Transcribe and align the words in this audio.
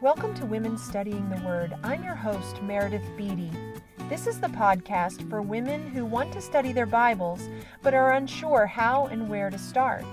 Welcome 0.00 0.32
to 0.34 0.46
Women 0.46 0.78
Studying 0.78 1.28
the 1.28 1.44
Word. 1.44 1.74
I'm 1.82 2.04
your 2.04 2.14
host, 2.14 2.62
Meredith 2.62 3.02
Beatty. 3.16 3.50
This 4.08 4.28
is 4.28 4.38
the 4.38 4.46
podcast 4.46 5.28
for 5.28 5.42
women 5.42 5.90
who 5.90 6.04
want 6.04 6.32
to 6.34 6.40
study 6.40 6.72
their 6.72 6.86
Bibles 6.86 7.48
but 7.82 7.94
are 7.94 8.12
unsure 8.12 8.64
how 8.64 9.06
and 9.06 9.28
where 9.28 9.50
to 9.50 9.58
start. 9.58 10.04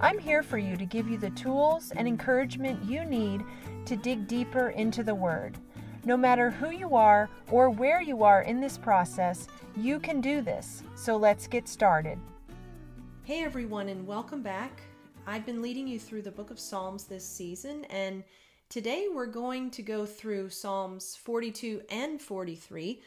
I'm 0.00 0.18
here 0.18 0.42
for 0.42 0.56
you 0.56 0.78
to 0.78 0.86
give 0.86 1.10
you 1.10 1.18
the 1.18 1.28
tools 1.30 1.92
and 1.94 2.08
encouragement 2.08 2.82
you 2.88 3.04
need 3.04 3.44
to 3.84 3.96
dig 3.96 4.26
deeper 4.26 4.70
into 4.70 5.02
the 5.02 5.14
Word. 5.14 5.58
No 6.06 6.16
matter 6.16 6.50
who 6.50 6.70
you 6.70 6.96
are 6.96 7.28
or 7.50 7.68
where 7.68 8.00
you 8.00 8.22
are 8.22 8.40
in 8.40 8.62
this 8.62 8.78
process, 8.78 9.46
you 9.76 10.00
can 10.00 10.22
do 10.22 10.40
this. 10.40 10.82
So 10.94 11.18
let's 11.18 11.46
get 11.46 11.68
started. 11.68 12.18
Hey 13.24 13.44
everyone, 13.44 13.90
and 13.90 14.06
welcome 14.06 14.40
back. 14.40 14.80
I've 15.26 15.44
been 15.44 15.60
leading 15.60 15.86
you 15.86 16.00
through 16.00 16.22
the 16.22 16.30
book 16.30 16.50
of 16.50 16.58
Psalms 16.58 17.04
this 17.04 17.28
season, 17.28 17.84
and 17.90 18.24
today 18.68 19.06
we're 19.12 19.26
going 19.26 19.70
to 19.70 19.82
go 19.82 20.04
through 20.04 20.50
Psalms 20.50 21.16
42 21.16 21.82
and 21.90 22.20
43. 22.20 23.02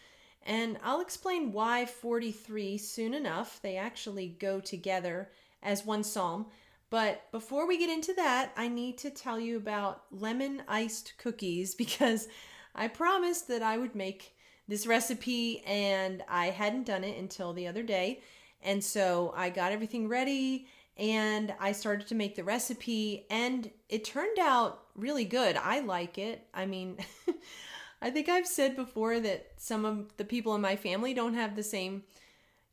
And 0.46 0.78
I'll 0.84 1.02
explain 1.02 1.52
why 1.52 1.86
43 1.86 2.78
soon 2.78 3.14
enough. 3.14 3.60
They 3.62 3.78
actually 3.78 4.30
go 4.40 4.60
together 4.60 5.30
as 5.62 5.86
one 5.86 6.04
psalm. 6.04 6.48
But 6.90 7.32
before 7.32 7.68
we 7.68 7.78
get 7.78 7.90
into 7.90 8.14
that, 8.16 8.52
I 8.58 8.68
need 8.68 8.98
to 9.00 9.12
tell 9.12 9.40
you 9.40 9.56
about 9.58 10.04
lemon 10.12 10.64
iced 10.68 11.14
cookies 11.18 11.76
because 11.76 12.28
I 12.74 12.88
promised 12.88 13.48
that 13.50 13.62
I 13.62 13.78
would 13.78 13.96
make 13.96 14.36
this 14.68 14.88
recipe 14.88 15.62
and 15.66 16.24
I 16.28 16.48
hadn't 16.48 16.86
done 16.86 17.04
it 17.04 17.20
until 17.20 17.54
the 17.54 17.68
other 17.68 17.84
day. 17.84 18.22
And 18.64 18.84
so 18.84 19.34
I 19.36 19.50
got 19.50 19.72
everything 19.72 20.08
ready 20.08 20.68
and 20.98 21.54
I 21.60 21.72
started 21.72 22.08
to 22.08 22.16
make 22.16 22.36
the 22.36 22.44
recipe 22.44 23.26
and 23.30 23.70
it 23.90 24.04
turned 24.04 24.40
out 24.40 24.84
really 24.96 25.26
good. 25.26 25.58
I 25.58 25.80
like 25.80 26.18
it. 26.18 26.48
I 26.54 26.66
mean, 26.66 26.98
I 28.02 28.10
think 28.10 28.30
I've 28.30 28.48
said 28.48 28.76
before 28.76 29.20
that 29.20 29.48
some 29.58 29.86
of 29.86 30.16
the 30.18 30.26
people 30.26 30.56
in 30.56 30.62
my 30.62 30.76
family 30.76 31.14
don't 31.14 31.34
have 31.36 31.56
the 31.56 31.64
same 31.64 32.04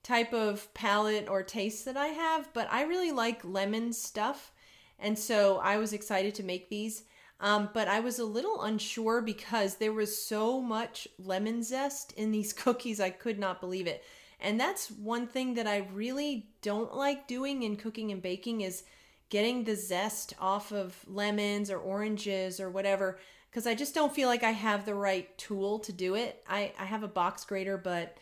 type 0.03 0.33
of 0.33 0.73
palate 0.75 1.29
or 1.29 1.43
taste 1.43 1.85
that 1.85 1.97
I 1.97 2.09
have, 2.09 2.53
but 2.55 2.69
I 2.71 2.83
really 2.83 3.13
like 3.13 3.45
lemon 3.45 3.93
stuff. 3.93 4.53
And 4.99 5.19
so 5.19 5.59
I 5.59 5.77
was 5.77 5.93
excited 5.93 6.35
to 6.37 6.43
make 6.43 6.69
these. 6.69 7.05
Um, 7.41 7.69
but 7.73 7.87
I 7.87 8.01
was 8.01 8.19
a 8.19 8.25
little 8.25 8.63
unsure 8.63 9.21
because 9.21 9.77
there 9.77 9.93
was 9.93 10.25
so 10.25 10.61
much 10.61 11.07
lemon 11.19 11.63
zest 11.63 12.13
in 12.13 12.33
these 12.33 12.53
cookies. 12.65 13.01
I 13.01 13.11
could 13.11 13.39
not 13.39 13.61
believe 13.61 13.87
it. 13.87 14.03
And 14.41 14.59
that's 14.59 14.91
one 14.91 15.27
thing 15.27 15.55
that 15.55 15.67
I 15.67 15.89
really 15.93 16.49
don't 16.63 16.95
like 16.95 17.27
doing 17.27 17.63
in 17.65 17.77
cooking 17.77 18.13
and 18.13 18.23
baking 18.23 18.61
is 18.61 18.85
getting 19.31 19.65
the 19.65 19.75
zest 19.75 20.35
off 20.41 20.73
of 20.73 20.97
lemons 21.07 21.71
or 21.71 21.79
oranges 21.79 22.61
or 22.61 22.71
whatever 22.71 23.19
because 23.51 23.67
I 23.67 23.75
just 23.75 23.95
don't 23.95 24.15
feel 24.15 24.29
like 24.29 24.43
I 24.43 24.51
have 24.51 24.85
the 24.85 24.95
right 24.95 25.37
tool 25.39 25.79
to 25.81 25.93
do 25.93 26.15
it. 26.15 26.45
I, 26.49 26.73
I 26.79 26.85
have 26.85 27.03
a 27.03 27.09
box 27.09 27.45
grater, 27.45 27.77
but 27.77 28.17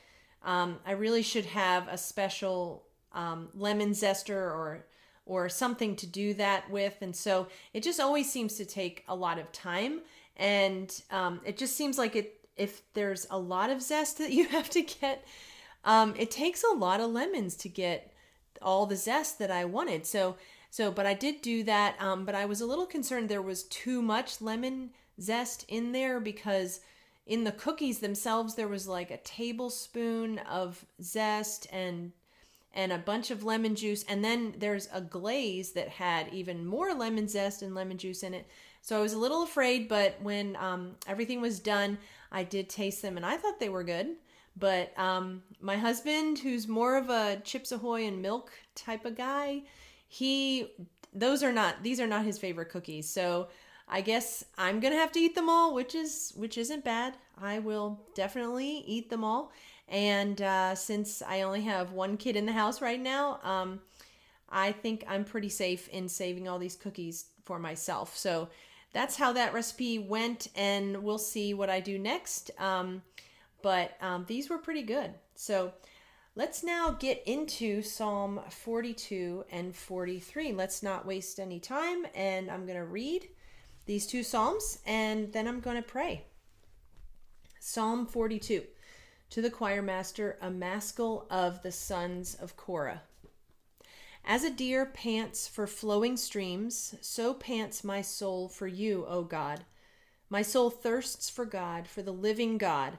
um, 0.45 0.79
I 0.87 0.93
really 0.93 1.23
should 1.23 1.47
have 1.47 1.89
a 1.89 1.99
special 1.99 2.85
um, 3.13 3.49
lemon 3.55 3.91
zester 3.91 4.37
or 4.37 4.87
or 5.29 5.49
something 5.49 5.97
to 5.97 6.07
do 6.07 6.35
that 6.35 6.71
with. 6.71 6.95
And 7.01 7.15
so 7.15 7.49
it 7.75 7.83
just 7.83 7.99
always 7.99 8.31
seems 8.31 8.55
to 8.55 8.65
take 8.65 9.03
a 9.09 9.15
lot 9.15 9.41
of 9.41 9.51
time. 9.51 10.03
And 10.37 11.03
um, 11.11 11.41
it 11.45 11.57
just 11.57 11.75
seems 11.75 11.99
like 11.99 12.15
it 12.15 12.49
if 12.57 12.83
there's 12.95 13.27
a 13.31 13.39
lot 13.39 13.71
of 13.71 13.83
zest 13.83 14.19
that 14.19 14.33
you 14.33 14.47
have 14.49 14.71
to 14.71 14.83
get 14.83 15.27
um, 15.87 16.15
it 16.19 16.31
takes 16.31 16.63
a 16.65 16.77
lot 16.77 17.01
of 17.01 17.11
lemons 17.13 17.55
to 17.57 17.69
get 17.69 18.13
all 18.61 18.85
the 18.85 18.97
zest 18.97 19.39
that 19.39 19.51
I 19.51 19.65
wanted. 19.65 20.05
So, 20.05 20.37
so, 20.69 20.91
but 20.91 21.07
I 21.07 21.15
did 21.15 21.41
do 21.41 21.63
that. 21.63 21.95
Um, 22.01 22.27
but 22.27 22.35
I 22.35 22.45
was 22.45 22.61
a 22.61 22.67
little 22.67 22.87
concerned 22.87 23.29
there 23.29 23.41
was 23.41 23.63
too 23.63 24.03
much 24.03 24.43
lemon 24.43 24.91
zest 25.21 25.65
in 25.69 25.93
there 25.93 26.21
because 26.21 26.81
in 27.25 27.45
the 27.45 27.53
cookies 27.53 28.01
themselves 28.01 28.55
there 28.55 28.69
was 28.69 28.87
like 28.87 29.11
a 29.11 29.17
tablespoon 29.19 30.39
of 30.41 30.85
zest 31.01 31.67
and 31.73 32.13
and 32.75 32.93
a 32.93 32.99
bunch 32.99 33.31
of 33.31 33.43
lemon 33.43 33.75
juice 33.75 34.05
and 34.09 34.23
then 34.23 34.55
there's 34.59 34.89
a 34.93 35.01
glaze 35.01 35.73
that 35.73 35.89
had 35.89 36.29
even 36.29 36.67
more 36.67 36.93
lemon 36.93 37.27
zest 37.27 37.63
and 37.63 37.75
lemon 37.75 37.97
juice 37.97 38.23
in 38.23 38.35
it 38.35 38.47
so 38.83 38.99
i 38.99 39.03
was 39.03 39.15
a 39.15 39.19
little 39.19 39.43
afraid 39.43 39.89
but 39.89 40.21
when 40.23 40.55
um, 40.57 40.95
everything 41.07 41.41
was 41.41 41.59
done 41.59 41.97
i 42.31 42.45
did 42.45 42.69
taste 42.69 43.01
them 43.01 43.17
and 43.17 43.25
i 43.25 43.37
thought 43.37 43.59
they 43.59 43.71
were 43.71 43.83
good 43.83 44.09
but 44.57 44.99
um, 44.99 45.43
my 45.61 45.77
husband, 45.77 46.39
who's 46.39 46.67
more 46.67 46.97
of 46.97 47.11
a 47.11 47.41
Chips 47.45 47.73
Ahoy 47.73 48.07
and 48.07 48.23
milk 48.23 48.53
type 48.75 49.05
of 49.05 49.17
guy, 49.17 49.63
he 50.09 50.73
those 51.13 51.43
are 51.43 51.53
not 51.53 51.83
these 51.83 52.01
are 52.01 52.07
not 52.07 52.25
his 52.25 52.39
favorite 52.39 52.71
cookies. 52.71 53.09
So 53.09 53.49
I 53.89 54.01
guess 54.01 54.45
I'm 54.57 54.81
gonna 54.81 54.97
have 54.97 55.13
to 55.13 55.21
eat 55.21 55.35
them 55.35 55.49
all, 55.49 55.75
which 55.75 55.95
is 55.95 56.33
which 56.37 56.59
isn't 56.59 56.85
bad. 56.85 57.15
I 57.41 57.59
will 57.59 58.01
definitely 58.15 58.85
eat 58.87 59.11
them 59.11 59.25
all. 59.25 59.53
And 59.89 60.41
uh, 60.43 60.75
since 60.75 61.23
I 61.23 61.43
only 61.43 61.63
have 61.63 61.93
one 61.93 62.17
kid 62.17 62.35
in 62.35 62.47
the 62.47 62.53
house 62.53 62.81
right 62.81 63.01
now, 63.01 63.39
um, 63.45 63.81
I 64.49 64.73
think 64.73 65.05
I'm 65.07 65.25
pretty 65.25 65.49
safe 65.49 65.89
in 65.89 66.09
saving 66.09 66.49
all 66.49 66.59
these 66.59 66.77
cookies 66.77 67.27
for 67.45 67.59
myself. 67.59 68.17
So 68.17 68.49
that's 68.93 69.17
how 69.17 69.33
that 69.35 69.53
recipe 69.53 69.99
went, 69.99 70.49
and 70.57 71.03
we'll 71.03 71.19
see 71.19 71.55
what 71.55 71.71
I 71.71 71.81
do 71.81 71.99
next. 71.99 72.51
Um, 72.59 73.03
but 73.63 73.97
um, 74.01 74.25
these 74.27 74.49
were 74.49 74.59
pretty 74.59 74.83
good. 74.83 75.15
So 75.35 75.73
let's 76.35 76.63
now 76.63 76.91
get 76.91 77.23
into 77.27 77.83
Psalm 77.83 78.41
42 78.51 79.45
and 79.51 79.75
43. 79.75 80.53
Let's 80.53 80.83
not 80.83 81.07
waste 81.07 81.41
any 81.41 81.61
time, 81.61 82.07
and 82.15 82.51
I'm 82.51 82.67
going 82.67 82.79
to 82.79 82.85
read 82.85 83.29
these 83.87 84.07
two 84.07 84.23
Psalms 84.23 84.81
and 84.85 85.33
then 85.33 85.49
I'm 85.49 85.61
going 85.61 85.77
to 85.77 85.83
pray. 85.83 86.25
Psalm 87.61 88.07
42 88.07 88.63
To 89.31 89.43
the 89.43 89.51
choir 89.51 89.81
master, 89.81 90.39
a 90.43 90.51
maskil 90.51 91.27
of 91.31 91.63
the 91.63 91.73
sons 91.73 92.35
of 92.35 92.57
Korah. 92.57 93.03
As 94.25 94.43
a 94.43 94.51
deer 94.51 94.85
pants 94.85 95.47
for 95.47 95.69
flowing 95.69 96.17
streams, 96.17 96.97
so 97.01 97.33
pants 97.33 97.85
my 97.85 98.03
soul 98.03 98.49
for 98.49 98.67
you, 98.67 99.07
O 99.07 99.23
God. 99.23 99.65
My 100.29 100.43
soul 100.43 100.69
thirsts 100.69 101.31
for 101.31 101.45
God, 101.45 101.87
for 101.87 102.03
the 102.03 102.13
living 102.13 102.59
God. 102.59 102.99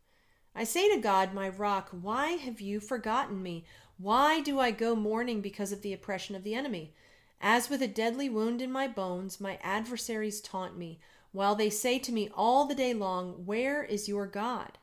I 0.53 0.63
say 0.65 0.93
to 0.93 0.99
God, 0.99 1.33
my 1.33 1.47
rock, 1.47 1.89
why 1.91 2.31
have 2.31 2.59
you 2.59 2.79
forgotten 2.79 3.41
me? 3.41 3.65
Why 3.97 4.41
do 4.41 4.59
I 4.59 4.71
go 4.71 4.95
mourning 4.95 5.41
because 5.41 5.71
of 5.71 5.81
the 5.81 5.93
oppression 5.93 6.35
of 6.35 6.43
the 6.43 6.55
enemy? 6.55 6.93
As 7.39 7.69
with 7.69 7.81
a 7.81 7.87
deadly 7.87 8.29
wound 8.29 8.61
in 8.61 8.71
my 8.71 8.87
bones, 8.87 9.39
my 9.39 9.59
adversaries 9.63 10.41
taunt 10.41 10.77
me, 10.77 10.99
while 11.31 11.55
they 11.55 11.69
say 11.69 11.97
to 11.99 12.11
me 12.11 12.29
all 12.35 12.65
the 12.65 12.75
day 12.75 12.93
long, 12.93 13.45
Where 13.45 13.83
is 13.83 14.09
your 14.09 14.27
God? 14.27 14.77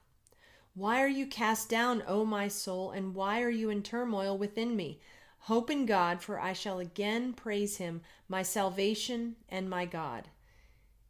Why 0.74 1.02
are 1.02 1.08
you 1.08 1.26
cast 1.26 1.68
down, 1.68 2.02
O 2.06 2.24
my 2.24 2.48
soul, 2.48 2.90
and 2.90 3.14
why 3.14 3.42
are 3.42 3.50
you 3.50 3.68
in 3.68 3.82
turmoil 3.82 4.38
within 4.38 4.74
me? 4.74 5.00
Hope 5.40 5.70
in 5.70 5.86
God, 5.86 6.22
for 6.22 6.40
I 6.40 6.52
shall 6.52 6.78
again 6.78 7.32
praise 7.32 7.76
him, 7.76 8.00
my 8.28 8.42
salvation 8.42 9.36
and 9.48 9.68
my 9.68 9.84
God. 9.84 10.28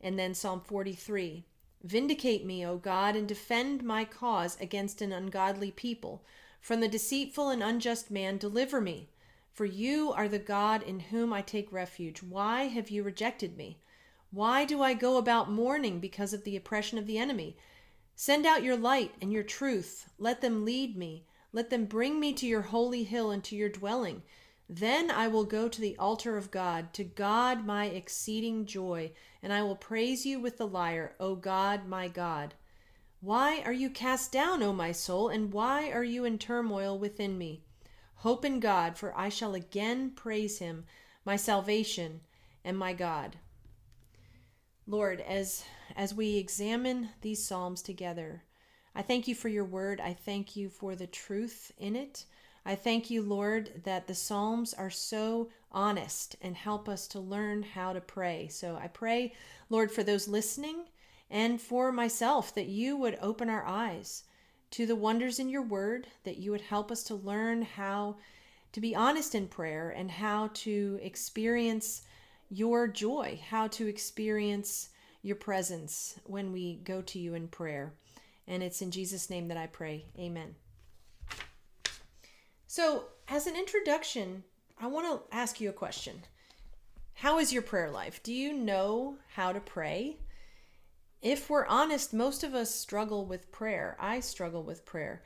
And 0.00 0.18
then 0.18 0.34
Psalm 0.34 0.60
43 0.60 1.44
Vindicate 1.84 2.44
me, 2.44 2.66
O 2.66 2.76
God, 2.76 3.14
and 3.14 3.28
defend 3.28 3.82
my 3.82 4.04
cause 4.04 4.60
against 4.60 5.00
an 5.00 5.12
ungodly 5.12 5.70
people. 5.70 6.24
From 6.60 6.80
the 6.80 6.88
deceitful 6.88 7.50
and 7.50 7.62
unjust 7.62 8.10
man, 8.10 8.36
deliver 8.36 8.80
me. 8.80 9.10
For 9.52 9.64
you 9.64 10.12
are 10.12 10.28
the 10.28 10.38
God 10.38 10.82
in 10.82 11.00
whom 11.00 11.32
I 11.32 11.42
take 11.42 11.72
refuge. 11.72 12.22
Why 12.22 12.64
have 12.64 12.90
you 12.90 13.02
rejected 13.02 13.56
me? 13.56 13.78
Why 14.30 14.64
do 14.64 14.82
I 14.82 14.94
go 14.94 15.16
about 15.16 15.50
mourning 15.50 16.00
because 16.00 16.32
of 16.32 16.44
the 16.44 16.56
oppression 16.56 16.98
of 16.98 17.06
the 17.06 17.18
enemy? 17.18 17.56
Send 18.14 18.44
out 18.44 18.62
your 18.62 18.76
light 18.76 19.14
and 19.22 19.32
your 19.32 19.42
truth. 19.42 20.10
Let 20.18 20.40
them 20.40 20.64
lead 20.64 20.96
me. 20.96 21.24
Let 21.52 21.70
them 21.70 21.86
bring 21.86 22.20
me 22.20 22.32
to 22.34 22.46
your 22.46 22.62
holy 22.62 23.04
hill 23.04 23.30
and 23.30 23.42
to 23.44 23.56
your 23.56 23.68
dwelling. 23.68 24.22
Then 24.68 25.10
I 25.10 25.28
will 25.28 25.44
go 25.44 25.68
to 25.68 25.80
the 25.80 25.96
altar 25.96 26.36
of 26.36 26.50
God, 26.50 26.92
to 26.94 27.04
God 27.04 27.64
my 27.64 27.86
exceeding 27.86 28.66
joy, 28.66 29.12
and 29.42 29.52
I 29.52 29.62
will 29.62 29.76
praise 29.76 30.26
you 30.26 30.40
with 30.40 30.58
the 30.58 30.66
lyre, 30.66 31.14
O 31.18 31.36
God, 31.36 31.86
my 31.86 32.08
God. 32.08 32.54
Why 33.20 33.62
are 33.62 33.72
you 33.72 33.88
cast 33.88 34.30
down, 34.30 34.62
O 34.62 34.72
my 34.72 34.92
soul, 34.92 35.28
and 35.28 35.52
why 35.52 35.90
are 35.90 36.04
you 36.04 36.24
in 36.24 36.38
turmoil 36.38 36.98
within 36.98 37.38
me? 37.38 37.64
Hope 38.16 38.44
in 38.44 38.60
God, 38.60 38.98
for 38.98 39.16
I 39.16 39.28
shall 39.28 39.54
again 39.54 40.10
praise 40.10 40.58
him, 40.58 40.84
my 41.24 41.36
salvation 41.36 42.20
and 42.64 42.76
my 42.76 42.92
God. 42.92 43.36
Lord, 44.86 45.20
as 45.22 45.64
as 45.96 46.14
we 46.14 46.36
examine 46.36 47.10
these 47.22 47.44
psalms 47.44 47.80
together, 47.80 48.44
I 48.94 49.02
thank 49.02 49.28
you 49.28 49.34
for 49.34 49.48
your 49.48 49.64
word. 49.64 50.00
I 50.00 50.12
thank 50.12 50.56
you 50.56 50.68
for 50.68 50.94
the 50.94 51.06
truth 51.06 51.72
in 51.78 51.96
it. 51.96 52.24
I 52.64 52.74
thank 52.74 53.10
you, 53.10 53.22
Lord, 53.22 53.82
that 53.84 54.06
the 54.06 54.14
Psalms 54.14 54.74
are 54.74 54.90
so 54.90 55.48
honest 55.72 56.36
and 56.42 56.56
help 56.56 56.88
us 56.88 57.06
to 57.08 57.20
learn 57.20 57.62
how 57.62 57.92
to 57.92 58.00
pray. 58.00 58.48
So 58.48 58.76
I 58.76 58.88
pray, 58.88 59.34
Lord, 59.70 59.90
for 59.90 60.02
those 60.02 60.28
listening 60.28 60.84
and 61.30 61.60
for 61.60 61.92
myself 61.92 62.54
that 62.54 62.68
you 62.68 62.96
would 62.96 63.18
open 63.20 63.50
our 63.50 63.66
eyes 63.66 64.24
to 64.72 64.86
the 64.86 64.96
wonders 64.96 65.38
in 65.38 65.48
your 65.48 65.62
word, 65.62 66.06
that 66.24 66.38
you 66.38 66.50
would 66.50 66.60
help 66.60 66.90
us 66.90 67.02
to 67.04 67.14
learn 67.14 67.62
how 67.62 68.16
to 68.72 68.80
be 68.80 68.94
honest 68.94 69.34
in 69.34 69.48
prayer 69.48 69.90
and 69.90 70.10
how 70.10 70.50
to 70.52 70.98
experience 71.02 72.02
your 72.50 72.86
joy, 72.86 73.40
how 73.48 73.66
to 73.68 73.86
experience 73.86 74.90
your 75.22 75.36
presence 75.36 76.18
when 76.24 76.52
we 76.52 76.76
go 76.84 77.02
to 77.02 77.18
you 77.18 77.34
in 77.34 77.48
prayer. 77.48 77.94
And 78.46 78.62
it's 78.62 78.82
in 78.82 78.90
Jesus' 78.90 79.30
name 79.30 79.48
that 79.48 79.56
I 79.56 79.66
pray. 79.66 80.06
Amen. 80.18 80.54
So, 82.70 83.04
as 83.28 83.46
an 83.46 83.56
introduction, 83.56 84.44
I 84.78 84.88
want 84.88 85.06
to 85.06 85.34
ask 85.34 85.58
you 85.58 85.70
a 85.70 85.72
question. 85.72 86.24
How 87.14 87.38
is 87.38 87.50
your 87.50 87.62
prayer 87.62 87.90
life? 87.90 88.22
Do 88.22 88.30
you 88.30 88.52
know 88.52 89.16
how 89.36 89.52
to 89.52 89.58
pray? 89.60 90.18
If 91.22 91.48
we're 91.48 91.64
honest, 91.64 92.12
most 92.12 92.44
of 92.44 92.54
us 92.54 92.74
struggle 92.74 93.24
with 93.24 93.50
prayer. 93.50 93.96
I 93.98 94.20
struggle 94.20 94.62
with 94.62 94.84
prayer. 94.84 95.22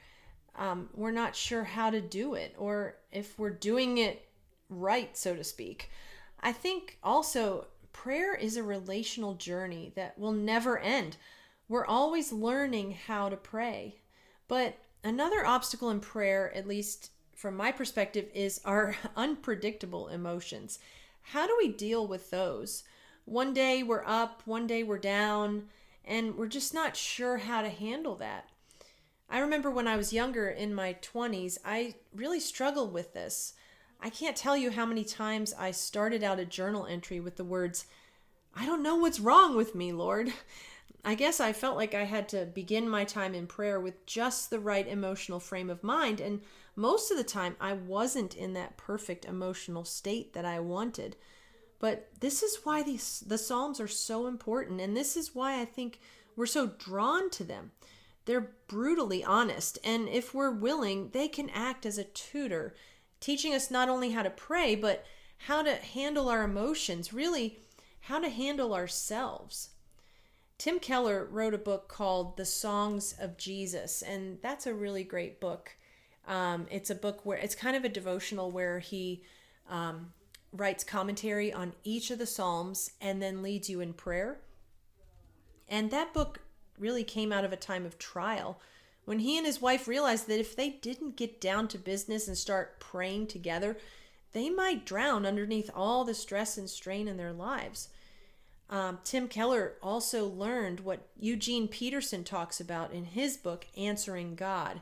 Um, 0.54 0.88
we're 0.94 1.10
not 1.10 1.34
sure 1.34 1.64
how 1.64 1.90
to 1.90 2.00
do 2.00 2.34
it 2.34 2.54
or 2.56 2.98
if 3.10 3.36
we're 3.40 3.50
doing 3.50 3.98
it 3.98 4.28
right, 4.68 5.16
so 5.18 5.34
to 5.34 5.42
speak. 5.42 5.90
I 6.38 6.52
think 6.52 6.96
also 7.02 7.66
prayer 7.92 8.36
is 8.36 8.56
a 8.56 8.62
relational 8.62 9.34
journey 9.34 9.92
that 9.96 10.16
will 10.16 10.30
never 10.30 10.78
end. 10.78 11.16
We're 11.68 11.86
always 11.86 12.32
learning 12.32 12.98
how 13.08 13.30
to 13.30 13.36
pray. 13.36 13.96
But 14.46 14.78
another 15.02 15.44
obstacle 15.44 15.90
in 15.90 15.98
prayer, 15.98 16.54
at 16.54 16.68
least 16.68 17.10
from 17.42 17.56
my 17.56 17.72
perspective, 17.72 18.28
is 18.32 18.60
our 18.64 18.94
unpredictable 19.16 20.06
emotions. 20.06 20.78
How 21.22 21.48
do 21.48 21.56
we 21.58 21.66
deal 21.66 22.06
with 22.06 22.30
those? 22.30 22.84
One 23.24 23.52
day 23.52 23.82
we're 23.82 24.04
up, 24.06 24.42
one 24.44 24.68
day 24.68 24.84
we're 24.84 24.98
down, 24.98 25.64
and 26.04 26.36
we're 26.36 26.46
just 26.46 26.72
not 26.72 26.96
sure 26.96 27.38
how 27.38 27.62
to 27.62 27.68
handle 27.68 28.14
that. 28.16 28.48
I 29.28 29.40
remember 29.40 29.72
when 29.72 29.88
I 29.88 29.96
was 29.96 30.12
younger 30.12 30.48
in 30.50 30.72
my 30.72 30.94
20s, 31.02 31.58
I 31.64 31.96
really 32.14 32.38
struggled 32.38 32.92
with 32.92 33.12
this. 33.12 33.54
I 34.00 34.08
can't 34.08 34.36
tell 34.36 34.56
you 34.56 34.70
how 34.70 34.86
many 34.86 35.02
times 35.02 35.52
I 35.58 35.72
started 35.72 36.22
out 36.22 36.38
a 36.38 36.44
journal 36.44 36.86
entry 36.86 37.18
with 37.18 37.34
the 37.34 37.44
words, 37.44 37.86
I 38.54 38.66
don't 38.66 38.84
know 38.84 38.94
what's 38.94 39.18
wrong 39.18 39.56
with 39.56 39.74
me, 39.74 39.92
Lord. 39.92 40.32
I 41.04 41.16
guess 41.16 41.40
I 41.40 41.52
felt 41.52 41.76
like 41.76 41.94
I 41.94 42.04
had 42.04 42.28
to 42.28 42.46
begin 42.46 42.88
my 42.88 43.04
time 43.04 43.34
in 43.34 43.48
prayer 43.48 43.80
with 43.80 44.06
just 44.06 44.50
the 44.50 44.60
right 44.60 44.86
emotional 44.86 45.40
frame 45.40 45.68
of 45.68 45.82
mind, 45.82 46.20
and 46.20 46.42
most 46.76 47.10
of 47.10 47.16
the 47.16 47.24
time 47.24 47.56
I 47.60 47.72
wasn't 47.72 48.36
in 48.36 48.52
that 48.52 48.76
perfect 48.76 49.24
emotional 49.24 49.84
state 49.84 50.32
that 50.34 50.44
I 50.44 50.60
wanted. 50.60 51.16
But 51.80 52.08
this 52.20 52.44
is 52.44 52.60
why 52.62 52.84
these 52.84 53.24
the 53.26 53.36
Psalms 53.36 53.80
are 53.80 53.88
so 53.88 54.28
important, 54.28 54.80
and 54.80 54.96
this 54.96 55.16
is 55.16 55.34
why 55.34 55.60
I 55.60 55.64
think 55.64 55.98
we're 56.36 56.46
so 56.46 56.68
drawn 56.68 57.30
to 57.30 57.42
them. 57.42 57.72
They're 58.24 58.52
brutally 58.68 59.24
honest, 59.24 59.80
and 59.82 60.08
if 60.08 60.32
we're 60.32 60.52
willing, 60.52 61.10
they 61.10 61.26
can 61.26 61.50
act 61.50 61.84
as 61.84 61.98
a 61.98 62.04
tutor, 62.04 62.76
teaching 63.18 63.52
us 63.52 63.72
not 63.72 63.88
only 63.88 64.10
how 64.10 64.22
to 64.22 64.30
pray, 64.30 64.76
but 64.76 65.04
how 65.48 65.62
to 65.62 65.74
handle 65.74 66.28
our 66.28 66.44
emotions, 66.44 67.12
really, 67.12 67.58
how 68.02 68.20
to 68.20 68.28
handle 68.28 68.72
ourselves. 68.72 69.70
Tim 70.62 70.78
Keller 70.78 71.24
wrote 71.24 71.54
a 71.54 71.58
book 71.58 71.88
called 71.88 72.36
The 72.36 72.44
Songs 72.44 73.16
of 73.18 73.36
Jesus, 73.36 74.00
and 74.00 74.38
that's 74.42 74.64
a 74.64 74.72
really 74.72 75.02
great 75.02 75.40
book. 75.40 75.72
Um, 76.28 76.68
it's 76.70 76.88
a 76.88 76.94
book 76.94 77.26
where 77.26 77.36
it's 77.36 77.56
kind 77.56 77.74
of 77.74 77.82
a 77.84 77.88
devotional 77.88 78.52
where 78.52 78.78
he 78.78 79.24
um, 79.68 80.12
writes 80.52 80.84
commentary 80.84 81.52
on 81.52 81.72
each 81.82 82.12
of 82.12 82.20
the 82.20 82.26
Psalms 82.26 82.92
and 83.00 83.20
then 83.20 83.42
leads 83.42 83.68
you 83.68 83.80
in 83.80 83.92
prayer. 83.92 84.38
And 85.68 85.90
that 85.90 86.14
book 86.14 86.42
really 86.78 87.02
came 87.02 87.32
out 87.32 87.44
of 87.44 87.52
a 87.52 87.56
time 87.56 87.84
of 87.84 87.98
trial 87.98 88.60
when 89.04 89.18
he 89.18 89.36
and 89.36 89.44
his 89.44 89.60
wife 89.60 89.88
realized 89.88 90.28
that 90.28 90.38
if 90.38 90.54
they 90.54 90.68
didn't 90.68 91.16
get 91.16 91.40
down 91.40 91.66
to 91.66 91.76
business 91.76 92.28
and 92.28 92.38
start 92.38 92.78
praying 92.78 93.26
together, 93.26 93.76
they 94.30 94.48
might 94.48 94.86
drown 94.86 95.26
underneath 95.26 95.70
all 95.74 96.04
the 96.04 96.14
stress 96.14 96.56
and 96.56 96.70
strain 96.70 97.08
in 97.08 97.16
their 97.16 97.32
lives. 97.32 97.88
Um, 98.72 99.00
Tim 99.04 99.28
Keller 99.28 99.74
also 99.82 100.26
learned 100.26 100.80
what 100.80 101.06
Eugene 101.20 101.68
Peterson 101.68 102.24
talks 102.24 102.58
about 102.58 102.90
in 102.90 103.04
his 103.04 103.36
book, 103.36 103.66
Answering 103.76 104.34
God. 104.34 104.80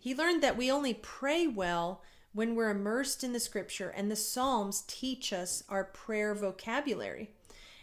He 0.00 0.16
learned 0.16 0.42
that 0.42 0.56
we 0.56 0.68
only 0.68 0.94
pray 0.94 1.46
well 1.46 2.02
when 2.32 2.56
we're 2.56 2.70
immersed 2.70 3.22
in 3.22 3.32
the 3.32 3.38
scripture, 3.38 3.88
and 3.88 4.10
the 4.10 4.16
Psalms 4.16 4.82
teach 4.88 5.32
us 5.32 5.62
our 5.68 5.84
prayer 5.84 6.34
vocabulary. 6.34 7.30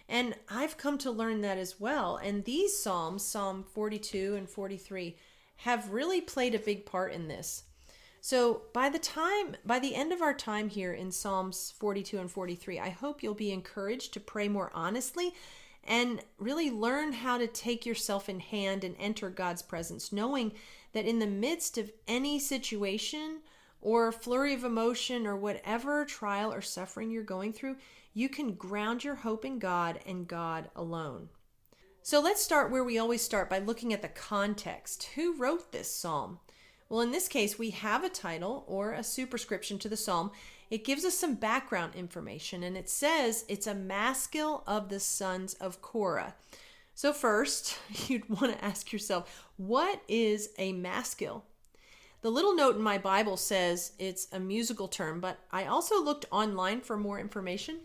And 0.10 0.36
I've 0.50 0.76
come 0.76 0.98
to 0.98 1.12
learn 1.12 1.40
that 1.42 1.58
as 1.58 1.80
well. 1.80 2.18
And 2.18 2.44
these 2.44 2.78
Psalms, 2.78 3.24
Psalm 3.24 3.64
42 3.64 4.36
and 4.36 4.50
43, 4.50 5.16
have 5.62 5.94
really 5.94 6.20
played 6.20 6.56
a 6.56 6.60
big 6.60 6.86
part 6.86 7.14
in 7.14 7.30
this. 7.30 7.64
So 8.22 8.64
by 8.74 8.90
the 8.90 9.00
time, 9.00 9.56
by 9.66 9.80
the 9.80 9.96
end 9.96 10.12
of 10.12 10.22
our 10.22 10.34
time 10.34 10.70
here 10.70 10.94
in 10.94 11.12
Psalms 11.12 11.74
42 11.78 12.18
and 12.18 12.30
43, 12.30 12.80
I 12.80 12.90
hope 12.90 13.24
you'll 13.24 13.34
be 13.34 13.52
encouraged 13.52 14.14
to 14.14 14.20
pray 14.20 14.48
more 14.48 14.72
honestly 14.74 15.34
and 15.84 16.22
really 16.38 16.70
learn 16.70 17.14
how 17.14 17.38
to 17.38 17.48
take 17.48 17.86
yourself 17.86 18.28
in 18.28 18.42
hand 18.42 18.84
and 18.84 18.96
enter 19.00 19.30
God's 19.30 19.62
presence, 19.62 20.12
knowing 20.12 20.52
that 20.92 21.06
in 21.06 21.20
the 21.20 21.28
midst 21.28 21.78
of 21.78 21.92
any 22.08 22.40
situation 22.40 23.40
or 23.82 24.12
flurry 24.12 24.54
of 24.54 24.66
emotion 24.66 25.26
or 25.26 25.38
whatever 25.38 26.04
trial 26.04 26.52
or 26.52 26.62
suffering 26.62 27.10
you're 27.10 27.24
going 27.24 27.54
through, 27.54 27.78
you 28.14 28.28
can 28.28 28.54
ground 28.54 29.04
your 29.04 29.16
hope 29.16 29.46
in 29.46 29.60
God 29.60 30.00
and 30.06 30.28
God 30.28 30.70
alone. 30.76 31.30
So 32.02 32.20
let's 32.20 32.42
start 32.42 32.72
where 32.72 32.84
we 32.84 32.98
always 32.98 33.22
start 33.22 33.50
by 33.50 33.60
looking 33.60 33.94
at 33.94 34.02
the 34.02 34.08
context. 34.08 35.04
Who 35.16 35.38
wrote 35.38 35.72
this 35.72 35.94
psalm? 35.94 36.40
Well, 36.90 37.02
in 37.02 37.12
this 37.12 37.28
case, 37.28 37.60
we 37.60 37.72
have 37.72 38.04
a 38.04 38.10
title 38.10 38.64
or 38.68 38.94
a 38.94 39.04
superscription 39.04 39.78
to 39.80 39.90
the 39.90 39.98
psalm. 39.98 40.32
It 40.70 40.86
gives 40.86 41.06
us 41.06 41.18
some 41.18 41.36
background 41.36 41.96
information 41.96 42.64
and 42.64 42.78
it 42.78 42.90
says 42.90 43.46
it's 43.48 43.68
a 43.68 43.76
maskil 43.76 44.64
of 44.66 44.90
the 44.90 45.00
sons 45.00 45.54
of 45.56 45.82
Korah. 45.82 46.36
So, 46.96 47.14
first, 47.14 47.78
you'd 48.08 48.30
want 48.30 48.58
to 48.58 48.66
ask 48.66 48.92
yourself, 48.92 49.46
what 49.58 50.02
is 50.08 50.50
a 50.58 50.74
maskil? 50.74 51.46
The 52.22 52.32
little 52.32 52.56
note 52.56 52.76
in 52.76 52.82
my 52.82 52.98
Bible 52.98 53.38
says 53.38 53.92
it's 54.00 54.28
a 54.32 54.40
musical 54.40 54.88
term, 54.88 55.20
but 55.20 55.40
I 55.52 55.66
also 55.66 56.04
looked 56.04 56.26
online 56.32 56.82
for 56.82 56.98
more 56.98 57.20
information. 57.20 57.80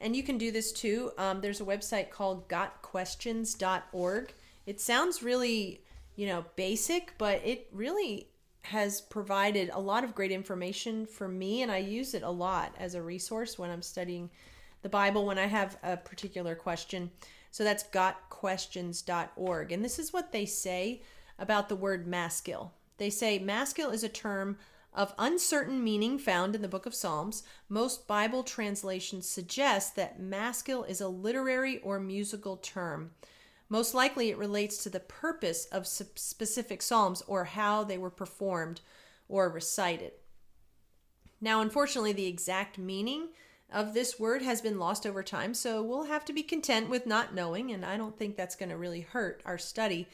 And 0.00 0.14
you 0.14 0.22
can 0.22 0.36
do 0.36 0.50
this 0.50 0.72
too. 0.72 1.12
Um, 1.16 1.40
there's 1.40 1.60
a 1.60 1.64
website 1.64 2.10
called 2.10 2.48
gotquestions.org. 2.48 4.34
It 4.66 4.80
sounds 4.80 5.22
really, 5.22 5.83
you 6.16 6.26
know, 6.26 6.44
basic, 6.56 7.14
but 7.18 7.40
it 7.44 7.68
really 7.72 8.28
has 8.62 9.00
provided 9.00 9.70
a 9.72 9.80
lot 9.80 10.04
of 10.04 10.14
great 10.14 10.32
information 10.32 11.06
for 11.06 11.28
me, 11.28 11.62
and 11.62 11.70
I 11.70 11.78
use 11.78 12.14
it 12.14 12.22
a 12.22 12.30
lot 12.30 12.74
as 12.78 12.94
a 12.94 13.02
resource 13.02 13.58
when 13.58 13.70
I'm 13.70 13.82
studying 13.82 14.30
the 14.82 14.88
Bible 14.88 15.26
when 15.26 15.38
I 15.38 15.46
have 15.46 15.76
a 15.82 15.96
particular 15.96 16.54
question. 16.54 17.10
So 17.50 17.62
that's 17.62 17.84
gotquestions.org. 17.84 19.72
And 19.72 19.84
this 19.84 19.98
is 19.98 20.12
what 20.12 20.32
they 20.32 20.46
say 20.46 21.02
about 21.38 21.68
the 21.68 21.76
word 21.76 22.06
maskil. 22.06 22.72
They 22.98 23.10
say 23.10 23.38
maskil 23.38 23.90
is 23.90 24.04
a 24.04 24.08
term 24.08 24.56
of 24.92 25.14
uncertain 25.18 25.82
meaning 25.82 26.18
found 26.18 26.54
in 26.54 26.62
the 26.62 26.68
book 26.68 26.86
of 26.86 26.94
Psalms. 26.94 27.42
Most 27.68 28.06
Bible 28.06 28.44
translations 28.44 29.28
suggest 29.28 29.96
that 29.96 30.20
maskil 30.20 30.84
is 30.84 31.00
a 31.00 31.08
literary 31.08 31.78
or 31.78 31.98
musical 31.98 32.56
term. 32.56 33.10
Most 33.68 33.94
likely 33.94 34.30
it 34.30 34.38
relates 34.38 34.82
to 34.82 34.90
the 34.90 35.00
purpose 35.00 35.64
of 35.66 35.86
specific 35.86 36.82
psalms 36.82 37.22
or 37.26 37.44
how 37.44 37.84
they 37.84 37.98
were 37.98 38.10
performed 38.10 38.80
or 39.28 39.48
recited. 39.48 40.12
Now, 41.40 41.60
unfortunately, 41.60 42.12
the 42.12 42.26
exact 42.26 42.78
meaning 42.78 43.28
of 43.72 43.94
this 43.94 44.20
word 44.20 44.42
has 44.42 44.60
been 44.60 44.78
lost 44.78 45.06
over 45.06 45.22
time, 45.22 45.54
so 45.54 45.82
we'll 45.82 46.04
have 46.04 46.24
to 46.26 46.32
be 46.32 46.42
content 46.42 46.88
with 46.88 47.06
not 47.06 47.34
knowing, 47.34 47.72
and 47.72 47.84
I 47.84 47.96
don't 47.96 48.16
think 48.16 48.36
that's 48.36 48.56
going 48.56 48.68
to 48.68 48.76
really 48.76 49.00
hurt 49.00 49.42
our 49.44 49.58
study. 49.58 50.08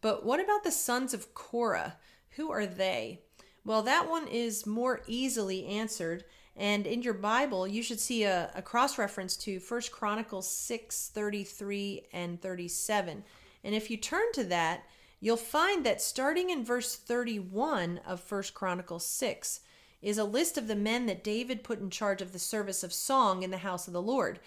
But 0.00 0.24
what 0.24 0.40
about 0.40 0.64
the 0.64 0.70
sons 0.70 1.12
of 1.12 1.34
Korah? 1.34 1.96
Who 2.36 2.50
are 2.50 2.66
they? 2.66 3.20
Well, 3.64 3.82
that 3.82 4.08
one 4.08 4.26
is 4.26 4.66
more 4.66 5.02
easily 5.06 5.66
answered. 5.66 6.24
And 6.56 6.86
in 6.86 7.02
your 7.02 7.14
Bible, 7.14 7.66
you 7.66 7.82
should 7.82 8.00
see 8.00 8.24
a, 8.24 8.50
a 8.54 8.62
cross 8.62 8.98
reference 8.98 9.36
to 9.38 9.58
First 9.58 9.90
Chronicles 9.90 10.48
6 10.50 11.10
33 11.14 12.02
and 12.12 12.40
37. 12.40 13.24
And 13.64 13.74
if 13.74 13.90
you 13.90 13.96
turn 13.96 14.32
to 14.34 14.44
that, 14.44 14.84
you'll 15.20 15.36
find 15.36 15.86
that 15.86 16.02
starting 16.02 16.50
in 16.50 16.64
verse 16.64 16.96
31 16.96 18.00
of 18.06 18.20
First 18.20 18.54
Chronicles 18.54 19.06
6 19.06 19.60
is 20.02 20.18
a 20.18 20.24
list 20.24 20.58
of 20.58 20.66
the 20.66 20.76
men 20.76 21.06
that 21.06 21.24
David 21.24 21.62
put 21.62 21.80
in 21.80 21.88
charge 21.88 22.20
of 22.20 22.32
the 22.32 22.38
service 22.38 22.82
of 22.82 22.92
song 22.92 23.42
in 23.42 23.50
the 23.50 23.58
house 23.58 23.86
of 23.86 23.92
the 23.92 24.02
Lord. 24.02 24.40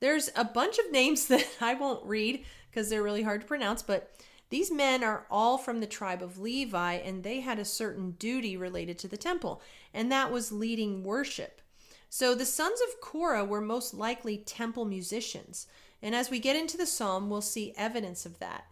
There's 0.00 0.30
a 0.34 0.44
bunch 0.44 0.78
of 0.78 0.90
names 0.90 1.26
that 1.28 1.46
I 1.60 1.74
won't 1.74 2.04
read 2.04 2.44
because 2.70 2.88
they're 2.88 3.02
really 3.02 3.22
hard 3.22 3.42
to 3.42 3.46
pronounce, 3.46 3.82
but 3.82 4.10
these 4.50 4.70
men 4.70 5.02
are 5.02 5.26
all 5.30 5.58
from 5.58 5.80
the 5.80 5.86
tribe 5.86 6.22
of 6.22 6.38
Levi, 6.38 6.94
and 6.94 7.22
they 7.22 7.40
had 7.40 7.58
a 7.58 7.64
certain 7.64 8.12
duty 8.12 8.56
related 8.56 8.98
to 8.98 9.08
the 9.08 9.16
temple, 9.16 9.62
and 9.92 10.10
that 10.12 10.30
was 10.30 10.52
leading 10.52 11.02
worship. 11.02 11.60
So 12.08 12.34
the 12.34 12.46
sons 12.46 12.80
of 12.80 13.00
Korah 13.00 13.44
were 13.44 13.60
most 13.60 13.94
likely 13.94 14.38
temple 14.38 14.84
musicians, 14.84 15.66
and 16.02 16.14
as 16.14 16.30
we 16.30 16.38
get 16.38 16.56
into 16.56 16.76
the 16.76 16.86
psalm, 16.86 17.30
we'll 17.30 17.40
see 17.40 17.74
evidence 17.76 18.26
of 18.26 18.38
that. 18.38 18.66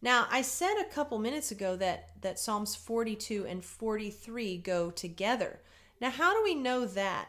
Now, 0.00 0.26
I 0.30 0.42
said 0.42 0.76
a 0.80 0.92
couple 0.92 1.18
minutes 1.18 1.50
ago 1.50 1.76
that, 1.76 2.10
that 2.20 2.38
Psalms 2.38 2.76
42 2.76 3.46
and 3.46 3.64
43 3.64 4.58
go 4.58 4.90
together. 4.90 5.60
Now, 6.00 6.10
how 6.10 6.32
do 6.34 6.42
we 6.42 6.54
know 6.54 6.86
that? 6.86 7.28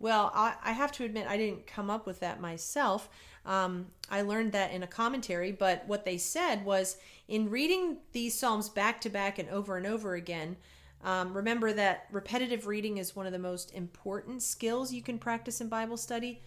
Well, 0.00 0.32
I, 0.34 0.54
I 0.64 0.72
have 0.72 0.90
to 0.92 1.04
admit, 1.04 1.26
I 1.28 1.36
didn't 1.36 1.66
come 1.66 1.90
up 1.90 2.06
with 2.06 2.20
that 2.20 2.40
myself. 2.40 3.10
Um, 3.44 3.86
I 4.10 4.22
learned 4.22 4.52
that 4.52 4.72
in 4.72 4.82
a 4.82 4.86
commentary, 4.86 5.52
but 5.52 5.84
what 5.86 6.06
they 6.06 6.16
said 6.16 6.64
was 6.64 6.96
in 7.28 7.50
reading 7.50 7.98
these 8.12 8.36
Psalms 8.36 8.70
back 8.70 9.00
to 9.02 9.10
back 9.10 9.38
and 9.38 9.48
over 9.50 9.76
and 9.76 9.86
over 9.86 10.14
again, 10.14 10.56
um, 11.04 11.34
remember 11.34 11.72
that 11.74 12.06
repetitive 12.10 12.66
reading 12.66 12.98
is 12.98 13.14
one 13.14 13.26
of 13.26 13.32
the 13.32 13.38
most 13.38 13.72
important 13.74 14.42
skills 14.42 14.92
you 14.92 15.02
can 15.02 15.18
practice 15.18 15.60
in 15.60 15.68
Bible 15.68 15.96
study. 15.96 16.42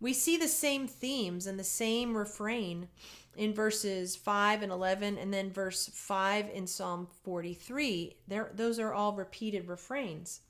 We 0.00 0.12
see 0.12 0.36
the 0.36 0.48
same 0.48 0.86
themes 0.88 1.46
and 1.46 1.58
the 1.58 1.64
same 1.64 2.16
refrain 2.16 2.88
in 3.36 3.54
verses 3.54 4.16
5 4.16 4.62
and 4.62 4.72
11, 4.72 5.18
and 5.18 5.32
then 5.32 5.52
verse 5.52 5.90
5 5.92 6.50
in 6.52 6.66
Psalm 6.66 7.06
43. 7.24 8.16
There, 8.26 8.50
those 8.54 8.78
are 8.78 8.92
all 8.92 9.14
repeated 9.14 9.68
refrains. 9.68 10.40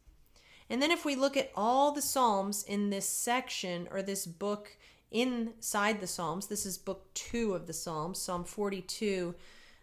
And 0.68 0.82
then 0.82 0.90
if 0.90 1.04
we 1.04 1.14
look 1.14 1.36
at 1.36 1.52
all 1.54 1.92
the 1.92 2.02
Psalms 2.02 2.62
in 2.64 2.90
this 2.90 3.08
section 3.08 3.88
or 3.90 4.02
this 4.02 4.26
book 4.26 4.76
inside 5.10 6.00
the 6.00 6.06
Psalms, 6.06 6.48
this 6.48 6.66
is 6.66 6.78
book 6.78 7.12
two 7.14 7.54
of 7.54 7.66
the 7.66 7.72
Psalms, 7.72 8.18
Psalm 8.18 8.44
42 8.44 9.34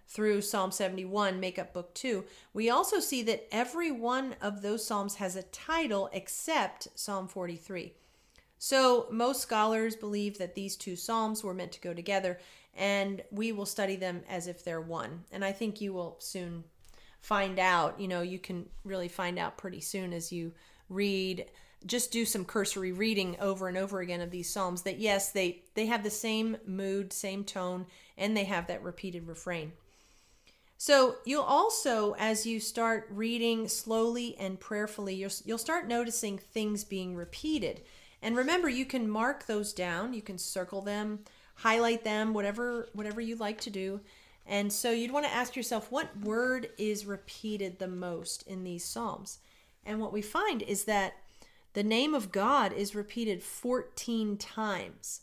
through 0.07 0.41
Psalm 0.41 0.71
71 0.71 1.39
make 1.39 1.57
up 1.57 1.73
book 1.73 1.93
two. 1.93 2.25
We 2.53 2.69
also 2.69 2.99
see 2.99 3.23
that 3.23 3.47
every 3.51 3.91
one 3.91 4.35
of 4.41 4.61
those 4.61 4.85
Psalms 4.85 5.15
has 5.15 5.35
a 5.35 5.43
title 5.43 6.09
except 6.13 6.87
Psalm 6.95 7.27
43. 7.27 7.93
So 8.59 9.07
most 9.11 9.41
scholars 9.41 9.95
believe 9.95 10.37
that 10.37 10.55
these 10.55 10.75
two 10.75 10.95
Psalms 10.95 11.43
were 11.43 11.53
meant 11.53 11.71
to 11.73 11.81
go 11.81 11.93
together, 11.93 12.39
and 12.75 13.21
we 13.31 13.51
will 13.51 13.65
study 13.65 13.95
them 13.95 14.21
as 14.29 14.47
if 14.47 14.63
they're 14.63 14.81
one. 14.81 15.23
And 15.31 15.43
I 15.43 15.51
think 15.51 15.81
you 15.81 15.93
will 15.93 16.15
soon 16.19 16.63
find 17.19 17.59
out. 17.59 17.99
You 17.99 18.07
know, 18.07 18.21
you 18.21 18.39
can 18.39 18.69
really 18.85 19.09
find 19.09 19.37
out 19.37 19.57
pretty 19.57 19.81
soon 19.81 20.13
as 20.13 20.31
you 20.31 20.53
read 20.89 21.45
just 21.85 22.11
do 22.11 22.25
some 22.25 22.45
cursory 22.45 22.93
reading 22.93 23.35
over 23.41 23.67
and 23.67 23.77
over 23.77 23.99
again 23.99 24.21
of 24.21 24.31
these 24.31 24.49
psalms 24.49 24.83
that 24.83 24.99
yes 24.99 25.31
they 25.31 25.61
they 25.75 25.85
have 25.87 26.03
the 26.03 26.09
same 26.09 26.55
mood 26.65 27.11
same 27.11 27.43
tone 27.43 27.85
and 28.17 28.35
they 28.35 28.45
have 28.45 28.67
that 28.67 28.83
repeated 28.83 29.27
refrain. 29.27 29.73
So 30.77 31.15
you'll 31.25 31.43
also 31.43 32.15
as 32.17 32.45
you 32.45 32.59
start 32.59 33.07
reading 33.11 33.67
slowly 33.67 34.37
and 34.37 34.59
prayerfully 34.59 35.15
you'll, 35.15 35.31
you'll 35.45 35.57
start 35.57 35.87
noticing 35.87 36.37
things 36.37 36.83
being 36.83 37.15
repeated. 37.15 37.81
And 38.21 38.37
remember 38.37 38.69
you 38.69 38.85
can 38.85 39.09
mark 39.09 39.45
those 39.45 39.73
down. 39.73 40.13
You 40.13 40.21
can 40.21 40.37
circle 40.37 40.81
them 40.81 41.19
highlight 41.55 42.03
them 42.03 42.33
whatever 42.33 42.89
whatever 42.93 43.21
you 43.21 43.35
like 43.35 43.61
to 43.61 43.69
do. 43.69 44.01
And 44.45 44.71
so 44.71 44.91
you'd 44.91 45.11
want 45.11 45.25
to 45.25 45.33
ask 45.33 45.55
yourself 45.55 45.91
what 45.91 46.17
word 46.19 46.69
is 46.77 47.05
repeated 47.05 47.79
the 47.79 47.87
most 47.87 48.45
in 48.47 48.63
these 48.63 48.83
psalms 48.83 49.39
and 49.85 49.99
what 49.99 50.13
we 50.13 50.21
find 50.21 50.61
is 50.61 50.85
that 50.85 51.13
the 51.73 51.83
name 51.83 52.13
of 52.13 52.31
God 52.31 52.71
is 52.73 52.95
repeated 52.95 53.43
14 53.43 54.37
times. 54.37 55.21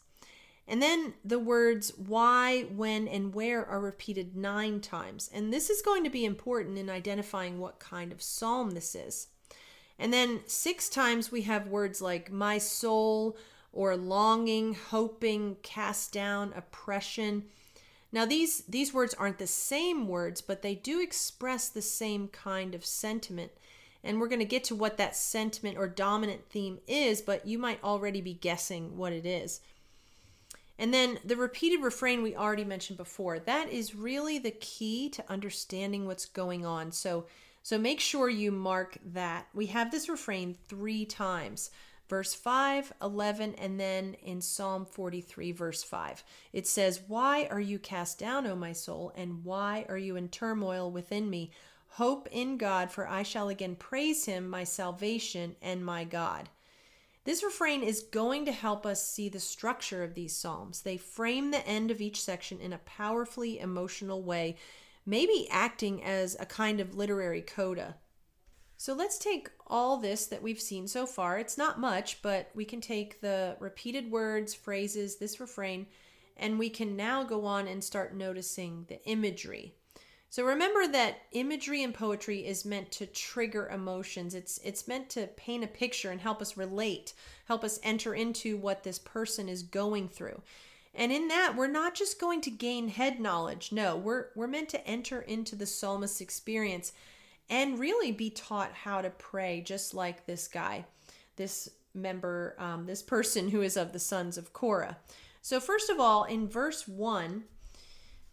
And 0.66 0.80
then 0.80 1.14
the 1.24 1.38
words 1.38 1.92
why, 1.96 2.62
when, 2.62 3.08
and 3.08 3.34
where 3.34 3.66
are 3.66 3.80
repeated 3.80 4.36
nine 4.36 4.80
times. 4.80 5.28
And 5.32 5.52
this 5.52 5.68
is 5.68 5.82
going 5.82 6.04
to 6.04 6.10
be 6.10 6.24
important 6.24 6.78
in 6.78 6.88
identifying 6.88 7.58
what 7.58 7.80
kind 7.80 8.12
of 8.12 8.22
psalm 8.22 8.70
this 8.70 8.94
is. 8.94 9.28
And 9.98 10.12
then 10.12 10.40
six 10.46 10.88
times 10.88 11.32
we 11.32 11.42
have 11.42 11.66
words 11.66 12.00
like 12.00 12.30
my 12.30 12.58
soul 12.58 13.36
or 13.72 13.96
longing, 13.96 14.74
hoping, 14.74 15.56
cast 15.62 16.12
down, 16.12 16.52
oppression. 16.56 17.44
Now 18.12 18.24
these 18.24 18.62
these 18.62 18.94
words 18.94 19.14
aren't 19.14 19.38
the 19.38 19.46
same 19.46 20.08
words, 20.08 20.40
but 20.40 20.62
they 20.62 20.74
do 20.74 21.00
express 21.00 21.68
the 21.68 21.82
same 21.82 22.28
kind 22.28 22.74
of 22.74 22.84
sentiment. 22.84 23.52
And 24.02 24.18
we're 24.18 24.28
going 24.28 24.40
to 24.40 24.46
get 24.46 24.64
to 24.64 24.74
what 24.74 24.96
that 24.96 25.16
sentiment 25.16 25.76
or 25.76 25.86
dominant 25.86 26.48
theme 26.48 26.78
is, 26.86 27.20
but 27.20 27.46
you 27.46 27.58
might 27.58 27.82
already 27.84 28.20
be 28.20 28.34
guessing 28.34 28.96
what 28.96 29.12
it 29.12 29.26
is. 29.26 29.60
And 30.78 30.94
then 30.94 31.18
the 31.24 31.36
repeated 31.36 31.82
refrain 31.82 32.22
we 32.22 32.34
already 32.34 32.64
mentioned 32.64 32.96
before, 32.96 33.38
that 33.38 33.68
is 33.68 33.94
really 33.94 34.38
the 34.38 34.50
key 34.50 35.10
to 35.10 35.30
understanding 35.30 36.06
what's 36.06 36.24
going 36.24 36.64
on. 36.64 36.92
So 36.92 37.26
so 37.62 37.78
make 37.78 38.00
sure 38.00 38.28
you 38.28 38.52
mark 38.52 38.98
that. 39.12 39.46
We 39.54 39.66
have 39.66 39.90
this 39.90 40.08
refrain 40.08 40.56
3 40.68 41.04
times. 41.06 41.70
Verse 42.08 42.34
5, 42.34 42.92
11, 43.00 43.54
and 43.54 43.78
then 43.78 44.14
in 44.14 44.40
Psalm 44.40 44.84
43, 44.84 45.52
verse 45.52 45.84
5. 45.84 46.24
It 46.52 46.66
says, 46.66 47.02
Why 47.06 47.46
are 47.52 47.60
you 47.60 47.78
cast 47.78 48.18
down, 48.18 48.48
O 48.48 48.56
my 48.56 48.72
soul, 48.72 49.12
and 49.14 49.44
why 49.44 49.86
are 49.88 49.96
you 49.96 50.16
in 50.16 50.28
turmoil 50.28 50.90
within 50.90 51.30
me? 51.30 51.52
Hope 51.94 52.28
in 52.30 52.56
God, 52.56 52.90
for 52.90 53.08
I 53.08 53.24
shall 53.24 53.48
again 53.48 53.74
praise 53.74 54.24
him, 54.24 54.48
my 54.48 54.64
salvation 54.64 55.56
and 55.60 55.84
my 55.84 56.04
God. 56.04 56.48
This 57.24 57.42
refrain 57.42 57.82
is 57.82 58.02
going 58.02 58.46
to 58.46 58.52
help 58.52 58.86
us 58.86 59.06
see 59.06 59.28
the 59.28 59.40
structure 59.40 60.02
of 60.02 60.14
these 60.14 60.34
Psalms. 60.34 60.82
They 60.82 60.96
frame 60.96 61.50
the 61.50 61.66
end 61.66 61.90
of 61.90 62.00
each 62.00 62.22
section 62.22 62.60
in 62.60 62.72
a 62.72 62.78
powerfully 62.78 63.58
emotional 63.58 64.22
way, 64.22 64.56
maybe 65.04 65.48
acting 65.50 66.02
as 66.02 66.36
a 66.38 66.46
kind 66.46 66.80
of 66.80 66.94
literary 66.94 67.42
coda. 67.42 67.96
So 68.76 68.94
let's 68.94 69.18
take 69.18 69.50
all 69.66 69.98
this 69.98 70.26
that 70.26 70.42
we've 70.42 70.60
seen 70.60 70.86
so 70.88 71.06
far. 71.06 71.38
It's 71.38 71.58
not 71.58 71.78
much, 71.78 72.22
but 72.22 72.50
we 72.54 72.64
can 72.64 72.80
take 72.80 73.20
the 73.20 73.56
repeated 73.60 74.10
words, 74.10 74.54
phrases, 74.54 75.16
this 75.16 75.40
refrain, 75.40 75.86
and 76.36 76.58
we 76.58 76.70
can 76.70 76.96
now 76.96 77.24
go 77.24 77.44
on 77.44 77.66
and 77.66 77.84
start 77.84 78.14
noticing 78.14 78.86
the 78.88 79.04
imagery. 79.04 79.74
So 80.30 80.44
remember 80.44 80.86
that 80.86 81.22
imagery 81.32 81.82
in 81.82 81.92
poetry 81.92 82.46
is 82.46 82.64
meant 82.64 82.92
to 82.92 83.06
trigger 83.06 83.68
emotions. 83.68 84.32
It's 84.32 84.58
it's 84.64 84.86
meant 84.86 85.10
to 85.10 85.26
paint 85.26 85.64
a 85.64 85.66
picture 85.66 86.12
and 86.12 86.20
help 86.20 86.40
us 86.40 86.56
relate, 86.56 87.14
help 87.46 87.64
us 87.64 87.80
enter 87.82 88.14
into 88.14 88.56
what 88.56 88.84
this 88.84 89.00
person 89.00 89.48
is 89.48 89.64
going 89.64 90.08
through. 90.08 90.40
And 90.94 91.10
in 91.10 91.26
that, 91.28 91.56
we're 91.56 91.66
not 91.66 91.96
just 91.96 92.20
going 92.20 92.40
to 92.42 92.50
gain 92.50 92.88
head 92.88 93.18
knowledge. 93.18 93.72
No, 93.72 93.96
we're 93.96 94.26
we're 94.36 94.46
meant 94.46 94.68
to 94.68 94.86
enter 94.86 95.20
into 95.20 95.56
the 95.56 95.66
psalmist's 95.66 96.20
experience 96.20 96.92
and 97.48 97.80
really 97.80 98.12
be 98.12 98.30
taught 98.30 98.72
how 98.72 99.00
to 99.00 99.10
pray, 99.10 99.60
just 99.60 99.94
like 99.94 100.26
this 100.26 100.46
guy, 100.46 100.84
this 101.34 101.68
member, 101.92 102.54
um, 102.56 102.86
this 102.86 103.02
person 103.02 103.48
who 103.48 103.62
is 103.62 103.76
of 103.76 103.92
the 103.92 103.98
sons 103.98 104.38
of 104.38 104.52
Korah. 104.52 104.96
So 105.42 105.58
first 105.58 105.90
of 105.90 105.98
all, 105.98 106.22
in 106.22 106.46
verse 106.46 106.86
one 106.86 107.44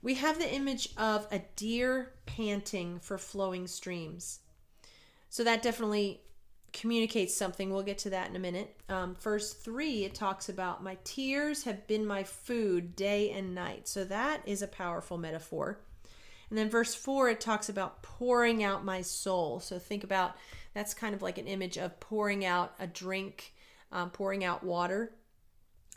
we 0.08 0.14
have 0.14 0.40
the 0.40 0.54
image 0.54 0.88
of 0.96 1.28
a 1.34 1.42
deer 1.58 2.14
panting 2.26 2.98
for 2.98 3.18
flowing 3.18 3.68
streams. 3.68 4.40
So 5.30 5.44
that 5.44 5.62
definitely 5.62 6.22
communicates 6.72 7.36
something. 7.36 7.70
We'll 7.70 7.84
get 7.84 7.98
to 7.98 8.12
that 8.12 8.30
in 8.30 8.38
a 8.38 8.40
minute. 8.40 8.74
Um, 8.88 9.18
verse 9.20 9.52
3, 9.52 10.06
it 10.06 10.16
talks 10.16 10.48
about, 10.48 10.82
My 10.82 10.98
tears 11.04 11.64
have 11.64 11.86
been 11.88 12.06
my 12.06 12.24
food 12.24 12.96
day 12.96 13.32
and 13.32 13.54
night. 13.54 13.90
So 13.90 14.06
that 14.06 14.44
is 14.46 14.62
a 14.62 14.68
powerful 14.70 15.18
metaphor. 15.18 15.82
And 16.50 16.58
then 16.58 16.70
verse 16.70 16.96
4, 16.96 17.32
it 17.32 17.42
talks 17.42 17.68
about 17.68 18.02
pouring 18.02 18.64
out 18.64 18.86
my 18.86 19.02
soul. 19.02 19.60
So 19.60 19.78
think 19.78 20.06
about 20.06 20.38
that's 20.74 20.94
kind 20.94 21.16
of 21.16 21.22
like 21.22 21.38
an 21.38 21.48
image 21.48 21.78
of 21.78 22.00
pouring 22.00 22.46
out 22.46 22.74
a 22.80 22.88
drink, 22.88 23.54
um, 23.92 24.12
pouring 24.12 24.46
out 24.46 24.64
water. 24.64 25.12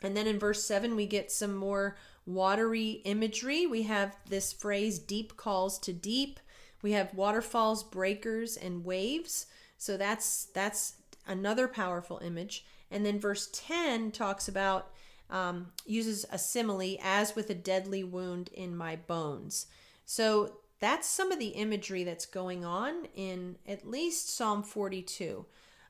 And 0.01 0.17
then 0.17 0.27
in 0.27 0.37
verse 0.37 0.65
7, 0.65 0.97
we 0.97 1.05
get 1.05 1.31
some 1.31 1.55
more 1.55 1.95
watery 2.25 3.01
imagery. 3.05 3.65
We 3.65 3.83
have 3.83 4.15
this 4.29 4.53
phrase, 4.53 4.99
deep 4.99 5.37
calls 5.37 5.79
to 5.79 5.93
deep. 5.93 6.39
We 6.81 6.93
have 6.93 7.13
waterfalls, 7.13 7.83
breakers, 7.83 8.57
and 8.57 8.85
waves. 8.85 9.47
So 9.77 9.97
that's 9.97 10.45
that's 10.45 10.93
another 11.27 11.67
powerful 11.67 12.19
image. 12.23 12.65
And 12.89 13.05
then 13.05 13.19
verse 13.19 13.49
10 13.53 14.11
talks 14.11 14.47
about 14.47 14.91
um, 15.29 15.71
uses 15.85 16.25
a 16.31 16.37
simile 16.37 16.97
as 17.01 17.35
with 17.35 17.49
a 17.49 17.55
deadly 17.55 18.03
wound 18.03 18.49
in 18.53 18.75
my 18.75 18.97
bones. 18.97 19.67
So 20.05 20.57
that's 20.79 21.07
some 21.07 21.31
of 21.31 21.39
the 21.39 21.49
imagery 21.49 22.03
that's 22.03 22.25
going 22.25 22.65
on 22.65 23.05
in 23.15 23.55
at 23.67 23.87
least 23.87 24.35
Psalm 24.35 24.61
42. 24.61 25.45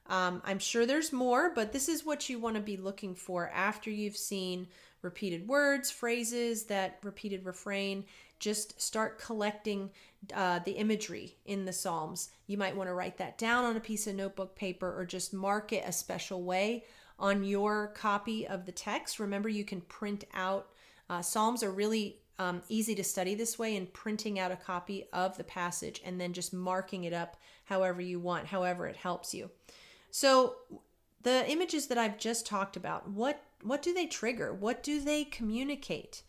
Um, 0.07 0.41
I'm 0.45 0.59
sure 0.59 0.85
there's 0.85 1.13
more, 1.13 1.51
but 1.53 1.71
this 1.71 1.88
is 1.88 2.05
what 2.05 2.29
you 2.29 2.38
want 2.38 2.55
to 2.55 2.61
be 2.61 2.77
looking 2.77 3.15
for 3.15 3.50
after 3.50 3.89
you've 3.89 4.17
seen 4.17 4.67
repeated 5.01 5.48
words, 5.48 5.89
phrases, 5.89 6.63
that 6.65 7.00
repeated 7.03 7.46
refrain. 7.46 8.05
Just 8.39 8.81
start 8.81 9.20
collecting 9.20 9.89
uh, 10.34 10.60
the 10.60 10.72
imagery 10.72 11.38
in 11.46 11.65
the 11.65 11.74
Psalms. 11.74 12.29
You 12.48 12.58
might 12.58 12.75
want 12.75 12.89
to 12.89 12.93
write 12.93 13.17
that 13.17 13.38
down 13.38 13.65
on 13.65 13.75
a 13.75 13.81
piece 13.81 14.08
of 14.08 14.15
notebook 14.15 14.55
paper 14.55 15.00
or 15.00 15.05
just 15.05 15.34
mark 15.34 15.74
it 15.74 15.84
a 15.86 15.91
special 15.91 16.43
way 16.43 16.86
on 17.20 17.43
your 17.43 17.88
copy 17.96 18.48
of 18.48 18.65
the 18.65 18.72
text. 18.72 19.20
Remember, 19.20 19.50
you 19.50 19.63
can 19.63 19.81
print 19.81 20.24
out. 20.34 20.70
Uh, 21.10 21.22
Psalms 21.22 21.63
are 21.63 21.72
really 21.72 22.17
um, 22.39 22.62
easy 22.70 22.96
to 22.96 23.03
study 23.03 23.36
this 23.36 23.60
way 23.60 23.75
and 23.75 23.91
printing 23.93 24.39
out 24.39 24.51
a 24.51 24.55
copy 24.55 25.05
of 25.13 25.38
the 25.38 25.43
passage 25.43 26.01
and 26.03 26.20
then 26.20 26.34
just 26.34 26.53
marking 26.53 27.03
it 27.03 27.13
up 27.13 27.38
however 27.65 28.01
you 28.01 28.20
want, 28.20 28.48
however 28.48 28.88
it 28.88 28.96
helps 28.96 29.34
you. 29.34 29.50
So, 30.10 30.55
the 31.24 31.50
images 31.50 31.88
that 31.88 32.00
I've 32.00 32.17
just 32.17 32.48
talked 32.48 32.75
about, 32.75 33.08
what 33.08 33.43
what 33.63 33.81
do 33.81 33.93
they 33.93 34.07
trigger? 34.07 34.53
What 34.53 34.83
do 34.83 34.99
they 34.99 35.23
communicate? 35.23 36.23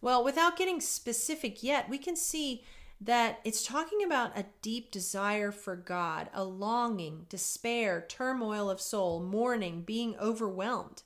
Well, 0.00 0.22
without 0.22 0.56
getting 0.56 0.80
specific 0.80 1.62
yet, 1.62 1.88
we 1.88 1.98
can 1.98 2.16
see 2.16 2.64
that 3.00 3.40
it's 3.44 3.64
talking 3.64 4.02
about 4.02 4.36
a 4.36 4.46
deep 4.60 4.90
desire 4.90 5.52
for 5.52 5.76
God, 5.76 6.28
a 6.34 6.42
longing, 6.44 7.26
despair, 7.28 8.04
turmoil 8.08 8.68
of 8.68 8.80
soul, 8.80 9.20
mourning, 9.20 9.82
being 9.82 10.16
overwhelmed. 10.18 11.02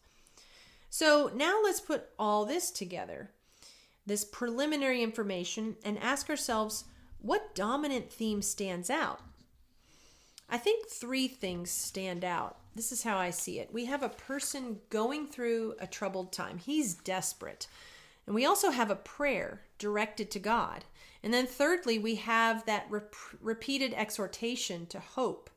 So 0.88 1.30
now 1.34 1.60
let's 1.62 1.80
put 1.80 2.08
all 2.18 2.44
this 2.44 2.70
together, 2.70 3.30
this 4.06 4.24
preliminary 4.24 5.02
information, 5.02 5.76
and 5.84 5.98
ask 5.98 6.28
ourselves 6.30 6.84
what 7.20 7.54
dominant 7.54 8.12
theme 8.12 8.42
stands 8.42 8.90
out? 8.90 9.20
I 10.52 10.58
think 10.58 10.86
three 10.86 11.28
things 11.28 11.70
stand 11.70 12.26
out. 12.26 12.58
This 12.74 12.92
is 12.92 13.02
how 13.02 13.16
I 13.16 13.30
see 13.30 13.58
it. 13.58 13.72
We 13.72 13.86
have 13.86 14.02
a 14.02 14.10
person 14.10 14.80
going 14.90 15.26
through 15.26 15.76
a 15.80 15.86
troubled 15.86 16.30
time, 16.30 16.58
he's 16.58 16.92
desperate. 16.92 17.66
And 18.26 18.34
we 18.34 18.44
also 18.44 18.70
have 18.70 18.90
a 18.90 18.96
prayer 18.96 19.62
directed 19.78 20.30
to 20.30 20.38
God. 20.38 20.84
And 21.22 21.32
then, 21.32 21.46
thirdly, 21.46 21.98
we 21.98 22.16
have 22.16 22.66
that 22.66 22.86
rep- 22.90 23.14
repeated 23.40 23.94
exhortation 23.94 24.84
to 24.86 25.00
hope. 25.00 25.48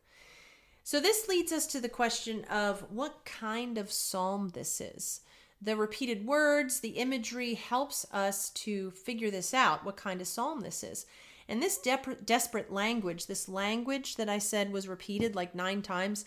So, 0.83 1.01
this 1.01 1.27
leads 1.27 1.51
us 1.51 1.67
to 1.67 1.81
the 1.81 1.89
question 1.89 2.45
of 2.45 2.89
what 2.89 3.25
kind 3.25 3.77
of 3.77 3.91
psalm 3.91 4.49
this 4.53 4.79
is. 4.79 5.21
The 5.61 5.75
repeated 5.75 6.25
words, 6.25 6.79
the 6.79 6.89
imagery 6.89 7.55
helps 7.55 8.05
us 8.13 8.49
to 8.51 8.91
figure 8.91 9.29
this 9.29 9.53
out, 9.53 9.83
what 9.83 9.97
kind 9.97 10.21
of 10.21 10.27
psalm 10.27 10.61
this 10.61 10.83
is. 10.83 11.05
And 11.47 11.61
this 11.61 11.77
de- 11.77 12.17
desperate 12.25 12.71
language, 12.71 13.27
this 13.27 13.47
language 13.47 14.15
that 14.15 14.29
I 14.29 14.39
said 14.39 14.71
was 14.71 14.87
repeated 14.87 15.35
like 15.35 15.53
nine 15.53 15.81
times, 15.81 16.25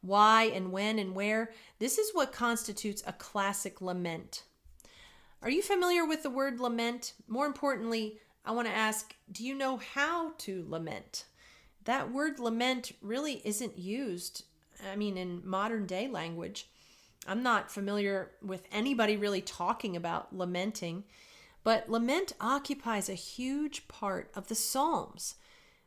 why 0.00 0.44
and 0.44 0.70
when 0.72 0.98
and 0.98 1.14
where, 1.14 1.52
this 1.78 1.98
is 1.98 2.10
what 2.12 2.32
constitutes 2.32 3.02
a 3.06 3.12
classic 3.12 3.80
lament. 3.80 4.44
Are 5.42 5.50
you 5.50 5.62
familiar 5.62 6.04
with 6.04 6.22
the 6.22 6.30
word 6.30 6.60
lament? 6.60 7.14
More 7.26 7.46
importantly, 7.46 8.18
I 8.44 8.52
want 8.52 8.66
to 8.68 8.74
ask 8.74 9.14
do 9.30 9.44
you 9.44 9.54
know 9.54 9.76
how 9.76 10.32
to 10.38 10.64
lament? 10.68 11.24
That 11.84 12.12
word 12.12 12.38
lament 12.38 12.92
really 13.00 13.40
isn't 13.44 13.78
used, 13.78 14.44
I 14.90 14.96
mean, 14.96 15.16
in 15.16 15.42
modern 15.44 15.86
day 15.86 16.08
language. 16.08 16.68
I'm 17.26 17.42
not 17.42 17.70
familiar 17.70 18.32
with 18.42 18.62
anybody 18.72 19.16
really 19.16 19.42
talking 19.42 19.96
about 19.96 20.34
lamenting, 20.34 21.04
but 21.64 21.90
lament 21.90 22.32
occupies 22.40 23.08
a 23.08 23.14
huge 23.14 23.88
part 23.88 24.30
of 24.34 24.48
the 24.48 24.54
Psalms. 24.54 25.34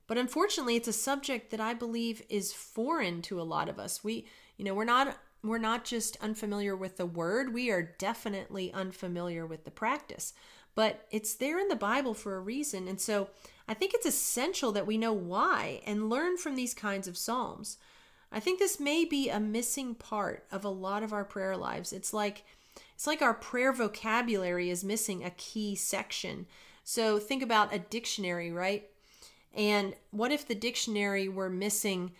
But 0.07 0.17
unfortunately, 0.17 0.75
it's 0.75 0.87
a 0.87 0.93
subject 0.93 1.51
that 1.51 1.61
I 1.61 1.73
believe 1.73 2.21
is 2.29 2.53
foreign 2.53 3.21
to 3.23 3.39
a 3.39 3.43
lot 3.43 3.69
of 3.69 3.79
us. 3.79 4.03
We, 4.03 4.25
you 4.57 4.65
know, 4.65 4.73
we're 4.73 4.83
not 4.83 5.17
we're 5.43 5.57
not 5.57 5.85
just 5.85 6.17
unfamiliar 6.21 6.75
with 6.75 6.97
the 6.97 7.05
word, 7.05 7.53
we 7.53 7.71
are 7.71 7.81
definitely 7.97 8.71
unfamiliar 8.73 9.45
with 9.45 9.63
the 9.63 9.71
practice. 9.71 10.33
But 10.75 11.07
it's 11.11 11.33
there 11.33 11.59
in 11.59 11.67
the 11.67 11.75
Bible 11.75 12.13
for 12.13 12.35
a 12.35 12.41
reason. 12.41 12.87
And 12.87 13.01
so 13.01 13.29
I 13.67 13.73
think 13.73 13.93
it's 13.93 14.05
essential 14.05 14.71
that 14.73 14.87
we 14.87 14.97
know 14.97 15.13
why 15.13 15.81
and 15.85 16.09
learn 16.09 16.37
from 16.37 16.55
these 16.55 16.73
kinds 16.73 17.07
of 17.07 17.17
Psalms. 17.17 17.77
I 18.31 18.39
think 18.39 18.59
this 18.59 18.79
may 18.79 19.03
be 19.03 19.29
a 19.29 19.39
missing 19.39 19.95
part 19.95 20.45
of 20.51 20.63
a 20.63 20.69
lot 20.69 21.03
of 21.03 21.11
our 21.11 21.25
prayer 21.25 21.57
lives. 21.57 21.91
It's 21.91 22.13
like 22.13 22.43
it's 23.01 23.07
like 23.07 23.23
our 23.23 23.33
prayer 23.33 23.73
vocabulary 23.73 24.69
is 24.69 24.83
missing 24.83 25.23
a 25.23 25.31
key 25.31 25.73
section. 25.73 26.45
So 26.83 27.17
think 27.17 27.41
about 27.41 27.73
a 27.73 27.79
dictionary, 27.79 28.51
right? 28.51 28.87
And 29.55 29.95
what 30.11 30.31
if 30.31 30.47
the 30.47 30.53
dictionary 30.53 31.27
were 31.27 31.49
missing 31.49 32.11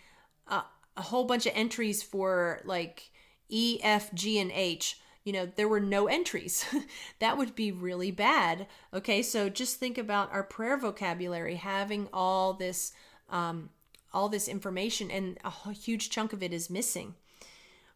a, 0.48 0.64
a 0.98 1.04
whole 1.04 1.26
bunch 1.26 1.46
of 1.46 1.52
entries 1.54 2.02
for 2.02 2.62
like 2.66 3.12
E, 3.48 3.80
F, 3.84 4.12
G, 4.16 4.40
and 4.40 4.52
H? 4.52 5.00
You 5.24 5.34
know, 5.34 5.46
there 5.56 5.68
were 5.68 5.80
no 5.80 6.08
entries. 6.08 6.66
that 7.20 7.38
would 7.38 7.54
be 7.54 7.72
really 7.72 8.10
bad. 8.10 8.66
Okay, 8.92 9.22
so 9.22 9.50
just 9.50 9.78
think 9.78 10.00
about 10.00 10.34
our 10.34 10.42
prayer 10.42 10.78
vocabulary 10.78 11.58
having 11.58 12.10
all 12.12 12.54
this, 12.56 12.92
um, 13.30 13.70
all 14.16 14.30
this 14.30 14.48
information, 14.48 15.12
and 15.12 15.38
a 15.44 15.74
huge 15.74 16.10
chunk 16.10 16.34
of 16.34 16.42
it 16.42 16.52
is 16.52 16.72
missing. 16.72 17.14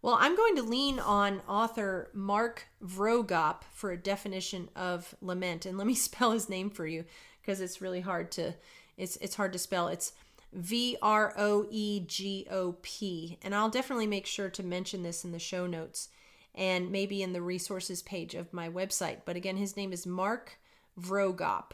Well, 0.05 0.19
I'm 0.19 0.35
going 0.35 0.55
to 0.57 0.61
lean 0.61 0.99
on 0.99 1.41
author 1.47 2.11
Mark 2.13 2.67
Vroegop 2.79 3.63
for 3.73 3.89
a 3.91 3.97
definition 3.97 4.69
of 4.75 5.15
lament, 5.19 5.65
and 5.65 5.79
let 5.79 5.87
me 5.87 5.95
spell 5.95 6.29
his 6.29 6.47
name 6.47 6.69
for 6.69 6.85
you 6.85 7.05
because 7.41 7.59
it's 7.59 7.81
really 7.81 8.01
hard 8.01 8.31
to 8.33 8.53
it's 8.97 9.15
it's 9.15 9.33
hard 9.33 9.51
to 9.53 9.57
spell. 9.57 9.87
It's 9.87 10.13
V 10.53 10.95
R 11.01 11.33
O 11.35 11.65
E 11.71 12.01
G 12.05 12.45
O 12.51 12.75
P. 12.83 13.39
And 13.41 13.55
I'll 13.55 13.71
definitely 13.71 14.05
make 14.05 14.27
sure 14.27 14.47
to 14.51 14.61
mention 14.61 15.01
this 15.01 15.25
in 15.25 15.31
the 15.31 15.39
show 15.39 15.65
notes 15.65 16.09
and 16.53 16.91
maybe 16.91 17.23
in 17.23 17.33
the 17.33 17.41
resources 17.41 18.03
page 18.03 18.35
of 18.35 18.53
my 18.53 18.69
website. 18.69 19.21
But 19.25 19.37
again, 19.37 19.57
his 19.57 19.75
name 19.75 19.91
is 19.91 20.05
Mark 20.05 20.59
Vroegop. 21.01 21.71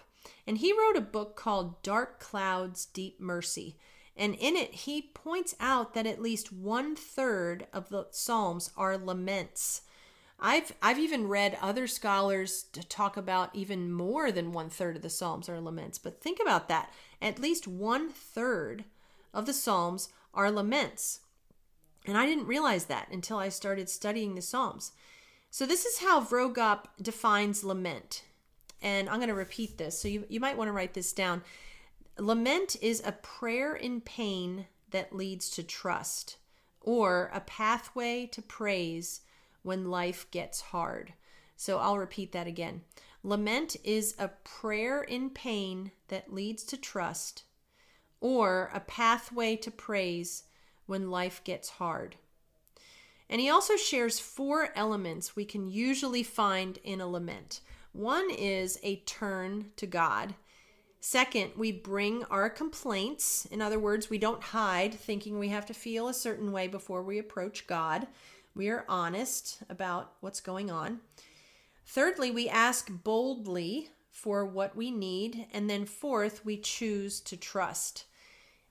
And 0.47 0.59
he 0.59 0.71
wrote 0.71 0.95
a 0.95 1.01
book 1.01 1.35
called 1.35 1.83
Dark 1.83 2.21
Clouds, 2.21 2.85
Deep 2.85 3.19
Mercy. 3.19 3.75
And 4.15 4.35
in 4.35 4.55
it, 4.55 4.73
he 4.73 5.01
points 5.01 5.55
out 5.59 5.93
that 5.93 6.05
at 6.05 6.21
least 6.21 6.51
one 6.51 6.95
third 6.95 7.67
of 7.73 7.89
the 7.89 8.07
Psalms 8.11 8.71
are 8.75 8.97
laments. 8.97 9.81
I've 10.39 10.73
I've 10.81 10.99
even 10.99 11.27
read 11.27 11.57
other 11.61 11.87
scholars 11.87 12.65
to 12.73 12.83
talk 12.83 13.15
about 13.15 13.55
even 13.55 13.91
more 13.91 14.31
than 14.31 14.51
one 14.51 14.69
third 14.69 14.95
of 14.95 15.01
the 15.01 15.09
Psalms 15.09 15.47
are 15.47 15.61
laments. 15.61 15.99
But 15.99 16.19
think 16.19 16.39
about 16.41 16.67
that. 16.67 16.91
At 17.21 17.39
least 17.39 17.67
one 17.67 18.09
third 18.09 18.85
of 19.33 19.45
the 19.45 19.53
Psalms 19.53 20.09
are 20.33 20.51
laments. 20.51 21.21
And 22.05 22.17
I 22.17 22.25
didn't 22.25 22.47
realize 22.47 22.85
that 22.85 23.09
until 23.11 23.37
I 23.37 23.49
started 23.49 23.89
studying 23.89 24.33
the 24.33 24.41
Psalms. 24.41 24.91
So 25.51 25.65
this 25.65 25.85
is 25.85 25.99
how 25.99 26.21
Vroegop 26.21 26.85
defines 27.01 27.63
lament. 27.63 28.23
And 28.81 29.07
I'm 29.09 29.17
going 29.17 29.27
to 29.27 29.35
repeat 29.35 29.77
this. 29.77 29.99
So 29.99 30.07
you, 30.07 30.25
you 30.27 30.39
might 30.39 30.57
want 30.57 30.69
to 30.69 30.73
write 30.73 30.95
this 30.95 31.13
down. 31.13 31.43
Lament 32.21 32.75
is 32.83 33.01
a 33.03 33.13
prayer 33.13 33.75
in 33.75 33.99
pain 33.99 34.67
that 34.91 35.11
leads 35.11 35.49
to 35.49 35.63
trust, 35.63 36.37
or 36.79 37.31
a 37.33 37.39
pathway 37.39 38.27
to 38.27 38.43
praise 38.43 39.21
when 39.63 39.89
life 39.89 40.29
gets 40.29 40.61
hard. 40.61 41.13
So 41.55 41.79
I'll 41.79 41.97
repeat 41.97 42.31
that 42.33 42.45
again. 42.45 42.81
Lament 43.23 43.75
is 43.83 44.13
a 44.19 44.27
prayer 44.27 45.01
in 45.01 45.31
pain 45.31 45.93
that 46.09 46.31
leads 46.31 46.63
to 46.65 46.77
trust, 46.77 47.45
or 48.19 48.69
a 48.71 48.81
pathway 48.81 49.55
to 49.55 49.71
praise 49.71 50.43
when 50.85 51.09
life 51.09 51.43
gets 51.43 51.69
hard. 51.69 52.17
And 53.31 53.41
he 53.41 53.49
also 53.49 53.75
shares 53.77 54.19
four 54.19 54.69
elements 54.75 55.35
we 55.35 55.45
can 55.45 55.67
usually 55.67 56.21
find 56.21 56.77
in 56.83 57.01
a 57.01 57.07
lament. 57.07 57.61
One 57.93 58.29
is 58.29 58.77
a 58.83 58.97
turn 58.97 59.71
to 59.77 59.87
God. 59.87 60.35
Second, 61.03 61.53
we 61.57 61.71
bring 61.71 62.23
our 62.25 62.47
complaints. 62.47 63.47
In 63.47 63.59
other 63.59 63.79
words, 63.79 64.11
we 64.11 64.19
don't 64.19 64.43
hide 64.43 64.93
thinking 64.93 65.39
we 65.39 65.49
have 65.49 65.65
to 65.65 65.73
feel 65.73 66.07
a 66.07 66.13
certain 66.13 66.51
way 66.51 66.67
before 66.67 67.01
we 67.01 67.17
approach 67.17 67.65
God. 67.65 68.05
We 68.53 68.69
are 68.69 68.85
honest 68.87 69.63
about 69.67 70.13
what's 70.21 70.41
going 70.41 70.69
on. 70.69 70.99
Thirdly, 71.87 72.29
we 72.29 72.47
ask 72.47 72.87
boldly 73.03 73.89
for 74.11 74.45
what 74.45 74.75
we 74.75 74.91
need. 74.91 75.47
And 75.51 75.67
then 75.67 75.85
fourth, 75.85 76.45
we 76.45 76.57
choose 76.57 77.19
to 77.21 77.35
trust. 77.35 78.05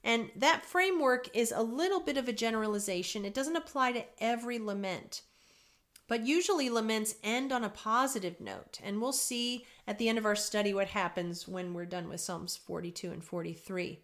And 0.05 0.31
that 0.37 0.65
framework 0.65 1.29
is 1.37 1.53
a 1.53 1.63
little 1.63 2.01
bit 2.01 2.17
of 2.17 2.29
a 2.29 2.33
generalization. 2.33 3.25
It 3.25 3.35
doesn't 3.35 3.57
apply 3.57 3.93
to 3.93 4.05
every 4.21 4.61
lament. 4.61 5.23
But 6.11 6.27
usually 6.27 6.69
laments 6.69 7.15
end 7.23 7.53
on 7.53 7.63
a 7.63 7.69
positive 7.69 8.41
note. 8.41 8.81
And 8.83 9.01
we'll 9.01 9.13
see 9.13 9.65
at 9.87 9.99
the 9.99 10.09
end 10.09 10.19
of 10.19 10.27
our 10.27 10.35
study 10.35 10.75
what 10.75 10.89
happens 10.89 11.47
when 11.47 11.73
we're 11.73 11.87
done 11.87 12.09
with 12.09 12.21
Psalms 12.21 12.57
42 12.57 13.13
and 13.13 13.23
43. 13.23 14.01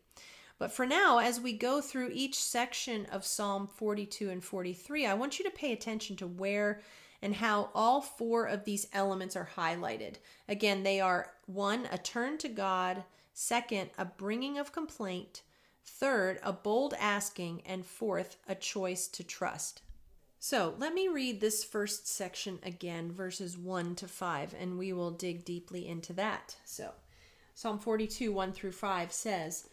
But 0.57 0.71
for 0.71 0.87
now, 0.87 1.19
as 1.19 1.41
we 1.41 1.53
go 1.53 1.81
through 1.81 2.11
each 2.13 2.41
section 2.41 3.07
of 3.07 3.25
Psalm 3.25 3.67
42 3.67 4.31
and 4.31 4.45
43, 4.45 5.05
I 5.05 5.15
want 5.15 5.41
you 5.41 5.45
to 5.47 5.51
pay 5.51 5.73
attention 5.73 6.15
to 6.19 6.29
where 6.29 6.81
and 7.23 7.35
how 7.35 7.71
all 7.75 8.01
four 8.01 8.47
of 8.47 8.63
these 8.63 8.87
elements 8.93 9.35
are 9.35 9.51
highlighted. 9.57 10.15
Again, 10.49 10.85
they 10.85 11.01
are 11.01 11.33
one, 11.47 11.89
a 11.91 11.99
turn 11.99 12.39
to 12.39 12.49
God, 12.49 13.03
Second, 13.35 13.91
a 13.99 14.05
bringing 14.05 14.59
of 14.59 14.71
complaint. 14.71 15.43
Third, 15.85 16.39
a 16.45 16.53
bold 16.53 16.95
asking. 17.01 17.63
And 17.67 17.85
fourth, 17.85 18.37
a 18.49 18.55
choice 18.55 19.09
to 19.09 19.25
trust. 19.25 19.83
So 20.49 20.75
let 20.79 20.95
me 20.95 21.09
read 21.09 21.41
this 21.41 21.65
first 21.65 22.07
section 22.07 22.61
again, 22.63 23.11
verses 23.11 23.59
1 23.59 23.97
to 23.97 24.07
5, 24.07 24.55
and 24.57 24.79
we 24.79 24.93
will 24.93 25.11
dig 25.11 25.45
deeply 25.45 25.89
into 25.89 26.13
that. 26.13 26.55
So, 26.65 26.93
Psalm 27.53 27.81
42, 27.81 28.33
1 28.33 28.53
through 28.53 28.71
5 28.71 29.11
says, 29.11 29.69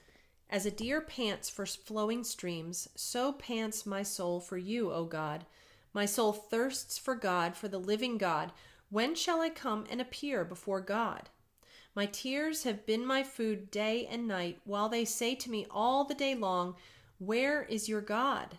As 0.49 0.65
a 0.65 0.71
deer 0.71 0.99
pants 0.99 1.47
for 1.47 1.67
flowing 1.67 2.23
streams, 2.23 2.89
so 2.95 3.33
pants 3.33 3.85
my 3.85 4.01
soul 4.01 4.39
for 4.39 4.57
you, 4.57 4.91
O 4.91 5.05
God. 5.05 5.45
My 5.93 6.07
soul 6.07 6.33
thirsts 6.33 6.97
for 6.97 7.13
God, 7.13 7.55
for 7.55 7.67
the 7.67 7.77
living 7.77 8.17
God. 8.17 8.51
When 8.89 9.13
shall 9.13 9.41
I 9.41 9.51
come 9.51 9.85
and 9.91 10.01
appear 10.01 10.43
before 10.43 10.81
God? 10.81 11.29
My 11.93 12.07
tears 12.07 12.63
have 12.63 12.87
been 12.87 13.05
my 13.05 13.21
food 13.21 13.69
day 13.69 14.07
and 14.09 14.27
night, 14.27 14.59
while 14.63 14.89
they 14.89 15.05
say 15.05 15.35
to 15.35 15.51
me 15.51 15.67
all 15.69 16.03
the 16.03 16.15
day 16.15 16.33
long, 16.33 16.73
Where 17.19 17.61
is 17.61 17.87
your 17.87 18.01
God? 18.01 18.57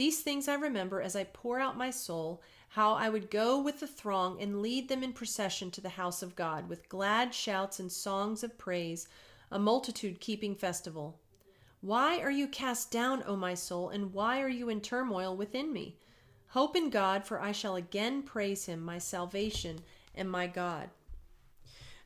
These 0.00 0.22
things 0.22 0.48
I 0.48 0.54
remember 0.54 1.02
as 1.02 1.14
I 1.14 1.24
pour 1.24 1.60
out 1.60 1.76
my 1.76 1.90
soul, 1.90 2.40
how 2.70 2.94
I 2.94 3.10
would 3.10 3.30
go 3.30 3.60
with 3.60 3.80
the 3.80 3.86
throng 3.86 4.40
and 4.40 4.62
lead 4.62 4.88
them 4.88 5.02
in 5.02 5.12
procession 5.12 5.70
to 5.72 5.82
the 5.82 5.90
house 5.90 6.22
of 6.22 6.34
God, 6.34 6.70
with 6.70 6.88
glad 6.88 7.34
shouts 7.34 7.78
and 7.78 7.92
songs 7.92 8.42
of 8.42 8.56
praise, 8.56 9.08
a 9.50 9.58
multitude 9.58 10.18
keeping 10.18 10.54
festival. 10.54 11.20
Why 11.82 12.18
are 12.20 12.30
you 12.30 12.48
cast 12.48 12.90
down, 12.90 13.22
O 13.26 13.36
my 13.36 13.52
soul, 13.52 13.90
and 13.90 14.14
why 14.14 14.40
are 14.40 14.48
you 14.48 14.70
in 14.70 14.80
turmoil 14.80 15.36
within 15.36 15.70
me? 15.70 15.98
Hope 16.46 16.76
in 16.76 16.88
God, 16.88 17.26
for 17.26 17.38
I 17.38 17.52
shall 17.52 17.76
again 17.76 18.22
praise 18.22 18.64
him, 18.64 18.80
my 18.80 18.96
salvation 18.96 19.80
and 20.14 20.30
my 20.30 20.46
God. 20.46 20.88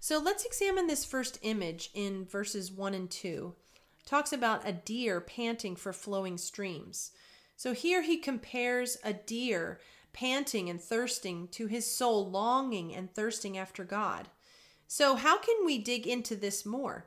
So 0.01 0.19
let's 0.19 0.45
examine 0.45 0.89
this 0.89 1.05
first 1.05 1.39
image 1.43 1.91
in 1.95 2.25
verses 2.25 2.73
1 2.73 2.93
and 2.93 3.09
2. 3.09 3.55
It 4.01 4.05
talks 4.05 4.33
about 4.33 4.69
a 4.69 4.73
deer 4.73 5.21
panting 5.21 5.77
for 5.77 5.93
flowing 5.93 6.39
streams. 6.39 7.13
So 7.57 7.73
here 7.73 8.03
he 8.03 8.19
compares 8.19 8.97
a 9.05 9.13
deer 9.13 9.81
panting 10.13 10.71
and 10.71 10.81
thirsting 10.81 11.49
to 11.49 11.67
his 11.67 11.91
soul 11.91 12.31
longing 12.31 12.95
and 12.95 13.13
thirsting 13.13 13.59
after 13.59 13.85
God. 13.85 14.29
So, 14.87 15.17
how 15.17 15.39
can 15.39 15.65
we 15.65 15.79
dig 15.79 16.07
into 16.07 16.37
this 16.37 16.65
more? 16.65 17.07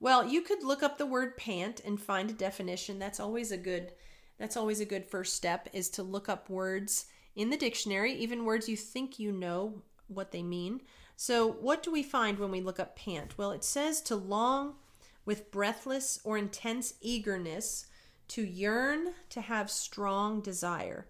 Well, 0.00 0.26
you 0.26 0.42
could 0.42 0.62
look 0.62 0.82
up 0.82 0.96
the 0.96 1.06
word 1.06 1.36
pant 1.36 1.80
and 1.84 2.00
find 2.00 2.30
a 2.30 2.34
definition. 2.34 2.98
That's 2.98 3.18
always 3.18 3.50
a 3.50 3.56
good 3.56 3.92
that's 4.38 4.56
always 4.56 4.80
a 4.80 4.86
good 4.86 5.04
first 5.04 5.34
step 5.34 5.68
is 5.72 5.90
to 5.90 6.02
look 6.02 6.28
up 6.28 6.48
words 6.48 7.06
in 7.34 7.50
the 7.50 7.56
dictionary, 7.56 8.12
even 8.14 8.44
words 8.44 8.68
you 8.68 8.76
think 8.76 9.18
you 9.18 9.32
know 9.32 9.82
what 10.06 10.30
they 10.30 10.42
mean. 10.42 10.80
So, 11.16 11.50
what 11.50 11.82
do 11.82 11.90
we 11.90 12.04
find 12.04 12.38
when 12.38 12.52
we 12.52 12.60
look 12.60 12.78
up 12.78 12.96
pant? 12.96 13.36
Well, 13.36 13.50
it 13.50 13.64
says 13.64 14.00
to 14.02 14.14
long 14.14 14.76
with 15.24 15.50
breathless 15.50 16.20
or 16.22 16.38
intense 16.38 16.94
eagerness, 17.00 17.86
to 18.28 18.42
yearn, 18.42 19.14
to 19.30 19.40
have 19.40 19.70
strong 19.70 20.40
desire. 20.40 21.06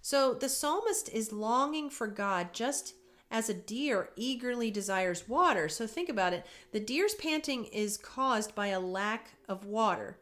So, 0.00 0.34
the 0.34 0.48
psalmist 0.48 1.08
is 1.10 1.32
longing 1.32 1.88
for 1.88 2.06
God 2.06 2.52
just 2.52 2.94
as 3.30 3.48
a 3.48 3.54
deer 3.54 4.10
eagerly 4.16 4.70
desires 4.70 5.28
water. 5.28 5.68
So, 5.68 5.86
think 5.86 6.08
about 6.08 6.32
it. 6.32 6.44
The 6.72 6.80
deer's 6.80 7.14
panting 7.14 7.64
is 7.66 7.96
caused 7.96 8.54
by 8.54 8.68
a 8.68 8.80
lack 8.80 9.30
of 9.48 9.64
water. 9.64 10.18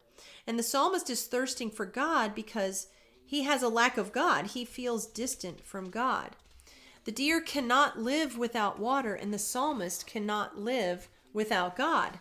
And 0.47 0.59
the 0.59 0.63
psalmist 0.63 1.11
is 1.11 1.27
thirsting 1.27 1.71
for 1.71 1.87
God 1.87 2.35
because 2.35 2.89
he 3.25 3.43
has 3.43 3.63
a 3.63 3.69
lack 3.69 3.97
of 3.97 4.13
God. 4.13 4.49
He 4.49 4.65
feels 4.65 5.07
distant 5.07 5.65
from 5.65 5.91
God. 5.91 6.37
The 7.05 7.13
deer 7.13 7.41
cannot 7.41 7.99
live 7.99 8.39
without 8.39 8.79
water, 8.79 9.15
and 9.15 9.35
the 9.35 9.39
psalmist 9.39 10.07
cannot 10.07 10.59
live 10.59 11.09
without 11.33 11.75
God. 11.75 12.21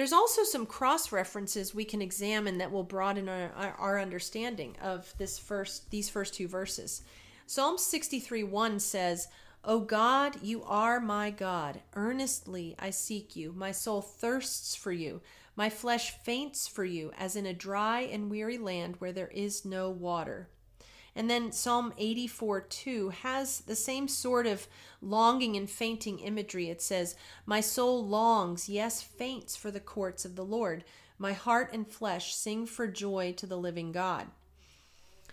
There's 0.00 0.14
also 0.14 0.44
some 0.44 0.64
cross 0.64 1.12
references 1.12 1.74
we 1.74 1.84
can 1.84 2.00
examine 2.00 2.56
that 2.56 2.72
will 2.72 2.84
broaden 2.84 3.28
our, 3.28 3.74
our 3.78 4.00
understanding 4.00 4.74
of 4.80 5.12
this 5.18 5.38
first 5.38 5.90
these 5.90 6.08
first 6.08 6.32
two 6.32 6.48
verses. 6.48 7.02
Psalm 7.46 7.76
63 7.76 8.44
1 8.44 8.80
says, 8.80 9.28
O 9.62 9.80
God, 9.80 10.38
you 10.40 10.62
are 10.62 11.00
my 11.00 11.30
God. 11.30 11.82
Earnestly 11.92 12.74
I 12.78 12.88
seek 12.88 13.36
you. 13.36 13.52
My 13.52 13.72
soul 13.72 14.00
thirsts 14.00 14.74
for 14.74 14.90
you. 14.90 15.20
My 15.54 15.68
flesh 15.68 16.12
faints 16.12 16.66
for 16.66 16.86
you, 16.86 17.12
as 17.18 17.36
in 17.36 17.44
a 17.44 17.52
dry 17.52 18.00
and 18.00 18.30
weary 18.30 18.56
land 18.56 18.96
where 19.00 19.12
there 19.12 19.28
is 19.28 19.66
no 19.66 19.90
water. 19.90 20.48
And 21.16 21.28
then 21.28 21.52
Psalm 21.52 21.92
84 21.98 22.60
2 22.62 23.08
has 23.10 23.60
the 23.60 23.76
same 23.76 24.08
sort 24.08 24.46
of 24.46 24.68
longing 25.02 25.56
and 25.56 25.68
fainting 25.68 26.18
imagery. 26.20 26.70
It 26.70 26.80
says, 26.80 27.16
My 27.46 27.60
soul 27.60 28.06
longs, 28.06 28.68
yes, 28.68 29.02
faints 29.02 29.56
for 29.56 29.70
the 29.70 29.80
courts 29.80 30.24
of 30.24 30.36
the 30.36 30.44
Lord. 30.44 30.84
My 31.18 31.32
heart 31.32 31.70
and 31.72 31.86
flesh 31.86 32.34
sing 32.34 32.66
for 32.66 32.86
joy 32.86 33.32
to 33.36 33.46
the 33.46 33.58
living 33.58 33.92
God. 33.92 34.28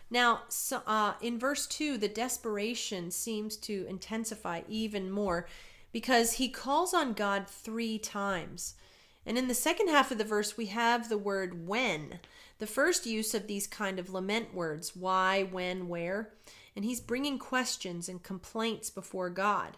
Now, 0.09 0.43
so, 0.47 0.81
uh, 0.87 1.13
in 1.21 1.37
verse 1.37 1.67
2, 1.67 1.97
the 1.97 2.07
desperation 2.07 3.11
seems 3.11 3.57
to 3.57 3.85
intensify 3.89 4.61
even 4.67 5.11
more 5.11 5.47
because 5.91 6.33
he 6.33 6.49
calls 6.49 6.93
on 6.93 7.13
God 7.13 7.47
three 7.47 7.99
times. 7.99 8.75
And 9.25 9.37
in 9.37 9.49
the 9.49 9.53
second 9.53 9.89
half 9.89 10.11
of 10.11 10.17
the 10.17 10.23
verse, 10.23 10.55
we 10.55 10.67
have 10.67 11.09
the 11.09 11.17
word 11.17 11.67
when 11.67 12.19
the 12.59 12.67
first 12.67 13.05
use 13.05 13.33
of 13.33 13.47
these 13.47 13.67
kind 13.67 13.99
of 13.99 14.09
lament 14.09 14.53
words 14.53 14.95
why, 14.95 15.43
when, 15.43 15.87
where. 15.87 16.33
And 16.75 16.85
he's 16.85 17.01
bringing 17.01 17.39
questions 17.39 18.07
and 18.07 18.21
complaints 18.21 18.89
before 18.89 19.29
God. 19.29 19.77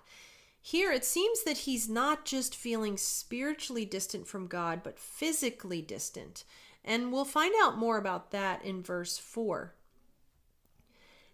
Here 0.61 0.91
it 0.91 1.05
seems 1.05 1.43
that 1.43 1.59
he's 1.59 1.89
not 1.89 2.25
just 2.25 2.55
feeling 2.55 2.97
spiritually 2.97 3.85
distant 3.85 4.27
from 4.27 4.47
God, 4.47 4.81
but 4.83 4.99
physically 4.99 5.81
distant. 5.81 6.43
And 6.83 7.11
we'll 7.11 7.25
find 7.25 7.53
out 7.61 7.77
more 7.77 7.97
about 7.97 8.31
that 8.31 8.63
in 8.63 8.83
verse 8.83 9.17
4. 9.17 9.73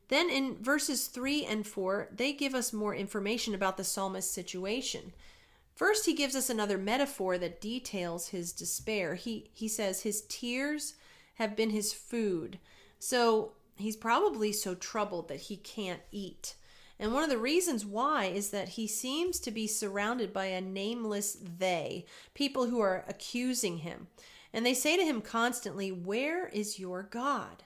Then 0.07 0.29
in 0.29 0.57
verses 0.61 1.07
3 1.07 1.45
and 1.45 1.65
4, 1.65 2.09
they 2.15 2.31
give 2.33 2.53
us 2.53 2.71
more 2.71 2.93
information 2.93 3.55
about 3.55 3.77
the 3.77 3.83
psalmist's 3.83 4.31
situation. 4.31 5.13
First, 5.75 6.05
he 6.05 6.13
gives 6.13 6.35
us 6.35 6.49
another 6.49 6.77
metaphor 6.77 7.37
that 7.37 7.59
details 7.59 8.29
his 8.29 8.53
despair. 8.53 9.15
He, 9.15 9.49
he 9.53 9.67
says, 9.67 10.03
His 10.03 10.21
tears 10.29 10.93
have 11.35 11.55
been 11.55 11.69
his 11.69 11.93
food. 11.93 12.59
So 12.99 13.53
he's 13.77 13.95
probably 13.95 14.51
so 14.51 14.75
troubled 14.75 15.27
that 15.27 15.41
he 15.41 15.57
can't 15.57 16.01
eat. 16.11 16.55
And 16.99 17.13
one 17.13 17.23
of 17.23 17.29
the 17.29 17.37
reasons 17.37 17.85
why 17.85 18.25
is 18.25 18.51
that 18.51 18.69
he 18.69 18.87
seems 18.87 19.39
to 19.41 19.51
be 19.51 19.67
surrounded 19.67 20.31
by 20.31 20.45
a 20.45 20.61
nameless 20.61 21.37
they, 21.57 22.05
people 22.33 22.67
who 22.67 22.79
are 22.79 23.03
accusing 23.07 23.79
him. 23.79 24.07
And 24.53 24.65
they 24.65 24.73
say 24.73 24.95
to 24.95 25.03
him 25.03 25.21
constantly, 25.21 25.91
Where 25.91 26.47
is 26.47 26.79
your 26.79 27.03
God? 27.03 27.63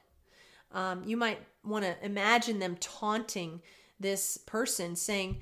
Um, 0.72 1.04
you 1.06 1.16
might 1.16 1.40
want 1.64 1.86
to 1.86 2.04
imagine 2.04 2.58
them 2.58 2.78
taunting 2.80 3.62
this 4.00 4.38
person, 4.38 4.96
saying, 4.96 5.42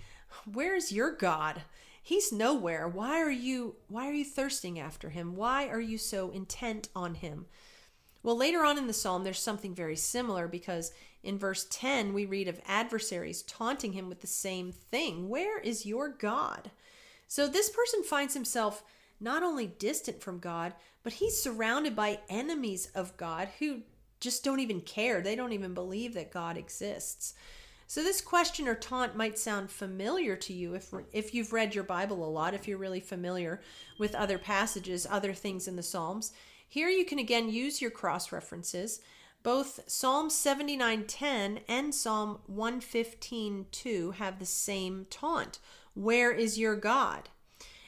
Where's 0.51 0.91
your 0.91 1.15
God? 1.15 1.61
He's 2.01 2.31
nowhere. 2.31 2.87
Why 2.87 3.21
are 3.21 3.31
you 3.31 3.75
why 3.87 4.07
are 4.07 4.13
you 4.13 4.25
thirsting 4.25 4.79
after 4.79 5.09
him? 5.09 5.35
Why 5.35 5.67
are 5.67 5.81
you 5.81 5.97
so 5.97 6.29
intent 6.31 6.89
on 6.95 7.15
him? 7.15 7.47
Well, 8.27 8.35
later 8.35 8.65
on 8.65 8.77
in 8.77 8.87
the 8.87 8.93
psalm, 8.93 9.23
there's 9.23 9.39
something 9.39 9.73
very 9.73 9.95
similar 9.95 10.49
because 10.49 10.91
in 11.23 11.39
verse 11.39 11.65
10, 11.69 12.13
we 12.13 12.25
read 12.25 12.49
of 12.49 12.59
adversaries 12.67 13.41
taunting 13.41 13.93
him 13.93 14.09
with 14.09 14.19
the 14.19 14.27
same 14.27 14.73
thing 14.73 15.29
Where 15.29 15.61
is 15.61 15.85
your 15.85 16.09
God? 16.09 16.69
So 17.29 17.47
this 17.47 17.69
person 17.69 18.03
finds 18.03 18.33
himself 18.33 18.83
not 19.21 19.43
only 19.43 19.65
distant 19.65 20.21
from 20.21 20.39
God, 20.39 20.73
but 21.03 21.13
he's 21.13 21.41
surrounded 21.41 21.95
by 21.95 22.19
enemies 22.27 22.91
of 22.93 23.15
God 23.15 23.47
who 23.59 23.83
just 24.19 24.43
don't 24.43 24.59
even 24.59 24.81
care. 24.81 25.21
They 25.21 25.37
don't 25.37 25.53
even 25.53 25.73
believe 25.73 26.13
that 26.15 26.29
God 26.29 26.57
exists. 26.57 27.33
So 27.89 28.03
this 28.03 28.19
question 28.19 28.67
or 28.67 28.75
taunt 28.75 29.15
might 29.15 29.39
sound 29.39 29.71
familiar 29.71 30.35
to 30.35 30.51
you 30.51 30.73
if 30.73 30.93
if 31.13 31.33
you've 31.33 31.53
read 31.53 31.73
your 31.73 31.85
Bible 31.85 32.25
a 32.25 32.29
lot, 32.29 32.53
if 32.53 32.67
you're 32.67 32.77
really 32.77 32.99
familiar 32.99 33.61
with 33.97 34.13
other 34.15 34.37
passages, 34.37 35.07
other 35.09 35.33
things 35.33 35.65
in 35.69 35.77
the 35.77 35.81
Psalms. 35.81 36.33
Here 36.67 36.89
you 36.89 37.05
can 37.05 37.19
again 37.19 37.49
use 37.49 37.81
your 37.81 37.91
cross 37.91 38.31
references. 38.31 38.99
Both 39.43 39.81
Psalm 39.87 40.29
79:10 40.29 41.61
and 41.67 41.95
Psalm 41.95 42.41
115:2 42.47 44.11
have 44.15 44.39
the 44.39 44.45
same 44.45 45.05
taunt. 45.09 45.59
Where 45.93 46.31
is 46.31 46.59
your 46.59 46.75
God? 46.75 47.29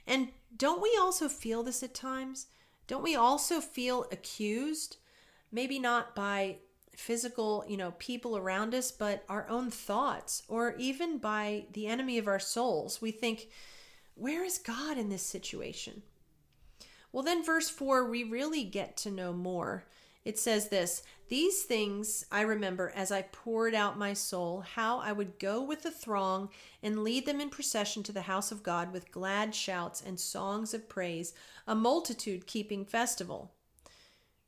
And 0.08 0.32
don't 0.56 0.82
we 0.82 0.98
also 1.00 1.28
feel 1.28 1.64
this 1.64 1.84
at 1.84 1.94
times? 1.94 2.48
Don't 2.88 3.04
we 3.04 3.16
also 3.16 3.62
feel 3.62 4.08
accused? 4.12 4.98
Maybe 5.52 5.78
not 5.78 6.16
by 6.16 6.60
physical, 6.96 7.66
you 7.68 7.78
know, 7.78 7.92
people 8.00 8.36
around 8.36 8.74
us, 8.74 8.92
but 8.92 9.24
our 9.30 9.48
own 9.48 9.72
thoughts 9.72 10.44
or 10.48 10.76
even 10.78 11.18
by 11.18 11.66
the 11.74 11.88
enemy 11.88 12.18
of 12.18 12.28
our 12.28 12.40
souls. 12.40 13.02
We 13.02 13.12
think, 13.12 13.50
where 14.16 14.44
is 14.44 14.58
God 14.58 14.98
in 14.98 15.10
this 15.10 15.24
situation? 15.24 16.04
Well, 17.12 17.24
then, 17.24 17.44
verse 17.44 17.70
4, 17.70 18.10
we 18.10 18.24
really 18.24 18.64
get 18.64 18.96
to 18.98 19.12
know 19.12 19.34
more. 19.34 19.86
It 20.26 20.38
says 20.38 20.70
this 20.70 21.02
These 21.30 21.64
things 21.64 22.26
I 22.32 22.42
remember 22.42 22.92
as 22.96 23.12
I 23.12 23.24
poured 23.24 23.74
out 23.74 23.98
my 23.98 24.14
soul, 24.14 24.62
how 24.62 25.00
I 25.00 25.12
would 25.12 25.40
go 25.40 25.62
with 25.62 25.82
the 25.82 25.92
throng 25.92 26.50
and 26.84 27.04
lead 27.04 27.26
them 27.26 27.42
in 27.42 27.50
procession 27.50 28.04
to 28.04 28.12
the 28.12 28.22
house 28.24 28.52
of 28.52 28.64
God 28.64 28.94
with 28.94 29.12
glad 29.12 29.56
shouts 29.56 30.02
and 30.06 30.20
songs 30.20 30.74
of 30.74 30.90
praise, 30.90 31.34
a 31.66 31.74
multitude 31.74 32.46
keeping 32.46 32.86
festival. 32.86 33.52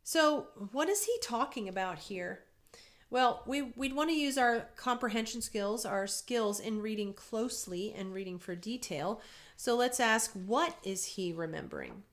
So, 0.03 0.47
what 0.71 0.89
is 0.89 1.05
he 1.05 1.17
talking 1.21 1.67
about 1.67 1.99
here? 1.99 2.43
Well, 3.09 3.43
we, 3.45 3.61
we'd 3.61 3.93
want 3.93 4.09
to 4.09 4.15
use 4.15 4.37
our 4.37 4.69
comprehension 4.77 5.41
skills, 5.41 5.85
our 5.85 6.07
skills 6.07 6.61
in 6.61 6.81
reading 6.81 7.13
closely 7.13 7.93
and 7.93 8.13
reading 8.13 8.39
for 8.39 8.55
detail. 8.55 9.21
So 9.57 9.75
let's 9.75 9.99
ask, 9.99 10.31
what 10.31 10.77
is 10.83 11.05
he 11.05 11.33
remembering? 11.33 12.03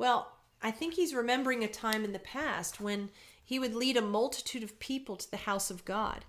Well, 0.00 0.32
I 0.62 0.70
think 0.70 0.94
he's 0.94 1.12
remembering 1.12 1.62
a 1.62 1.68
time 1.68 2.06
in 2.06 2.12
the 2.12 2.18
past 2.18 2.80
when 2.80 3.10
he 3.44 3.58
would 3.58 3.74
lead 3.74 3.98
a 3.98 4.00
multitude 4.00 4.62
of 4.62 4.80
people 4.80 5.14
to 5.16 5.30
the 5.30 5.36
house 5.36 5.70
of 5.70 5.84
God. 5.84 6.24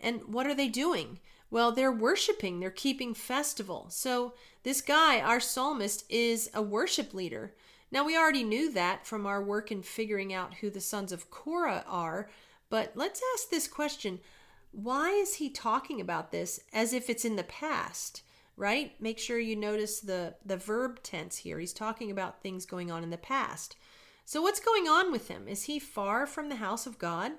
And 0.00 0.22
what 0.32 0.46
are 0.46 0.54
they 0.54 0.68
doing? 0.68 1.18
Well, 1.50 1.72
they're 1.72 1.92
worshiping, 1.92 2.58
they're 2.58 2.70
keeping 2.70 3.12
festival. 3.12 3.84
So, 3.90 4.32
this 4.62 4.80
guy, 4.80 5.20
our 5.20 5.40
psalmist, 5.40 6.06
is 6.08 6.48
a 6.54 6.62
worship 6.62 7.12
leader. 7.12 7.52
Now, 7.90 8.02
we 8.02 8.16
already 8.16 8.44
knew 8.44 8.72
that 8.72 9.06
from 9.06 9.26
our 9.26 9.42
work 9.42 9.70
in 9.70 9.82
figuring 9.82 10.32
out 10.32 10.54
who 10.54 10.70
the 10.70 10.80
sons 10.80 11.12
of 11.12 11.30
Korah 11.30 11.84
are, 11.86 12.30
but 12.70 12.92
let's 12.94 13.20
ask 13.34 13.50
this 13.50 13.68
question 13.68 14.20
why 14.70 15.10
is 15.10 15.34
he 15.34 15.50
talking 15.50 16.00
about 16.00 16.32
this 16.32 16.60
as 16.72 16.94
if 16.94 17.10
it's 17.10 17.26
in 17.26 17.36
the 17.36 17.44
past? 17.44 18.22
Right? 18.56 18.92
Make 19.00 19.18
sure 19.18 19.38
you 19.38 19.56
notice 19.56 20.00
the, 20.00 20.34
the 20.44 20.56
verb 20.56 21.02
tense 21.02 21.38
here. 21.38 21.58
He's 21.58 21.72
talking 21.72 22.10
about 22.10 22.42
things 22.42 22.66
going 22.66 22.90
on 22.90 23.02
in 23.02 23.10
the 23.10 23.16
past. 23.16 23.76
So, 24.24 24.42
what's 24.42 24.60
going 24.60 24.88
on 24.88 25.10
with 25.10 25.28
him? 25.28 25.48
Is 25.48 25.64
he 25.64 25.78
far 25.78 26.26
from 26.26 26.48
the 26.48 26.56
house 26.56 26.86
of 26.86 26.98
God? 26.98 27.32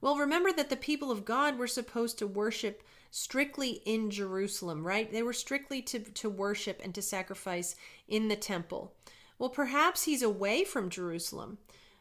Well, 0.00 0.16
remember 0.16 0.52
that 0.52 0.70
the 0.70 0.76
people 0.76 1.10
of 1.10 1.24
God 1.24 1.58
were 1.58 1.66
supposed 1.66 2.18
to 2.18 2.26
worship 2.26 2.82
strictly 3.10 3.82
in 3.84 4.10
Jerusalem, 4.10 4.86
right? 4.86 5.10
They 5.10 5.22
were 5.22 5.32
strictly 5.32 5.82
to, 5.82 5.98
to 5.98 6.30
worship 6.30 6.80
and 6.82 6.94
to 6.94 7.02
sacrifice 7.02 7.76
in 8.08 8.28
the 8.28 8.36
temple. 8.36 8.94
Well, 9.38 9.50
perhaps 9.50 10.04
he's 10.04 10.22
away 10.22 10.64
from 10.64 10.90
Jerusalem. 10.90 11.58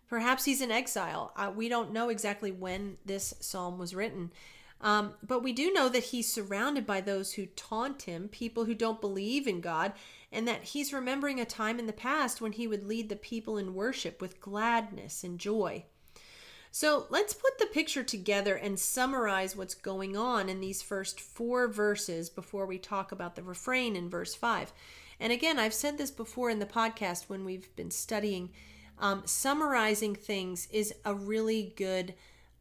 Perhaps 0.07 0.45
he's 0.45 0.61
in 0.61 0.71
exile. 0.71 1.33
Uh, 1.35 1.51
we 1.55 1.69
don't 1.69 1.93
know 1.93 2.09
exactly 2.09 2.51
when 2.51 2.97
this 3.05 3.33
psalm 3.39 3.77
was 3.77 3.93
written. 3.93 4.31
Um, 4.81 5.13
but 5.21 5.43
we 5.43 5.51
do 5.51 5.73
know 5.73 5.89
that 5.89 6.05
he's 6.05 6.31
surrounded 6.31 6.85
by 6.85 7.01
those 7.01 7.33
who 7.33 7.47
taunt 7.47 8.03
him, 8.03 8.29
people 8.29 8.65
who 8.65 8.73
don't 8.73 9.01
believe 9.01 9.45
in 9.45 9.59
God, 9.59 9.93
and 10.31 10.47
that 10.47 10.63
he's 10.63 10.93
remembering 10.93 11.39
a 11.39 11.45
time 11.45 11.79
in 11.79 11.87
the 11.87 11.93
past 11.93 12.39
when 12.39 12.53
he 12.53 12.67
would 12.67 12.83
lead 12.83 13.09
the 13.09 13.15
people 13.15 13.57
in 13.57 13.73
worship 13.73 14.21
with 14.21 14.39
gladness 14.39 15.23
and 15.23 15.39
joy. 15.39 15.83
So 16.71 17.07
let's 17.09 17.33
put 17.33 17.57
the 17.57 17.65
picture 17.65 18.03
together 18.03 18.55
and 18.55 18.79
summarize 18.79 19.55
what's 19.55 19.73
going 19.73 20.15
on 20.15 20.49
in 20.49 20.61
these 20.61 20.83
first 20.83 21.19
four 21.19 21.67
verses 21.67 22.29
before 22.29 22.65
we 22.65 22.77
talk 22.77 23.11
about 23.11 23.35
the 23.35 23.43
refrain 23.43 23.95
in 23.95 24.09
verse 24.09 24.35
5. 24.35 24.71
And 25.19 25.33
again, 25.33 25.59
I've 25.59 25.73
said 25.73 25.97
this 25.97 26.11
before 26.11 26.49
in 26.49 26.59
the 26.59 26.65
podcast 26.65 27.27
when 27.27 27.43
we've 27.43 27.75
been 27.75 27.91
studying. 27.91 28.51
Um, 28.99 29.23
summarizing 29.25 30.13
things 30.13 30.67
is 30.71 30.93
a 31.05 31.13
really 31.13 31.73
good 31.75 32.13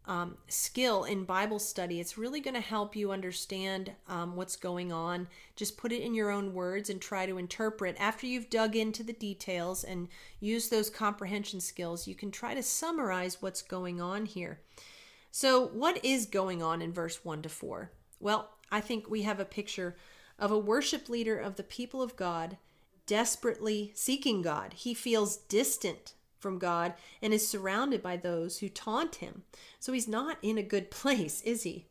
um, 0.09 0.39
skill 0.49 1.05
in 1.05 1.25
Bible 1.25 1.59
study. 1.59 2.01
It's 2.01 2.17
really 2.17 2.41
going 2.41 2.55
to 2.55 2.61
help 2.61 2.97
you 2.97 3.13
understand 3.13 3.93
um, 4.09 4.35
what's 4.35 4.57
going 4.57 4.91
on. 4.91 5.29
Just 5.55 5.77
put 5.77 5.93
it 5.93 6.03
in 6.03 6.15
your 6.15 6.31
own 6.31 6.55
words 6.55 6.89
and 6.89 7.01
try 7.01 7.27
to 7.27 7.37
interpret. 7.37 7.95
After 8.01 8.27
you've 8.27 8.49
dug 8.49 8.75
into 8.75 9.03
the 9.03 9.13
details 9.13 9.85
and 9.85 10.09
use 10.41 10.71
those 10.71 10.89
comprehension 10.89 11.61
skills, 11.61 12.09
you 12.09 12.15
can 12.15 12.31
try 12.31 12.55
to 12.55 12.63
summarize 12.63 13.43
what's 13.43 13.61
going 13.61 14.01
on 14.01 14.25
here. 14.25 14.61
So, 15.31 15.67
what 15.67 16.03
is 16.03 16.25
going 16.25 16.63
on 16.63 16.81
in 16.81 16.93
verse 16.93 17.23
1 17.23 17.43
to 17.43 17.51
4? 17.51 17.93
Well, 18.19 18.49
I 18.73 18.81
think 18.81 19.11
we 19.11 19.23
have 19.23 19.39
a 19.39 19.45
picture 19.45 19.97
of 20.39 20.51
a 20.51 20.59
worship 20.59 21.11
leader 21.11 21.39
of 21.39 21.57
the 21.57 21.63
people 21.63 22.01
of 22.01 22.17
God 22.17 22.57
desperately 23.07 23.93
seeking 23.95 24.41
God. 24.41 24.73
He 24.73 24.95
feels 24.95 25.37
distant 25.37 26.15
from 26.39 26.59
God 26.59 26.95
and 27.23 27.33
is 27.33 27.47
surrounded 27.47 28.03
by 28.03 28.17
those 28.17 28.59
who 28.59 28.69
taunt 28.69 29.17
him. 29.17 29.43
So 29.79 29.93
he's 29.93 30.09
not 30.09 30.39
in 30.43 30.59
a 30.59 30.63
good 30.63 30.91
place, 30.91 31.41
is 31.43 31.63
he? 31.63 31.87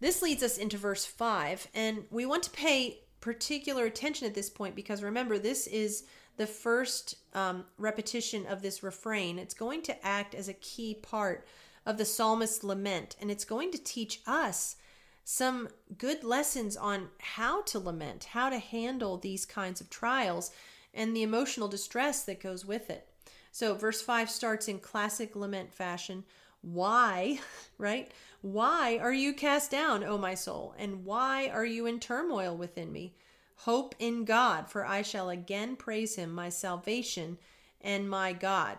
This 0.00 0.20
leads 0.20 0.42
us 0.42 0.58
into 0.58 0.76
verse 0.76 1.06
5, 1.06 1.68
and 1.74 2.04
we 2.10 2.26
want 2.26 2.42
to 2.42 2.50
pay 2.50 3.00
particular 3.20 3.86
attention 3.86 4.26
at 4.26 4.34
this 4.34 4.50
point 4.50 4.76
because 4.76 5.02
remember, 5.02 5.38
this 5.38 5.66
is 5.66 6.04
the 6.36 6.46
first 6.46 7.16
um, 7.34 7.64
repetition 7.78 8.46
of 8.46 8.60
this 8.60 8.82
refrain. 8.82 9.38
It's 9.38 9.54
going 9.54 9.82
to 9.82 10.06
act 10.06 10.34
as 10.34 10.48
a 10.48 10.54
key 10.54 10.94
part 10.94 11.46
of 11.86 11.96
the 11.96 12.04
psalmist's 12.04 12.62
lament, 12.62 13.16
and 13.20 13.30
it's 13.30 13.44
going 13.44 13.70
to 13.72 13.78
teach 13.78 14.20
us 14.26 14.76
some 15.24 15.68
good 15.98 16.22
lessons 16.22 16.76
on 16.76 17.08
how 17.18 17.62
to 17.62 17.78
lament, 17.78 18.24
how 18.24 18.48
to 18.48 18.58
handle 18.58 19.16
these 19.16 19.44
kinds 19.44 19.80
of 19.80 19.90
trials, 19.90 20.50
and 20.92 21.16
the 21.16 21.22
emotional 21.22 21.68
distress 21.68 22.22
that 22.24 22.40
goes 22.40 22.64
with 22.64 22.90
it. 22.90 23.08
So, 23.56 23.74
verse 23.74 24.02
5 24.02 24.28
starts 24.28 24.68
in 24.68 24.80
classic 24.80 25.34
lament 25.34 25.72
fashion. 25.72 26.24
Why, 26.60 27.40
right? 27.78 28.12
Why 28.42 28.98
are 28.98 29.14
you 29.14 29.32
cast 29.32 29.70
down, 29.70 30.04
O 30.04 30.18
my 30.18 30.34
soul? 30.34 30.74
And 30.78 31.06
why 31.06 31.48
are 31.48 31.64
you 31.64 31.86
in 31.86 31.98
turmoil 31.98 32.54
within 32.54 32.92
me? 32.92 33.14
Hope 33.60 33.94
in 33.98 34.26
God, 34.26 34.68
for 34.68 34.84
I 34.84 35.00
shall 35.00 35.30
again 35.30 35.74
praise 35.74 36.16
him, 36.16 36.34
my 36.34 36.50
salvation 36.50 37.38
and 37.80 38.10
my 38.10 38.34
God. 38.34 38.76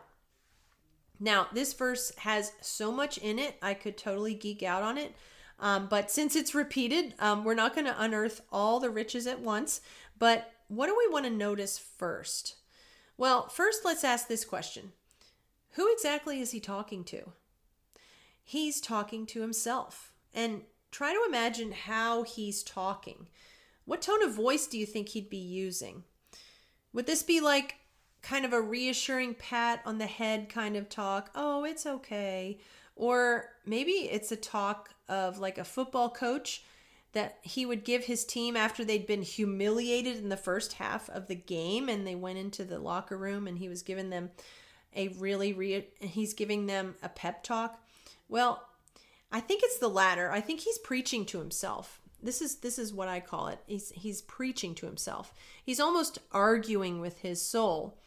Now, 1.20 1.48
this 1.52 1.74
verse 1.74 2.12
has 2.18 2.52
so 2.62 2.92
much 2.92 3.18
in 3.18 3.40
it, 3.40 3.56
I 3.64 3.74
could 3.74 3.98
totally 3.98 4.36
geek 4.36 4.62
out 4.62 4.84
on 4.84 5.00
it. 5.00 5.16
Um, 5.60 5.88
but 5.88 6.12
since 6.12 6.36
it's 6.36 6.54
repeated, 6.54 7.16
um, 7.18 7.44
we're 7.44 7.56
not 7.56 7.74
going 7.74 7.88
to 7.88 8.00
unearth 8.00 8.42
all 8.52 8.80
the 8.80 8.92
riches 8.92 9.26
at 9.26 9.40
once. 9.40 9.82
But 10.20 10.52
what 10.68 10.86
do 10.86 10.96
we 10.96 11.12
want 11.12 11.26
to 11.26 11.32
notice 11.32 11.80
first? 11.80 12.58
Well, 13.18 13.50
first, 13.50 13.84
let's 13.84 14.04
ask 14.04 14.28
this 14.28 14.46
question 14.46 14.94
Who 15.72 15.92
exactly 15.92 16.40
is 16.40 16.52
he 16.52 16.60
talking 16.60 17.04
to? 17.06 17.32
He's 18.44 18.80
talking 18.80 19.26
to 19.28 19.42
himself. 19.42 20.14
And 20.34 20.62
try 20.92 21.14
to 21.14 21.26
imagine 21.28 21.72
how 21.72 22.24
he's 22.24 22.64
talking. 22.64 23.28
What 23.86 24.02
tone 24.02 24.24
of 24.24 24.34
voice 24.34 24.68
do 24.68 24.78
you 24.78 24.86
think 24.86 25.10
he'd 25.10 25.30
be 25.30 25.38
using? 25.38 26.04
Would 26.94 27.08
this 27.08 27.24
be 27.24 27.42
like 27.42 27.78
kind 28.22 28.46
of 28.46 28.54
a 28.54 28.62
reassuring 28.62 29.36
pat 29.36 29.82
on 29.86 29.98
the 29.98 30.06
head 30.06 30.50
kind 30.50 30.76
of 30.76 30.90
talk? 30.90 31.32
Oh, 31.34 31.64
it's 31.64 31.86
okay. 31.86 32.60
Or 32.96 33.50
maybe 33.66 33.92
it's 33.92 34.32
a 34.32 34.36
talk 34.36 34.90
of 35.10 35.40
like 35.40 35.58
a 35.58 35.64
football 35.64 36.10
coach 36.10 36.64
that 37.14 37.38
he 37.42 37.66
would 37.66 37.84
give 37.84 38.06
his 38.06 38.26
team 38.26 38.56
after 38.56 38.84
they'd 38.84 39.08
been 39.08 39.22
humiliated 39.22 40.18
in 40.18 40.30
the 40.30 40.38
first 40.38 40.74
half 40.74 41.10
of 41.10 41.28
the 41.28 41.36
game 41.36 41.90
and 41.90 42.06
they 42.06 42.16
went 42.16 42.38
into 42.38 42.64
the 42.64 42.80
locker 42.80 43.18
room 43.18 43.48
and 43.48 43.58
he 43.58 43.70
was 43.70 43.82
giving 43.82 44.10
them 44.10 44.30
a 44.96 45.08
really 45.10 45.54
re- 45.54 45.88
he's 46.00 46.34
giving 46.34 46.66
them 46.66 46.96
a 47.02 47.10
pep 47.10 47.44
talk. 47.44 47.82
Well, 48.28 48.68
I 49.32 49.40
think 49.40 49.62
it's 49.64 49.80
the 49.80 49.90
latter. 49.90 50.32
I 50.32 50.42
think 50.42 50.62
he's 50.62 50.78
preaching 50.80 51.26
to 51.28 51.40
himself. 51.40 52.02
This 52.22 52.42
is 52.42 52.58
this 52.58 52.80
is 52.80 52.94
what 52.94 53.08
I 53.08 53.20
call 53.20 53.48
it. 53.48 53.60
He's 53.68 53.92
he's 53.92 54.22
preaching 54.22 54.74
to 54.76 54.86
himself. 54.86 55.34
He's 55.64 55.80
almost 55.80 56.20
arguing 56.32 57.00
with 57.00 57.20
his 57.20 57.42
soul. 57.42 58.00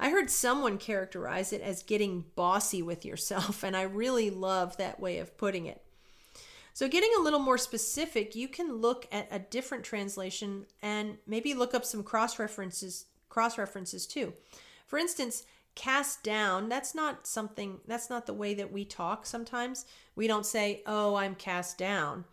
I 0.00 0.10
heard 0.10 0.30
someone 0.30 0.78
characterize 0.78 1.52
it 1.52 1.60
as 1.60 1.84
getting 1.84 2.24
bossy 2.34 2.82
with 2.82 3.04
yourself, 3.04 3.62
and 3.64 3.76
I 3.76 3.82
really 3.82 4.30
love 4.30 4.76
that 4.76 4.98
way 4.98 5.18
of 5.18 5.36
putting 5.36 5.66
it. 5.66 5.82
So, 6.74 6.88
getting 6.88 7.10
a 7.18 7.22
little 7.22 7.38
more 7.38 7.58
specific, 7.58 8.34
you 8.34 8.48
can 8.48 8.76
look 8.76 9.06
at 9.12 9.28
a 9.30 9.38
different 9.38 9.84
translation 9.84 10.66
and 10.80 11.18
maybe 11.26 11.54
look 11.54 11.74
up 11.74 11.84
some 11.84 12.02
cross 12.02 12.38
references 12.38 13.06
cross 13.28 13.56
references 13.56 14.06
too. 14.06 14.34
For 14.86 14.98
instance, 14.98 15.44
cast 15.74 16.22
down, 16.22 16.68
that's 16.68 16.94
not 16.94 17.26
something 17.26 17.80
that's 17.86 18.10
not 18.10 18.26
the 18.26 18.34
way 18.34 18.54
that 18.54 18.72
we 18.72 18.84
talk 18.84 19.24
sometimes. 19.26 19.86
We 20.14 20.26
don't 20.26 20.46
say, 20.46 20.82
"Oh, 20.86 21.14
I'm 21.14 21.34
cast 21.34 21.78
down." 21.78 22.24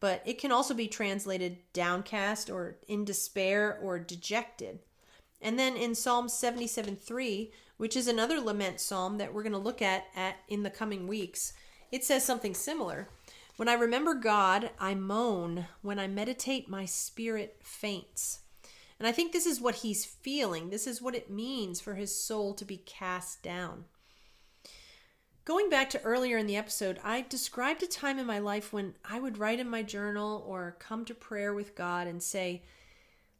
But 0.00 0.22
it 0.26 0.38
can 0.38 0.52
also 0.52 0.74
be 0.74 0.88
translated 0.88 1.58
downcast 1.72 2.50
or 2.50 2.76
in 2.86 3.04
despair 3.04 3.78
or 3.82 3.98
dejected. 3.98 4.80
And 5.40 5.58
then 5.58 5.76
in 5.76 5.94
Psalm 5.94 6.28
77 6.28 6.96
3, 6.96 7.52
which 7.76 7.96
is 7.96 8.08
another 8.08 8.40
lament 8.40 8.80
psalm 8.80 9.18
that 9.18 9.32
we're 9.32 9.42
going 9.42 9.52
to 9.52 9.58
look 9.58 9.82
at, 9.82 10.06
at 10.14 10.36
in 10.48 10.62
the 10.62 10.70
coming 10.70 11.06
weeks, 11.06 11.52
it 11.92 12.04
says 12.04 12.24
something 12.24 12.54
similar. 12.54 13.08
When 13.56 13.68
I 13.68 13.74
remember 13.74 14.14
God, 14.14 14.70
I 14.78 14.94
moan. 14.94 15.66
When 15.80 15.98
I 15.98 16.06
meditate, 16.06 16.68
my 16.68 16.84
spirit 16.84 17.56
faints. 17.62 18.40
And 18.98 19.06
I 19.06 19.12
think 19.12 19.32
this 19.32 19.46
is 19.46 19.60
what 19.60 19.76
he's 19.76 20.04
feeling. 20.04 20.70
This 20.70 20.86
is 20.86 21.02
what 21.02 21.14
it 21.14 21.30
means 21.30 21.80
for 21.80 21.94
his 21.94 22.14
soul 22.14 22.54
to 22.54 22.64
be 22.64 22.78
cast 22.78 23.42
down. 23.42 23.84
Going 25.44 25.70
back 25.70 25.90
to 25.90 26.02
earlier 26.02 26.38
in 26.38 26.46
the 26.46 26.56
episode, 26.56 26.98
I 27.04 27.22
described 27.22 27.82
a 27.82 27.86
time 27.86 28.18
in 28.18 28.26
my 28.26 28.40
life 28.40 28.72
when 28.72 28.94
I 29.08 29.20
would 29.20 29.38
write 29.38 29.60
in 29.60 29.68
my 29.68 29.82
journal 29.82 30.44
or 30.46 30.76
come 30.78 31.04
to 31.04 31.14
prayer 31.14 31.54
with 31.54 31.76
God 31.76 32.06
and 32.06 32.22
say, 32.22 32.62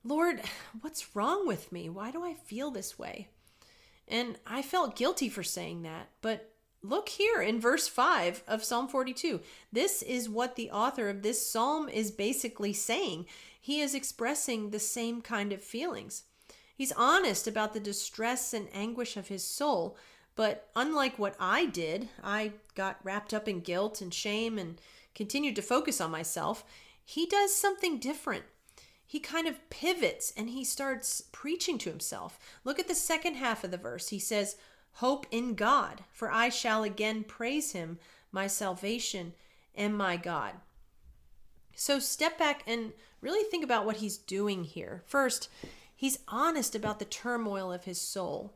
Lord, 0.05 0.41
what's 0.81 1.17
wrong 1.17 1.47
with 1.47 1.73
me? 1.73 1.89
Why 1.89 2.11
do 2.11 2.25
I 2.25 2.35
feel 2.35 2.71
this 2.71 2.99
way? 2.99 3.29
And 4.07 4.39
I 4.47 4.63
felt 4.63 4.95
guilty 4.95 5.29
for 5.29 5.43
saying 5.43 5.83
that. 5.83 6.11
But 6.23 6.53
look 6.89 7.09
here 7.09 7.41
in 7.41 7.61
verse 7.61 7.89
5 7.89 8.43
of 8.47 8.65
Psalm 8.65 8.89
42. 8.89 9.41
This 9.73 10.03
is 10.03 10.29
what 10.29 10.57
the 10.57 10.71
author 10.71 11.09
of 11.09 11.23
this 11.23 11.47
psalm 11.47 11.89
is 11.89 12.11
basically 12.11 12.73
saying. 12.73 13.27
He 13.61 13.81
is 13.81 13.95
expressing 13.95 14.71
the 14.71 14.79
same 14.79 15.21
kind 15.21 15.53
of 15.53 15.63
feelings. 15.63 16.25
He's 16.77 16.93
honest 16.93 17.47
about 17.47 17.73
the 17.73 17.81
distress 17.81 18.53
and 18.53 18.69
anguish 18.73 19.17
of 19.17 19.29
his 19.29 19.45
soul, 19.45 19.97
but 20.35 20.69
unlike 20.77 21.19
what 21.19 21.35
I 21.41 21.67
did, 21.67 22.11
I 22.23 22.53
got 22.75 23.01
wrapped 23.03 23.33
up 23.33 23.49
in 23.49 23.61
guilt 23.61 24.01
and 24.01 24.13
shame 24.13 24.59
and 24.59 24.81
continued 25.15 25.57
to 25.57 25.63
focus 25.63 26.01
on 26.01 26.11
myself. 26.11 26.65
He 27.03 27.25
does 27.27 27.55
something 27.55 27.99
different. 27.99 28.45
He 29.07 29.21
kind 29.21 29.47
of 29.47 29.71
pivots 29.71 30.33
and 30.37 30.51
he 30.51 30.65
starts 30.65 31.23
preaching 31.33 31.79
to 31.79 31.91
himself. 31.91 32.39
Look 32.65 32.79
at 32.79 32.89
the 32.89 32.95
second 32.95 33.37
half 33.37 33.65
of 33.65 33.71
the 33.71 33.79
verse. 33.79 34.09
He 34.09 34.19
says, 34.19 34.57
Hope 34.97 35.27
in 35.31 35.55
God, 35.55 36.05
for 36.11 36.33
I 36.33 36.49
shall 36.49 36.83
again 36.83 37.23
praise 37.23 37.73
him, 37.73 37.99
my 38.33 38.47
salvation 38.47 39.35
and 39.75 39.95
my 39.97 40.17
God. 40.17 40.55
So 41.75 41.99
step 41.99 42.39
back 42.39 42.63
and 42.67 42.95
really 43.21 43.45
think 43.51 43.63
about 43.63 43.85
what 43.85 43.97
he's 43.97 44.17
doing 44.17 44.65
here. 44.65 45.03
First, 45.07 45.51
he's 45.95 46.21
honest 46.29 46.75
about 46.75 46.99
the 46.99 47.05
turmoil 47.05 47.71
of 47.71 47.85
his 47.85 48.01
soul. 48.01 48.55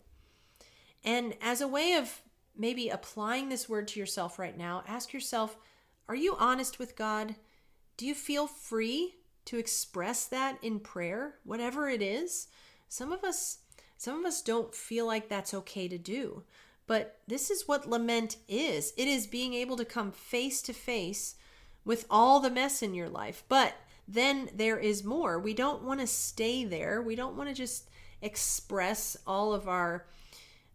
And 1.04 1.34
as 1.42 1.60
a 1.60 1.68
way 1.68 1.92
of 1.92 2.22
maybe 2.56 2.88
applying 2.88 3.50
this 3.50 3.68
word 3.68 3.86
to 3.88 4.00
yourself 4.00 4.38
right 4.38 4.56
now, 4.56 4.82
ask 4.88 5.12
yourself 5.12 5.58
Are 6.08 6.14
you 6.14 6.36
honest 6.38 6.78
with 6.78 6.96
God? 6.96 7.34
Do 7.98 8.06
you 8.06 8.14
feel 8.14 8.46
free 8.46 9.16
to 9.44 9.58
express 9.58 10.24
that 10.28 10.58
in 10.62 10.80
prayer, 10.80 11.34
whatever 11.44 11.90
it 11.90 12.00
is? 12.00 12.48
Some 12.88 13.12
of 13.12 13.24
us 13.24 13.58
some 14.00 14.20
of 14.20 14.24
us 14.24 14.40
don't 14.40 14.74
feel 14.74 15.06
like 15.06 15.28
that's 15.28 15.52
okay 15.52 15.86
to 15.86 15.98
do. 15.98 16.42
But 16.86 17.18
this 17.28 17.50
is 17.50 17.68
what 17.68 17.86
lament 17.86 18.38
is. 18.48 18.94
It 18.96 19.06
is 19.06 19.26
being 19.26 19.52
able 19.52 19.76
to 19.76 19.84
come 19.84 20.10
face 20.10 20.62
to 20.62 20.72
face 20.72 21.34
with 21.84 22.06
all 22.08 22.40
the 22.40 22.48
mess 22.48 22.82
in 22.82 22.94
your 22.94 23.10
life. 23.10 23.44
But 23.46 23.74
then 24.08 24.48
there 24.54 24.78
is 24.78 25.04
more. 25.04 25.38
We 25.38 25.52
don't 25.52 25.82
want 25.82 26.00
to 26.00 26.06
stay 26.06 26.64
there. 26.64 27.02
We 27.02 27.14
don't 27.14 27.36
want 27.36 27.50
to 27.50 27.54
just 27.54 27.90
express 28.22 29.18
all 29.26 29.52
of 29.52 29.68
our 29.68 30.06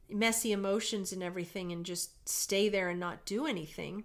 messy 0.07 0.51
emotions 0.51 1.11
and 1.11 1.23
everything 1.23 1.71
and 1.71 1.83
just 1.83 2.29
stay 2.29 2.69
there 2.69 2.89
and 2.89 2.99
not 2.99 3.25
do 3.25 3.47
anything. 3.47 4.03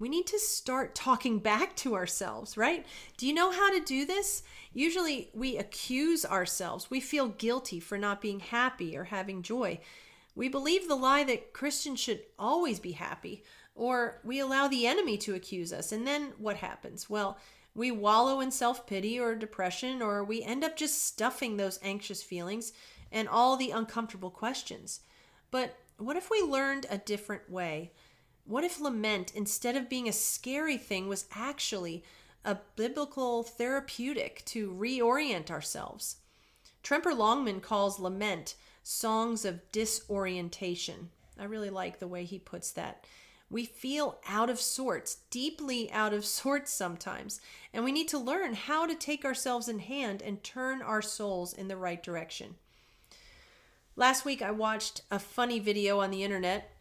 We 0.00 0.08
need 0.08 0.26
to 0.28 0.38
start 0.38 0.94
talking 0.94 1.40
back 1.40 1.76
to 1.76 1.94
ourselves, 1.94 2.56
right? 2.56 2.86
Do 3.18 3.26
you 3.26 3.34
know 3.34 3.52
how 3.52 3.70
to 3.70 3.84
do 3.84 4.06
this? 4.06 4.42
Usually 4.72 5.30
we 5.34 5.58
accuse 5.58 6.24
ourselves. 6.24 6.90
We 6.90 7.00
feel 7.00 7.28
guilty 7.28 7.80
for 7.80 7.98
not 7.98 8.22
being 8.22 8.40
happy 8.40 8.96
or 8.96 9.04
having 9.04 9.42
joy. 9.42 9.78
We 10.34 10.48
believe 10.48 10.88
the 10.88 10.94
lie 10.94 11.24
that 11.24 11.52
Christians 11.52 12.00
should 12.00 12.22
always 12.38 12.80
be 12.80 12.92
happy, 12.92 13.44
or 13.74 14.22
we 14.24 14.40
allow 14.40 14.68
the 14.68 14.86
enemy 14.86 15.18
to 15.18 15.34
accuse 15.34 15.70
us. 15.70 15.92
And 15.92 16.06
then 16.06 16.32
what 16.38 16.56
happens? 16.56 17.10
Well, 17.10 17.36
we 17.74 17.90
wallow 17.90 18.40
in 18.40 18.50
self 18.50 18.86
pity 18.86 19.20
or 19.20 19.34
depression, 19.34 20.00
or 20.00 20.24
we 20.24 20.42
end 20.42 20.64
up 20.64 20.76
just 20.76 21.04
stuffing 21.04 21.58
those 21.58 21.78
anxious 21.82 22.22
feelings 22.22 22.72
and 23.12 23.28
all 23.28 23.58
the 23.58 23.70
uncomfortable 23.70 24.30
questions. 24.30 25.00
But 25.50 25.76
what 25.98 26.16
if 26.16 26.30
we 26.30 26.40
learned 26.40 26.86
a 26.88 26.96
different 26.96 27.50
way? 27.50 27.92
What 28.50 28.64
if 28.64 28.80
lament, 28.80 29.32
instead 29.32 29.76
of 29.76 29.88
being 29.88 30.08
a 30.08 30.12
scary 30.12 30.76
thing, 30.76 31.06
was 31.06 31.28
actually 31.30 32.02
a 32.44 32.58
biblical 32.74 33.44
therapeutic 33.44 34.44
to 34.46 34.72
reorient 34.72 35.52
ourselves? 35.52 36.16
Tremper 36.82 37.14
Longman 37.16 37.60
calls 37.60 38.00
lament 38.00 38.56
songs 38.82 39.44
of 39.44 39.60
disorientation. 39.70 41.10
I 41.38 41.44
really 41.44 41.70
like 41.70 42.00
the 42.00 42.08
way 42.08 42.24
he 42.24 42.40
puts 42.40 42.72
that. 42.72 43.04
We 43.48 43.66
feel 43.66 44.18
out 44.26 44.50
of 44.50 44.58
sorts, 44.58 45.18
deeply 45.30 45.88
out 45.92 46.12
of 46.12 46.24
sorts 46.42 46.72
sometimes, 46.72 47.40
and 47.72 47.84
we 47.84 47.92
need 47.92 48.08
to 48.08 48.18
learn 48.18 48.54
how 48.54 48.84
to 48.84 48.96
take 48.96 49.24
ourselves 49.24 49.68
in 49.68 49.78
hand 49.78 50.22
and 50.22 50.42
turn 50.42 50.82
our 50.82 51.02
souls 51.02 51.52
in 51.52 51.68
the 51.68 51.76
right 51.76 52.02
direction. 52.02 52.56
Last 53.94 54.24
week 54.24 54.42
I 54.42 54.50
watched 54.50 55.02
a 55.08 55.20
funny 55.20 55.60
video 55.60 56.00
on 56.00 56.10
the 56.10 56.24
internet. 56.24 56.72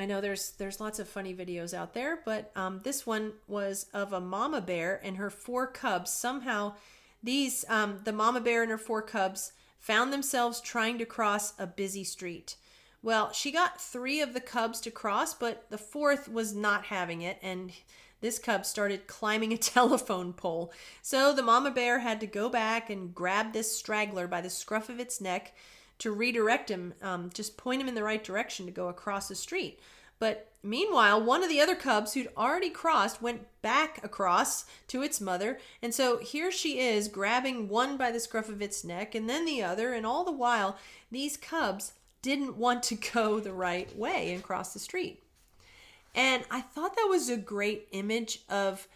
I 0.00 0.06
know 0.06 0.22
there's 0.22 0.52
there's 0.52 0.80
lots 0.80 0.98
of 0.98 1.08
funny 1.08 1.34
videos 1.34 1.74
out 1.74 1.92
there, 1.92 2.20
but 2.24 2.50
um, 2.56 2.80
this 2.84 3.06
one 3.06 3.32
was 3.46 3.84
of 3.92 4.14
a 4.14 4.20
mama 4.20 4.62
bear 4.62 4.98
and 5.04 5.18
her 5.18 5.28
four 5.28 5.66
cubs. 5.66 6.10
Somehow, 6.10 6.72
these 7.22 7.66
um, 7.68 8.00
the 8.04 8.12
mama 8.12 8.40
bear 8.40 8.62
and 8.62 8.70
her 8.70 8.78
four 8.78 9.02
cubs 9.02 9.52
found 9.78 10.10
themselves 10.10 10.62
trying 10.62 10.96
to 10.96 11.04
cross 11.04 11.52
a 11.58 11.66
busy 11.66 12.02
street. 12.02 12.56
Well, 13.02 13.30
she 13.32 13.52
got 13.52 13.78
three 13.78 14.22
of 14.22 14.32
the 14.32 14.40
cubs 14.40 14.80
to 14.82 14.90
cross, 14.90 15.34
but 15.34 15.68
the 15.68 15.78
fourth 15.78 16.32
was 16.32 16.54
not 16.54 16.86
having 16.86 17.20
it, 17.20 17.38
and 17.42 17.70
this 18.22 18.38
cub 18.38 18.64
started 18.64 19.06
climbing 19.06 19.52
a 19.52 19.58
telephone 19.58 20.32
pole. 20.32 20.72
So 21.02 21.34
the 21.34 21.42
mama 21.42 21.72
bear 21.72 21.98
had 21.98 22.20
to 22.20 22.26
go 22.26 22.48
back 22.48 22.88
and 22.88 23.14
grab 23.14 23.52
this 23.52 23.76
straggler 23.76 24.26
by 24.26 24.40
the 24.40 24.50
scruff 24.50 24.88
of 24.88 24.98
its 24.98 25.20
neck 25.20 25.52
to 26.00 26.10
redirect 26.10 26.70
him, 26.70 26.94
um, 27.02 27.30
just 27.32 27.56
point 27.56 27.80
him 27.80 27.88
in 27.88 27.94
the 27.94 28.02
right 28.02 28.22
direction 28.22 28.66
to 28.66 28.72
go 28.72 28.88
across 28.88 29.28
the 29.28 29.34
street. 29.34 29.78
But 30.18 30.52
meanwhile, 30.62 31.22
one 31.22 31.42
of 31.42 31.48
the 31.48 31.60
other 31.60 31.74
cubs 31.74 32.12
who'd 32.12 32.28
already 32.36 32.68
crossed 32.68 33.22
went 33.22 33.46
back 33.62 34.04
across 34.04 34.64
to 34.88 35.02
its 35.02 35.20
mother. 35.20 35.58
And 35.80 35.94
so 35.94 36.18
here 36.18 36.50
she 36.50 36.78
is, 36.78 37.08
grabbing 37.08 37.68
one 37.68 37.96
by 37.96 38.10
the 38.10 38.20
scruff 38.20 38.48
of 38.48 38.60
its 38.60 38.84
neck 38.84 39.14
and 39.14 39.28
then 39.28 39.46
the 39.46 39.62
other. 39.62 39.94
And 39.94 40.04
all 40.04 40.24
the 40.24 40.32
while, 40.32 40.76
these 41.10 41.36
cubs 41.36 41.92
didn't 42.20 42.56
want 42.56 42.82
to 42.84 42.94
go 43.12 43.40
the 43.40 43.52
right 43.52 43.96
way 43.96 44.32
and 44.32 44.42
cross 44.42 44.72
the 44.72 44.78
street. 44.78 45.22
And 46.14 46.44
I 46.50 46.60
thought 46.60 46.96
that 46.96 47.08
was 47.08 47.28
a 47.28 47.36
great 47.36 47.88
image 47.92 48.40
of 48.48 48.88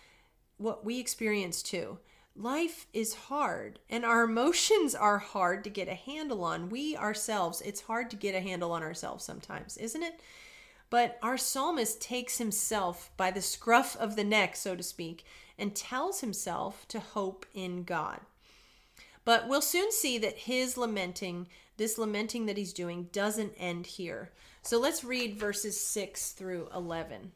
what 0.58 0.84
we 0.84 0.98
experience 0.98 1.62
too 1.62 1.98
life 2.36 2.86
is 2.92 3.14
hard 3.14 3.78
and 3.88 4.04
our 4.04 4.24
emotions 4.24 4.94
are 4.94 5.18
hard 5.18 5.64
to 5.64 5.70
get 5.70 5.88
a 5.88 5.94
handle 5.94 6.44
on. 6.44 6.68
We 6.68 6.96
ourselves, 6.96 7.60
it's 7.60 7.82
hard 7.82 8.10
to 8.10 8.16
get 8.16 8.34
a 8.34 8.40
handle 8.40 8.72
on 8.72 8.82
ourselves 8.82 9.24
sometimes, 9.24 9.76
isn't 9.76 10.02
it? 10.02 10.20
But 10.90 11.18
our 11.22 11.38
psalmist 11.38 12.00
takes 12.00 12.38
himself 12.38 13.10
by 13.16 13.30
the 13.30 13.42
scruff 13.42 13.96
of 13.96 14.16
the 14.16 14.24
neck, 14.24 14.54
so 14.56 14.76
to 14.76 14.82
speak, 14.82 15.24
and 15.58 15.74
tells 15.74 16.20
himself 16.20 16.86
to 16.88 17.00
hope 17.00 17.46
in 17.54 17.84
God. 17.84 18.20
But 19.24 19.48
we'll 19.48 19.62
soon 19.62 19.90
see 19.90 20.18
that 20.18 20.38
his 20.38 20.76
lamenting, 20.76 21.48
this 21.78 21.98
lamenting 21.98 22.46
that 22.46 22.58
he's 22.58 22.72
doing, 22.72 23.08
doesn't 23.12 23.54
end 23.56 23.86
here. 23.86 24.30
So 24.62 24.78
let's 24.78 25.04
read 25.04 25.38
verses 25.38 25.80
6 25.80 26.32
through 26.32 26.68
11. 26.74 27.32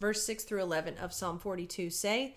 Verse 0.00 0.26
6 0.26 0.44
through 0.44 0.62
11 0.62 0.98
of 0.98 1.12
Psalm 1.12 1.38
42 1.38 1.90
say, 1.90 2.36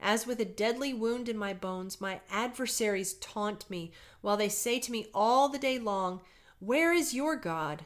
As 0.00 0.26
with 0.26 0.40
a 0.40 0.44
deadly 0.44 0.94
wound 0.94 1.28
in 1.28 1.36
my 1.36 1.52
bones, 1.52 2.00
my 2.00 2.20
adversaries 2.30 3.14
taunt 3.14 3.68
me, 3.68 3.92
while 4.20 4.36
they 4.36 4.48
say 4.48 4.78
to 4.78 4.92
me 4.92 5.06
all 5.12 5.48
the 5.48 5.58
day 5.58 5.78
long, 5.78 6.20
Where 6.60 6.92
is 6.92 7.14
your 7.14 7.36
God? 7.36 7.84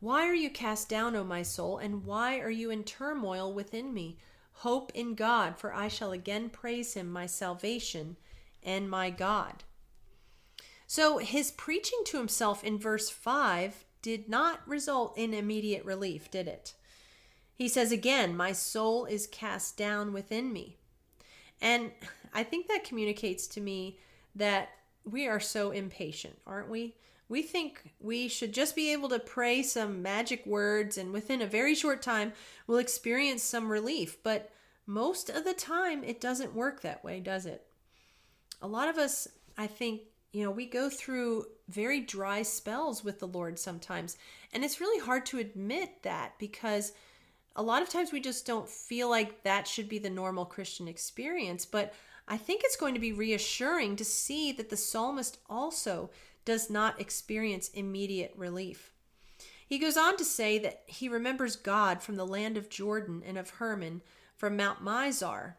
Why 0.00 0.26
are 0.26 0.34
you 0.34 0.48
cast 0.48 0.88
down, 0.88 1.14
O 1.14 1.22
my 1.22 1.42
soul, 1.42 1.76
and 1.76 2.04
why 2.06 2.38
are 2.38 2.50
you 2.50 2.70
in 2.70 2.84
turmoil 2.84 3.52
within 3.52 3.92
me? 3.92 4.18
Hope 4.52 4.90
in 4.94 5.14
God, 5.14 5.58
for 5.58 5.74
I 5.74 5.88
shall 5.88 6.12
again 6.12 6.48
praise 6.48 6.94
him, 6.94 7.10
my 7.10 7.26
salvation 7.26 8.16
and 8.62 8.90
my 8.90 9.10
God. 9.10 9.64
So 10.86 11.18
his 11.18 11.50
preaching 11.52 12.00
to 12.06 12.18
himself 12.18 12.64
in 12.64 12.78
verse 12.78 13.10
5 13.10 13.84
did 14.02 14.28
not 14.28 14.66
result 14.66 15.16
in 15.16 15.34
immediate 15.34 15.84
relief, 15.84 16.30
did 16.30 16.48
it? 16.48 16.74
He 17.54 17.68
says 17.68 17.92
again, 17.92 18.36
My 18.36 18.52
soul 18.52 19.04
is 19.04 19.26
cast 19.26 19.76
down 19.76 20.12
within 20.12 20.52
me. 20.52 20.79
And 21.60 21.90
I 22.32 22.42
think 22.42 22.68
that 22.68 22.84
communicates 22.84 23.46
to 23.48 23.60
me 23.60 23.98
that 24.34 24.70
we 25.04 25.26
are 25.26 25.40
so 25.40 25.70
impatient, 25.70 26.38
aren't 26.46 26.70
we? 26.70 26.94
We 27.28 27.42
think 27.42 27.92
we 28.00 28.28
should 28.28 28.52
just 28.52 28.74
be 28.74 28.92
able 28.92 29.08
to 29.10 29.18
pray 29.18 29.62
some 29.62 30.02
magic 30.02 30.44
words 30.46 30.98
and 30.98 31.12
within 31.12 31.42
a 31.42 31.46
very 31.46 31.74
short 31.74 32.02
time 32.02 32.32
we'll 32.66 32.78
experience 32.78 33.42
some 33.42 33.70
relief. 33.70 34.22
But 34.22 34.50
most 34.86 35.30
of 35.30 35.44
the 35.44 35.54
time, 35.54 36.02
it 36.02 36.20
doesn't 36.20 36.54
work 36.54 36.80
that 36.82 37.04
way, 37.04 37.20
does 37.20 37.46
it? 37.46 37.64
A 38.62 38.66
lot 38.66 38.88
of 38.88 38.98
us, 38.98 39.28
I 39.56 39.68
think, 39.68 40.02
you 40.32 40.42
know, 40.42 40.50
we 40.50 40.66
go 40.66 40.90
through 40.90 41.46
very 41.68 42.00
dry 42.00 42.42
spells 42.42 43.04
with 43.04 43.20
the 43.20 43.28
Lord 43.28 43.58
sometimes. 43.58 44.16
And 44.52 44.64
it's 44.64 44.80
really 44.80 45.04
hard 45.04 45.24
to 45.26 45.38
admit 45.38 46.02
that 46.02 46.32
because 46.40 46.92
a 47.56 47.62
lot 47.62 47.82
of 47.82 47.88
times 47.88 48.12
we 48.12 48.20
just 48.20 48.46
don't 48.46 48.68
feel 48.68 49.08
like 49.08 49.42
that 49.42 49.66
should 49.66 49.88
be 49.88 49.98
the 49.98 50.10
normal 50.10 50.44
Christian 50.44 50.88
experience. 50.88 51.64
But 51.64 51.94
I 52.28 52.36
think 52.36 52.62
it's 52.64 52.76
going 52.76 52.94
to 52.94 53.00
be 53.00 53.12
reassuring 53.12 53.96
to 53.96 54.04
see 54.04 54.52
that 54.52 54.70
the 54.70 54.76
psalmist 54.76 55.38
also 55.48 56.10
does 56.44 56.70
not 56.70 57.00
experience 57.00 57.68
immediate 57.70 58.32
relief. 58.36 58.92
He 59.66 59.78
goes 59.78 59.96
on 59.96 60.16
to 60.16 60.24
say 60.24 60.58
that 60.58 60.82
he 60.86 61.08
remembers 61.08 61.54
God 61.56 62.02
from 62.02 62.16
the 62.16 62.26
land 62.26 62.56
of 62.56 62.68
Jordan 62.68 63.22
and 63.24 63.38
of 63.38 63.50
Hermon, 63.50 64.02
from 64.36 64.56
Mount 64.56 64.84
Mizar. 64.84 65.54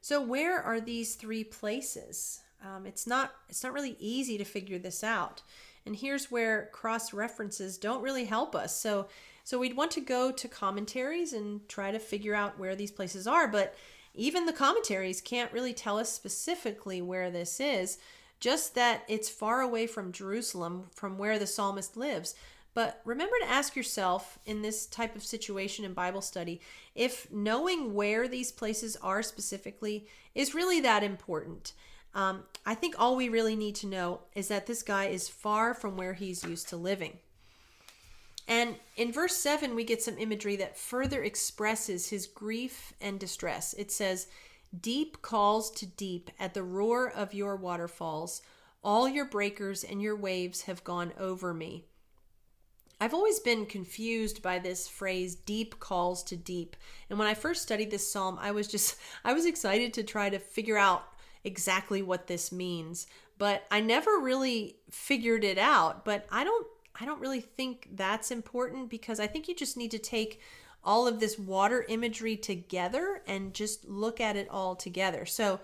So, 0.00 0.20
where 0.20 0.60
are 0.60 0.80
these 0.80 1.14
three 1.14 1.44
places? 1.44 2.40
Um, 2.62 2.84
it's 2.84 3.06
not 3.06 3.32
it's 3.48 3.62
not 3.62 3.72
really 3.72 3.96
easy 3.98 4.36
to 4.38 4.44
figure 4.44 4.78
this 4.78 5.02
out. 5.02 5.42
And 5.86 5.96
here's 5.96 6.30
where 6.30 6.70
cross 6.72 7.12
references 7.12 7.78
don't 7.78 8.02
really 8.02 8.24
help 8.24 8.54
us. 8.54 8.78
So 8.78 9.08
so 9.44 9.58
we'd 9.58 9.76
want 9.76 9.90
to 9.92 10.00
go 10.00 10.32
to 10.32 10.48
commentaries 10.48 11.32
and 11.32 11.68
try 11.68 11.90
to 11.90 11.98
figure 11.98 12.34
out 12.34 12.58
where 12.58 12.74
these 12.74 12.90
places 12.90 13.26
are, 13.26 13.46
but 13.46 13.76
even 14.14 14.46
the 14.46 14.52
commentaries 14.52 15.20
can't 15.20 15.52
really 15.52 15.74
tell 15.74 15.98
us 15.98 16.10
specifically 16.10 17.02
where 17.02 17.30
this 17.30 17.60
is, 17.60 17.98
just 18.40 18.74
that 18.74 19.02
it's 19.06 19.28
far 19.28 19.60
away 19.60 19.86
from 19.86 20.12
Jerusalem, 20.12 20.86
from 20.94 21.18
where 21.18 21.38
the 21.38 21.46
psalmist 21.46 21.96
lives. 21.96 22.34
But 22.72 23.00
remember 23.04 23.34
to 23.40 23.50
ask 23.50 23.76
yourself 23.76 24.38
in 24.46 24.62
this 24.62 24.86
type 24.86 25.14
of 25.14 25.22
situation 25.22 25.84
in 25.84 25.94
Bible 25.94 26.22
study 26.22 26.60
if 26.94 27.30
knowing 27.30 27.94
where 27.94 28.26
these 28.26 28.50
places 28.50 28.96
are 28.96 29.22
specifically 29.22 30.06
is 30.34 30.54
really 30.54 30.80
that 30.80 31.02
important. 31.04 31.72
Um, 32.14 32.44
I 32.64 32.74
think 32.74 32.94
all 32.98 33.14
we 33.14 33.28
really 33.28 33.56
need 33.56 33.74
to 33.76 33.86
know 33.86 34.20
is 34.34 34.48
that 34.48 34.66
this 34.66 34.82
guy 34.82 35.06
is 35.06 35.28
far 35.28 35.74
from 35.74 35.96
where 35.96 36.14
he's 36.14 36.44
used 36.44 36.68
to 36.68 36.76
living. 36.76 37.18
And 38.46 38.76
in 38.96 39.12
verse 39.12 39.36
7, 39.36 39.74
we 39.74 39.84
get 39.84 40.02
some 40.02 40.18
imagery 40.18 40.56
that 40.56 40.76
further 40.76 41.22
expresses 41.22 42.10
his 42.10 42.26
grief 42.26 42.92
and 43.00 43.18
distress. 43.18 43.74
It 43.74 43.90
says, 43.90 44.26
Deep 44.78 45.22
calls 45.22 45.70
to 45.70 45.86
deep 45.86 46.30
at 46.38 46.52
the 46.52 46.62
roar 46.62 47.08
of 47.08 47.32
your 47.32 47.56
waterfalls. 47.56 48.42
All 48.82 49.08
your 49.08 49.24
breakers 49.24 49.84
and 49.84 50.02
your 50.02 50.16
waves 50.16 50.62
have 50.62 50.84
gone 50.84 51.12
over 51.18 51.54
me. 51.54 51.84
I've 53.00 53.14
always 53.14 53.40
been 53.40 53.66
confused 53.66 54.42
by 54.42 54.58
this 54.58 54.88
phrase 54.88 55.34
deep 55.34 55.80
calls 55.80 56.22
to 56.24 56.36
deep. 56.36 56.76
And 57.10 57.18
when 57.18 57.28
I 57.28 57.34
first 57.34 57.62
studied 57.62 57.90
this 57.90 58.10
psalm, 58.10 58.38
I 58.40 58.50
was 58.50 58.68
just 58.68 58.96
I 59.24 59.32
was 59.32 59.46
excited 59.46 59.94
to 59.94 60.02
try 60.02 60.28
to 60.30 60.38
figure 60.38 60.78
out 60.78 61.04
exactly 61.44 62.02
what 62.02 62.26
this 62.26 62.50
means, 62.50 63.06
but 63.36 63.64
I 63.70 63.80
never 63.80 64.18
really 64.18 64.76
figured 64.90 65.44
it 65.44 65.58
out. 65.58 66.04
But 66.04 66.26
I 66.30 66.44
don't 66.44 66.66
I 66.98 67.04
don't 67.04 67.20
really 67.20 67.40
think 67.40 67.88
that's 67.94 68.30
important 68.30 68.88
because 68.88 69.18
I 69.18 69.26
think 69.26 69.48
you 69.48 69.54
just 69.54 69.76
need 69.76 69.90
to 69.90 69.98
take 69.98 70.40
all 70.84 71.08
of 71.08 71.18
this 71.18 71.38
water 71.38 71.84
imagery 71.88 72.36
together 72.36 73.22
and 73.26 73.54
just 73.54 73.88
look 73.88 74.20
at 74.20 74.36
it 74.36 74.48
all 74.50 74.76
together. 74.76 75.24
So 75.26 75.60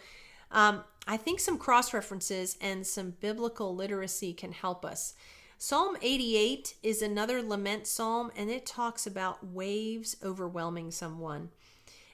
um, 0.50 0.82
I 1.06 1.16
think 1.16 1.40
some 1.40 1.58
cross 1.58 1.92
references 1.92 2.56
and 2.60 2.86
some 2.86 3.14
biblical 3.20 3.74
literacy 3.74 4.32
can 4.32 4.52
help 4.52 4.84
us. 4.84 5.14
Psalm 5.58 5.96
88 6.00 6.74
is 6.82 7.02
another 7.02 7.42
lament 7.42 7.86
psalm, 7.86 8.32
and 8.34 8.48
it 8.50 8.64
talks 8.64 9.06
about 9.06 9.46
waves 9.46 10.16
overwhelming 10.24 10.90
someone. 10.90 11.50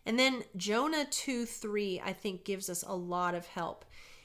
And 0.04 0.18
then 0.18 0.42
Jonah 0.56 1.04
2 1.04 1.46
3, 1.46 2.02
I 2.04 2.12
think, 2.12 2.44
gives 2.44 2.68
us 2.68 2.82
a 2.82 2.94
lot 2.94 3.34
of 3.34 3.46
help. 3.46 3.84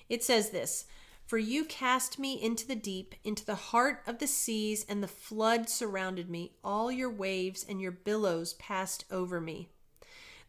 It 0.10 0.24
says 0.24 0.50
this 0.50 0.86
For 1.26 1.38
you 1.38 1.64
cast 1.64 2.20
me 2.20 2.42
into 2.42 2.68
the 2.68 2.76
deep, 2.76 3.16
into 3.24 3.46
the 3.46 3.56
heart 3.56 4.04
of 4.06 4.20
the 4.20 4.28
seas, 4.28 4.86
and 4.90 5.02
the 5.02 5.08
flood 5.08 5.70
surrounded 5.70 6.30
me. 6.30 6.52
All 6.64 6.92
your 6.92 7.10
waves 7.10 7.66
and 7.68 7.80
your 7.80 7.92
billows 7.92 8.54
passed 8.54 9.06
over 9.10 9.40
me. 9.40 9.70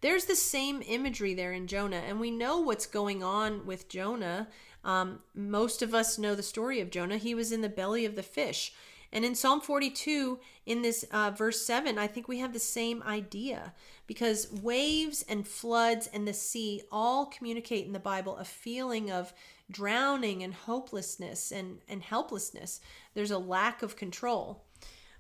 There's 0.01 0.25
the 0.25 0.35
same 0.35 0.83
imagery 0.85 1.33
there 1.33 1.53
in 1.53 1.69
Jonah, 1.69 2.03
and 2.05 2.19
we 2.19 2.33
know 2.33 2.59
what's 2.59 2.87
going 2.87 3.23
on 3.23 3.65
with 3.65 3.89
Jonah. 3.89 4.49
Um, 4.85 5.21
most 5.35 5.81
of 5.81 5.95
us 5.95 6.19
know 6.19 6.35
the 6.35 6.43
story 6.43 6.81
of 6.81 6.91
Jonah. 6.91 7.19
He 7.19 7.37
was 7.37 7.53
in 7.53 7.61
the 7.61 7.69
belly 7.69 8.05
of 8.05 8.17
the 8.17 8.23
fish. 8.23 8.73
And 9.13 9.25
in 9.25 9.35
Psalm 9.35 9.61
42, 9.61 10.41
in 10.65 10.83
this 10.83 11.05
uh, 11.13 11.31
verse 11.31 11.65
7, 11.65 11.99
I 11.99 12.07
think 12.07 12.27
we 12.27 12.39
have 12.39 12.55
the 12.55 12.59
same 12.59 13.03
idea 13.03 13.75
because 14.07 14.51
waves 14.51 15.23
and 15.29 15.47
floods 15.47 16.09
and 16.13 16.27
the 16.27 16.33
sea 16.33 16.83
all 16.91 17.27
communicate 17.27 17.87
in 17.87 17.93
the 17.93 18.01
Bible 18.01 18.39
a 18.39 18.45
feeling 18.45 19.11
of 19.11 19.35
drowning 19.71 20.43
and 20.43 20.55
hopelessness 20.55 21.51
and, 21.51 21.79
and 21.89 22.03
helplessness. 22.03 22.81
There's 23.15 23.31
a 23.31 23.39
lack 23.39 23.83
of 23.83 23.97
control. 23.97 24.65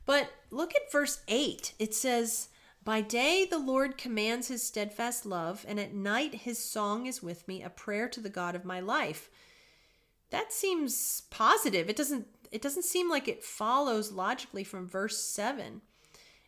But 0.05 0.30
look 0.51 0.74
at 0.74 0.90
verse 0.90 1.20
8. 1.28 1.74
It 1.78 1.95
says, 1.95 2.49
By 2.84 3.01
day 3.01 3.47
the 3.49 3.59
Lord 3.59 3.97
commands 3.97 4.49
his 4.49 4.62
steadfast 4.62 5.24
love, 5.24 5.64
and 5.68 5.78
at 5.78 5.95
night 5.95 6.34
his 6.34 6.59
song 6.59 7.07
is 7.07 7.22
with 7.22 7.47
me, 7.47 7.62
a 7.62 7.70
prayer 7.70 8.09
to 8.09 8.20
the 8.20 8.28
God 8.28 8.55
of 8.55 8.64
my 8.64 8.80
life. 8.80 9.30
That 10.30 10.53
seems 10.53 11.22
positive. 11.30 11.88
It 11.88 11.97
doesn't 11.97 12.26
it 12.51 12.61
doesn't 12.61 12.84
seem 12.84 13.09
like 13.09 13.28
it 13.28 13.43
follows 13.43 14.12
logically 14.12 14.62
from 14.62 14.86
verse 14.86 15.18
7. 15.18 15.80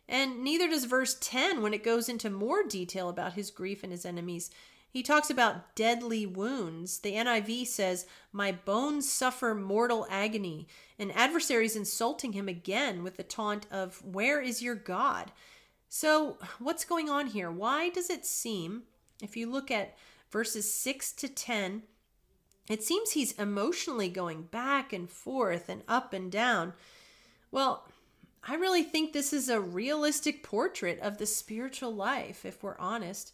And 0.07 0.43
neither 0.43 0.67
does 0.67 0.85
verse 0.85 1.17
10 1.19 1.63
when 1.63 1.73
it 1.73 1.83
goes 1.83 2.07
into 2.07 2.29
more 2.29 2.63
detail 2.63 3.09
about 3.09 3.33
his 3.33 3.49
grief 3.49 3.81
and 3.81 3.91
his 3.91 4.05
enemies. 4.05 4.51
He 4.95 5.03
talks 5.03 5.29
about 5.29 5.75
deadly 5.75 6.25
wounds. 6.25 6.99
The 6.99 7.15
NIV 7.15 7.67
says, 7.67 8.05
My 8.31 8.53
bones 8.53 9.11
suffer 9.11 9.53
mortal 9.53 10.07
agony. 10.09 10.69
And 10.97 11.11
adversaries 11.11 11.75
insulting 11.75 12.31
him 12.31 12.47
again 12.47 13.03
with 13.03 13.17
the 13.17 13.23
taunt 13.23 13.67
of, 13.69 14.01
Where 14.05 14.39
is 14.39 14.61
your 14.61 14.73
God? 14.73 15.33
So, 15.89 16.37
what's 16.59 16.85
going 16.85 17.09
on 17.09 17.27
here? 17.27 17.51
Why 17.51 17.89
does 17.89 18.09
it 18.09 18.25
seem, 18.25 18.83
if 19.21 19.35
you 19.35 19.51
look 19.51 19.69
at 19.69 19.97
verses 20.31 20.73
6 20.73 21.11
to 21.11 21.27
10, 21.27 21.83
it 22.69 22.81
seems 22.81 23.11
he's 23.11 23.33
emotionally 23.33 24.07
going 24.07 24.43
back 24.43 24.93
and 24.93 25.09
forth 25.09 25.67
and 25.67 25.83
up 25.89 26.13
and 26.13 26.31
down. 26.31 26.71
Well, 27.51 27.85
I 28.47 28.55
really 28.55 28.83
think 28.83 29.11
this 29.11 29.33
is 29.33 29.49
a 29.49 29.59
realistic 29.59 30.41
portrait 30.41 31.01
of 31.01 31.17
the 31.17 31.25
spiritual 31.25 31.93
life, 31.93 32.45
if 32.45 32.63
we're 32.63 32.77
honest. 32.77 33.33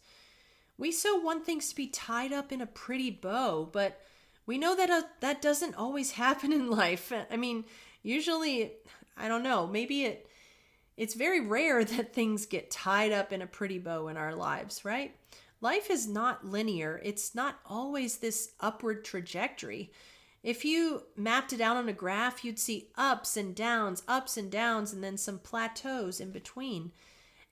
We 0.78 0.92
so 0.92 1.16
want 1.16 1.44
things 1.44 1.68
to 1.68 1.76
be 1.76 1.86
tied 1.86 2.32
up 2.32 2.52
in 2.52 2.60
a 2.60 2.66
pretty 2.66 3.10
bow, 3.10 3.68
but 3.72 4.00
we 4.46 4.58
know 4.58 4.74
that 4.74 4.90
uh, 4.90 5.02
that 5.20 5.42
doesn't 5.42 5.74
always 5.74 6.10
happen 6.22 6.52
in 6.52 6.70
life. 6.70 7.12
I 7.30 7.36
mean, 7.36 7.64
usually, 8.02 8.72
I 9.16 9.28
don't 9.28 9.42
know, 9.42 9.66
maybe 9.66 10.04
it 10.04 10.28
it's 10.96 11.14
very 11.14 11.40
rare 11.40 11.84
that 11.86 12.14
things 12.14 12.46
get 12.46 12.70
tied 12.70 13.12
up 13.12 13.32
in 13.32 13.42
a 13.42 13.46
pretty 13.46 13.78
bow 13.78 14.08
in 14.08 14.16
our 14.16 14.34
lives, 14.34 14.84
right? 14.84 15.14
life 15.62 15.88
is 15.90 16.06
not 16.06 16.44
linear. 16.44 17.00
It's 17.02 17.34
not 17.34 17.60
always 17.64 18.18
this 18.18 18.50
upward 18.60 19.04
trajectory. 19.04 19.90
If 20.42 20.64
you 20.64 21.04
mapped 21.16 21.52
it 21.54 21.60
out 21.60 21.76
on 21.76 21.88
a 21.88 21.94
graph, 21.94 22.44
you'd 22.44 22.58
see 22.58 22.88
ups 22.96 23.36
and 23.36 23.54
downs, 23.54 24.02
ups 24.08 24.36
and 24.36 24.50
downs, 24.50 24.92
and 24.92 25.02
then 25.02 25.16
some 25.16 25.38
plateaus 25.38 26.20
in 26.20 26.32
between. 26.32 26.90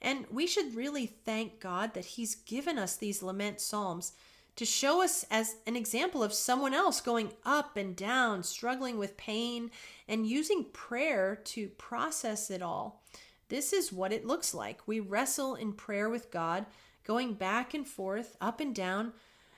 And 0.03 0.27
we 0.31 0.47
should 0.47 0.75
really 0.75 1.07
thank 1.07 1.61
God 1.61 1.95
that 1.95 2.05
He's 2.05 2.35
given 2.35 2.79
us 2.79 2.97
these 2.97 3.23
lament 3.23 3.61
psalms 3.61 4.13
to 4.57 4.65
show 4.65 5.03
us 5.03 5.25
as 5.31 5.57
an 5.67 5.77
example 5.77 6.23
of 6.23 6.33
someone 6.33 6.75
else 6.75 7.01
going 7.01 7.33
up 7.45 7.77
and 7.77 7.97
down, 7.97 8.43
struggling 8.43 8.99
with 8.99 9.17
pain, 9.17 9.71
and 10.09 10.27
using 10.27 10.65
prayer 10.73 11.37
to 11.45 11.69
process 11.69 12.51
it 12.51 12.63
all. 12.63 13.03
This 13.49 13.73
is 13.73 13.93
what 13.93 14.13
it 14.13 14.27
looks 14.27 14.55
like. 14.55 14.87
We 14.87 15.01
wrestle 15.01 15.55
in 15.55 15.73
prayer 15.73 16.09
with 16.09 16.31
God 16.31 16.67
going 17.05 17.35
back 17.35 17.75
and 17.75 17.87
forth, 17.87 18.37
up 18.41 18.61
and 18.61 18.75
down, 18.75 19.13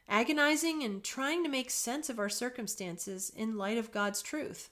agonizing 0.08 0.82
and 0.82 1.02
trying 1.02 1.42
to 1.42 1.50
make 1.50 1.70
sense 1.70 2.08
of 2.08 2.18
our 2.18 2.28
circumstances 2.28 3.32
in 3.34 3.56
light 3.56 3.78
of 3.78 3.92
God's 3.92 4.22
truth. 4.22 4.70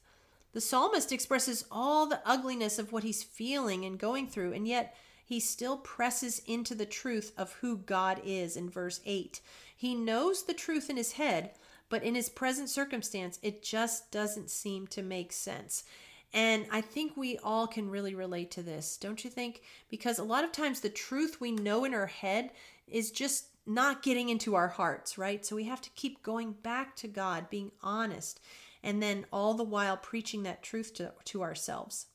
The 0.53 0.61
psalmist 0.61 1.13
expresses 1.13 1.65
all 1.71 2.07
the 2.07 2.21
ugliness 2.25 2.79
of 2.79 2.93
what 2.93 3.05
he's 3.05 3.23
feeling 3.23 3.85
and 3.85 3.99
going 3.99 4.27
through, 4.27 4.53
and 4.53 4.67
yet 4.67 4.97
he 5.31 5.39
still 5.39 5.77
presses 5.77 6.43
into 6.45 6.75
the 6.75 6.85
truth 6.85 7.31
of 7.39 7.53
who 7.61 7.77
God 7.77 8.21
is 8.25 8.57
in 8.57 8.69
verse 8.69 8.99
8. 9.07 9.41
He 9.77 9.95
knows 9.95 10.43
the 10.43 10.53
truth 10.53 10.91
in 10.91 10.97
his 10.97 11.13
head, 11.13 11.53
but 11.89 12.03
in 12.03 12.17
his 12.17 12.29
present 12.29 12.69
circumstance, 12.69 13.39
it 13.41 13.63
just 13.63 14.11
doesn't 14.11 14.51
seem 14.51 14.89
to 14.89 15.03
make 15.03 15.33
sense. 15.33 15.85
And 16.33 16.67
I 16.73 16.81
think 16.81 17.17
we 17.17 17.39
all 17.45 17.69
can 17.69 17.91
really 17.91 18.13
relate 18.13 18.51
to 18.51 18.63
this, 18.65 18.97
don't 18.97 19.23
you 19.23 19.31
think? 19.31 19.63
Because 19.89 20.19
a 20.19 20.25
lot 20.25 20.43
of 20.43 20.51
times 20.51 20.81
the 20.81 20.89
truth 20.89 21.41
we 21.41 21.53
know 21.53 21.85
in 21.85 21.95
our 21.95 22.07
head 22.07 22.51
is 22.89 23.13
just 23.13 23.51
not 23.65 24.03
getting 24.03 24.31
into 24.31 24.57
our 24.57 24.67
hearts, 24.67 25.17
right? 25.17 25.47
So 25.47 25.55
we 25.55 25.63
have 25.63 25.81
to 25.83 25.91
keep 25.91 26.25
going 26.25 26.55
back 26.65 26.97
to 26.97 27.07
God, 27.07 27.49
being 27.49 27.71
honest, 27.85 28.41
and 28.83 29.01
then 29.01 29.27
all 29.33 29.55
the 29.55 29.63
while 29.63 29.97
preaching 29.97 30.43
that 30.43 30.65
truth 30.65 30.93
to, 30.95 31.13
to 31.27 31.43
ourselves. 31.43 32.07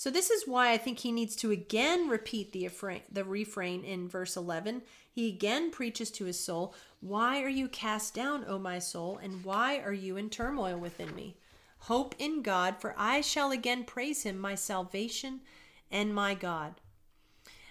So 0.00 0.08
this 0.08 0.30
is 0.30 0.48
why 0.48 0.72
I 0.72 0.78
think 0.78 1.00
he 1.00 1.12
needs 1.12 1.36
to 1.36 1.50
again 1.50 2.08
repeat 2.08 2.52
the 2.52 2.64
refrain, 2.64 3.02
the 3.12 3.22
refrain 3.22 3.84
in 3.84 4.08
verse 4.08 4.34
11. 4.34 4.80
He 5.12 5.28
again 5.28 5.70
preaches 5.70 6.10
to 6.12 6.24
his 6.24 6.40
soul, 6.40 6.74
"Why 7.02 7.42
are 7.42 7.50
you 7.50 7.68
cast 7.68 8.14
down, 8.14 8.46
O 8.48 8.58
my 8.58 8.78
soul, 8.78 9.18
and 9.18 9.44
why 9.44 9.78
are 9.78 9.92
you 9.92 10.16
in 10.16 10.30
turmoil 10.30 10.78
within 10.78 11.14
me?" 11.14 11.36
Hope 11.80 12.14
in 12.18 12.40
God, 12.40 12.80
for 12.80 12.94
I 12.96 13.20
shall 13.20 13.50
again 13.50 13.84
praise 13.84 14.22
him, 14.22 14.38
my 14.38 14.54
salvation 14.54 15.42
and 15.90 16.14
my 16.14 16.32
God. 16.32 16.80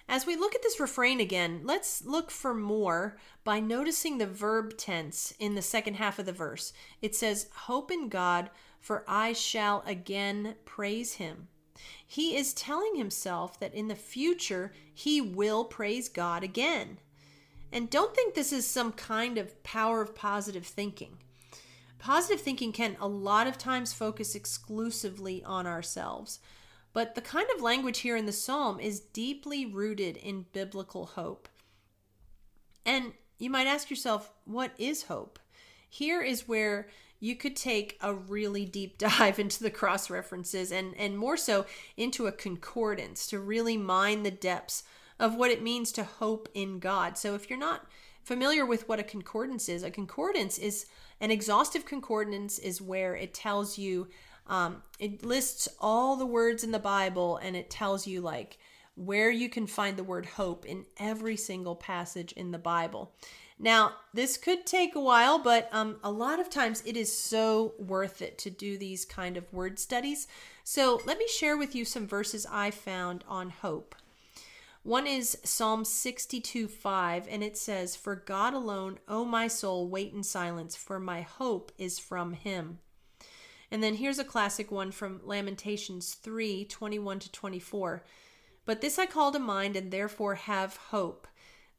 As 0.08 0.24
we 0.24 0.36
look 0.36 0.54
at 0.54 0.62
this 0.62 0.78
refrain 0.78 1.18
again, 1.18 1.62
let's 1.64 2.04
look 2.04 2.30
for 2.30 2.54
more 2.54 3.18
by 3.42 3.58
noticing 3.58 4.18
the 4.18 4.28
verb 4.28 4.78
tense 4.78 5.34
in 5.40 5.56
the 5.56 5.62
second 5.62 5.94
half 5.94 6.20
of 6.20 6.26
the 6.26 6.32
verse. 6.32 6.72
It 7.02 7.16
says, 7.16 7.48
Hope 7.66 7.90
in 7.90 8.08
God, 8.08 8.50
for 8.78 9.02
I 9.08 9.32
shall 9.32 9.82
again 9.84 10.58
praise 10.64 11.14
him. 11.14 11.48
He 12.06 12.36
is 12.36 12.52
telling 12.52 12.96
himself 12.96 13.58
that 13.60 13.74
in 13.74 13.88
the 13.88 13.94
future 13.94 14.72
he 14.92 15.20
will 15.20 15.64
praise 15.64 16.08
God 16.08 16.42
again. 16.42 16.98
And 17.72 17.88
don't 17.88 18.14
think 18.14 18.34
this 18.34 18.52
is 18.52 18.66
some 18.66 18.92
kind 18.92 19.38
of 19.38 19.62
power 19.62 20.00
of 20.00 20.14
positive 20.14 20.66
thinking. 20.66 21.18
Positive 21.98 22.40
thinking 22.40 22.72
can 22.72 22.96
a 22.98 23.06
lot 23.06 23.46
of 23.46 23.58
times 23.58 23.92
focus 23.92 24.34
exclusively 24.34 25.44
on 25.44 25.66
ourselves. 25.66 26.40
But 26.92 27.14
the 27.14 27.20
kind 27.20 27.46
of 27.54 27.62
language 27.62 27.98
here 27.98 28.16
in 28.16 28.26
the 28.26 28.32
psalm 28.32 28.80
is 28.80 29.00
deeply 29.00 29.66
rooted 29.66 30.16
in 30.16 30.46
biblical 30.52 31.06
hope. 31.06 31.48
And 32.84 33.12
you 33.38 33.50
might 33.50 33.66
ask 33.66 33.90
yourself, 33.90 34.32
what 34.44 34.72
is 34.78 35.04
hope? 35.04 35.38
Here 35.88 36.22
is 36.22 36.48
where 36.48 36.88
you 37.20 37.36
could 37.36 37.54
take 37.54 37.98
a 38.00 38.12
really 38.12 38.64
deep 38.64 38.98
dive 38.98 39.38
into 39.38 39.62
the 39.62 39.70
cross 39.70 40.10
references 40.10 40.72
and, 40.72 40.94
and 40.96 41.16
more 41.16 41.36
so 41.36 41.66
into 41.96 42.26
a 42.26 42.32
concordance 42.32 43.26
to 43.28 43.38
really 43.38 43.76
mine 43.76 44.22
the 44.22 44.30
depths 44.30 44.82
of 45.18 45.34
what 45.34 45.50
it 45.50 45.62
means 45.62 45.92
to 45.92 46.02
hope 46.02 46.48
in 46.54 46.78
God. 46.78 47.18
So 47.18 47.34
if 47.34 47.48
you're 47.50 47.58
not 47.58 47.86
familiar 48.24 48.64
with 48.64 48.88
what 48.88 48.98
a 48.98 49.04
concordance 49.04 49.68
is, 49.68 49.82
a 49.82 49.90
concordance 49.90 50.58
is 50.58 50.86
an 51.20 51.30
exhaustive 51.30 51.84
concordance 51.84 52.58
is 52.58 52.80
where 52.80 53.14
it 53.14 53.34
tells 53.34 53.76
you 53.76 54.08
um, 54.46 54.82
it 54.98 55.24
lists 55.24 55.68
all 55.78 56.16
the 56.16 56.26
words 56.26 56.64
in 56.64 56.72
the 56.72 56.78
Bible 56.78 57.36
and 57.36 57.54
it 57.54 57.70
tells 57.70 58.06
you 58.06 58.20
like 58.20 58.58
where 58.96 59.30
you 59.30 59.48
can 59.48 59.66
find 59.66 59.96
the 59.96 60.04
word 60.04 60.26
hope 60.26 60.66
in 60.66 60.84
every 60.98 61.36
single 61.36 61.76
passage 61.76 62.32
in 62.32 62.50
the 62.50 62.58
Bible. 62.58 63.12
Now, 63.62 63.96
this 64.14 64.38
could 64.38 64.64
take 64.64 64.94
a 64.94 65.00
while, 65.00 65.38
but 65.38 65.68
um, 65.70 65.96
a 66.02 66.10
lot 66.10 66.40
of 66.40 66.48
times 66.48 66.82
it 66.86 66.96
is 66.96 67.14
so 67.14 67.74
worth 67.78 68.22
it 68.22 68.38
to 68.38 68.50
do 68.50 68.78
these 68.78 69.04
kind 69.04 69.36
of 69.36 69.52
word 69.52 69.78
studies. 69.78 70.26
So, 70.64 71.02
let 71.04 71.18
me 71.18 71.28
share 71.28 71.58
with 71.58 71.74
you 71.74 71.84
some 71.84 72.06
verses 72.06 72.46
I 72.50 72.70
found 72.70 73.22
on 73.28 73.50
hope. 73.50 73.94
One 74.82 75.06
is 75.06 75.36
Psalm 75.44 75.84
62 75.84 76.68
5, 76.68 77.28
and 77.28 77.44
it 77.44 77.58
says, 77.58 77.96
For 77.96 78.16
God 78.16 78.54
alone, 78.54 78.98
O 79.06 79.26
my 79.26 79.46
soul, 79.46 79.86
wait 79.86 80.14
in 80.14 80.22
silence, 80.22 80.74
for 80.74 80.98
my 80.98 81.20
hope 81.20 81.70
is 81.76 81.98
from 81.98 82.32
him. 82.32 82.78
And 83.70 83.82
then 83.82 83.96
here's 83.96 84.18
a 84.18 84.24
classic 84.24 84.70
one 84.70 84.90
from 84.90 85.20
Lamentations 85.22 86.14
3 86.14 86.64
21 86.64 87.18
to 87.18 87.30
24. 87.30 88.04
But 88.64 88.80
this 88.80 88.98
I 88.98 89.04
call 89.04 89.32
to 89.32 89.38
mind, 89.38 89.76
and 89.76 89.90
therefore 89.90 90.36
have 90.36 90.76
hope. 90.76 91.26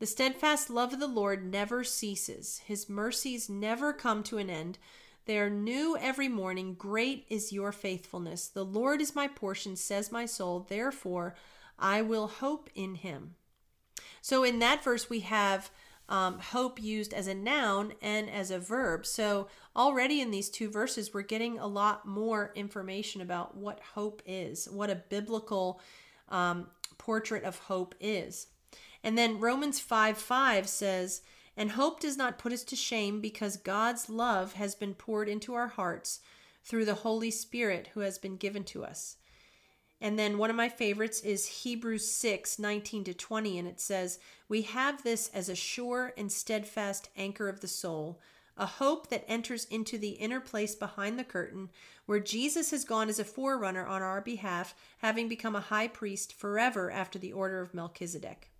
The 0.01 0.07
steadfast 0.07 0.71
love 0.71 0.93
of 0.93 0.99
the 0.99 1.05
Lord 1.05 1.45
never 1.51 1.83
ceases, 1.83 2.59
his 2.65 2.89
mercies 2.89 3.51
never 3.51 3.93
come 3.93 4.23
to 4.23 4.39
an 4.39 4.49
end. 4.49 4.79
They 5.25 5.37
are 5.37 5.47
new 5.47 5.95
every 5.95 6.27
morning. 6.27 6.73
Great 6.73 7.27
is 7.29 7.53
your 7.53 7.71
faithfulness. 7.71 8.47
The 8.47 8.65
Lord 8.65 8.99
is 8.99 9.13
my 9.13 9.27
portion, 9.27 9.75
says 9.75 10.11
my 10.11 10.25
soul. 10.25 10.65
Therefore, 10.67 11.35
I 11.77 12.01
will 12.01 12.25
hope 12.25 12.67
in 12.73 12.95
him. 12.95 13.35
So, 14.23 14.43
in 14.43 14.57
that 14.57 14.83
verse, 14.83 15.07
we 15.07 15.19
have 15.19 15.69
um, 16.09 16.39
hope 16.39 16.81
used 16.81 17.13
as 17.13 17.27
a 17.27 17.35
noun 17.35 17.93
and 18.01 18.27
as 18.27 18.49
a 18.49 18.57
verb. 18.57 19.05
So 19.05 19.49
already 19.75 20.19
in 20.19 20.31
these 20.31 20.49
two 20.49 20.71
verses, 20.71 21.13
we're 21.13 21.21
getting 21.21 21.59
a 21.59 21.67
lot 21.67 22.07
more 22.07 22.51
information 22.55 23.21
about 23.21 23.55
what 23.55 23.79
hope 23.93 24.23
is, 24.25 24.67
what 24.67 24.89
a 24.89 24.95
biblical 24.95 25.79
um, 26.29 26.69
portrait 26.97 27.43
of 27.43 27.59
hope 27.59 27.93
is. 27.99 28.47
And 29.03 29.17
then 29.17 29.39
Romans 29.39 29.79
5 29.79 30.17
5 30.17 30.67
says, 30.67 31.21
And 31.57 31.71
hope 31.71 31.99
does 31.99 32.17
not 32.17 32.37
put 32.37 32.53
us 32.53 32.63
to 32.65 32.75
shame 32.75 33.19
because 33.21 33.57
God's 33.57 34.09
love 34.09 34.53
has 34.53 34.75
been 34.75 34.93
poured 34.93 35.27
into 35.27 35.53
our 35.53 35.69
hearts 35.69 36.19
through 36.63 36.85
the 36.85 36.95
Holy 36.95 37.31
Spirit 37.31 37.89
who 37.93 38.01
has 38.01 38.17
been 38.17 38.37
given 38.37 38.63
to 38.65 38.83
us. 38.85 39.17
And 39.99 40.17
then 40.17 40.39
one 40.39 40.49
of 40.49 40.55
my 40.55 40.67
favorites 40.67 41.21
is 41.21 41.63
Hebrews 41.63 42.11
6 42.11 42.57
19 42.57 43.03
to 43.05 43.13
20, 43.13 43.59
and 43.59 43.67
it 43.67 43.79
says, 43.79 44.19
We 44.49 44.63
have 44.63 45.03
this 45.03 45.29
as 45.29 45.47
a 45.47 45.55
sure 45.55 46.13
and 46.17 46.31
steadfast 46.31 47.09
anchor 47.15 47.47
of 47.47 47.61
the 47.61 47.67
soul, 47.67 48.19
a 48.57 48.65
hope 48.65 49.09
that 49.09 49.25
enters 49.27 49.65
into 49.65 49.99
the 49.99 50.11
inner 50.11 50.39
place 50.39 50.73
behind 50.73 51.19
the 51.19 51.23
curtain, 51.23 51.69
where 52.07 52.19
Jesus 52.19 52.71
has 52.71 52.83
gone 52.83 53.09
as 53.09 53.19
a 53.19 53.23
forerunner 53.23 53.85
on 53.85 54.01
our 54.01 54.21
behalf, 54.21 54.73
having 54.99 55.27
become 55.27 55.55
a 55.55 55.61
high 55.61 55.87
priest 55.87 56.33
forever 56.33 56.89
after 56.89 57.19
the 57.19 57.33
order 57.33 57.61
of 57.61 57.73
Melchizedek. 57.73 58.50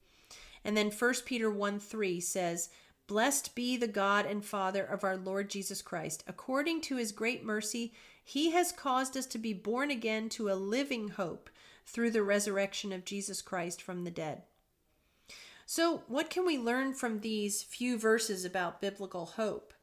And 0.63 0.77
then 0.77 0.91
1 0.91 1.13
Peter 1.25 1.49
1 1.49 1.79
3 1.79 2.19
says, 2.19 2.69
Blessed 3.07 3.55
be 3.55 3.75
the 3.77 3.87
God 3.87 4.25
and 4.25 4.43
Father 4.45 4.83
of 4.83 5.03
our 5.03 5.17
Lord 5.17 5.49
Jesus 5.49 5.81
Christ. 5.81 6.23
According 6.27 6.81
to 6.81 6.97
his 6.97 7.11
great 7.11 7.43
mercy, 7.43 7.93
he 8.23 8.51
has 8.51 8.71
caused 8.71 9.17
us 9.17 9.25
to 9.27 9.37
be 9.37 9.53
born 9.53 9.91
again 9.91 10.29
to 10.29 10.49
a 10.49 10.55
living 10.55 11.09
hope 11.09 11.49
through 11.85 12.11
the 12.11 12.23
resurrection 12.23 12.93
of 12.93 13.03
Jesus 13.03 13.41
Christ 13.41 13.81
from 13.81 14.03
the 14.03 14.11
dead. 14.11 14.43
So, 15.65 16.03
what 16.07 16.29
can 16.29 16.45
we 16.45 16.57
learn 16.57 16.93
from 16.93 17.19
these 17.19 17.63
few 17.63 17.97
verses 17.97 18.45
about 18.45 18.81
biblical 18.81 19.25
hope? 19.25 19.73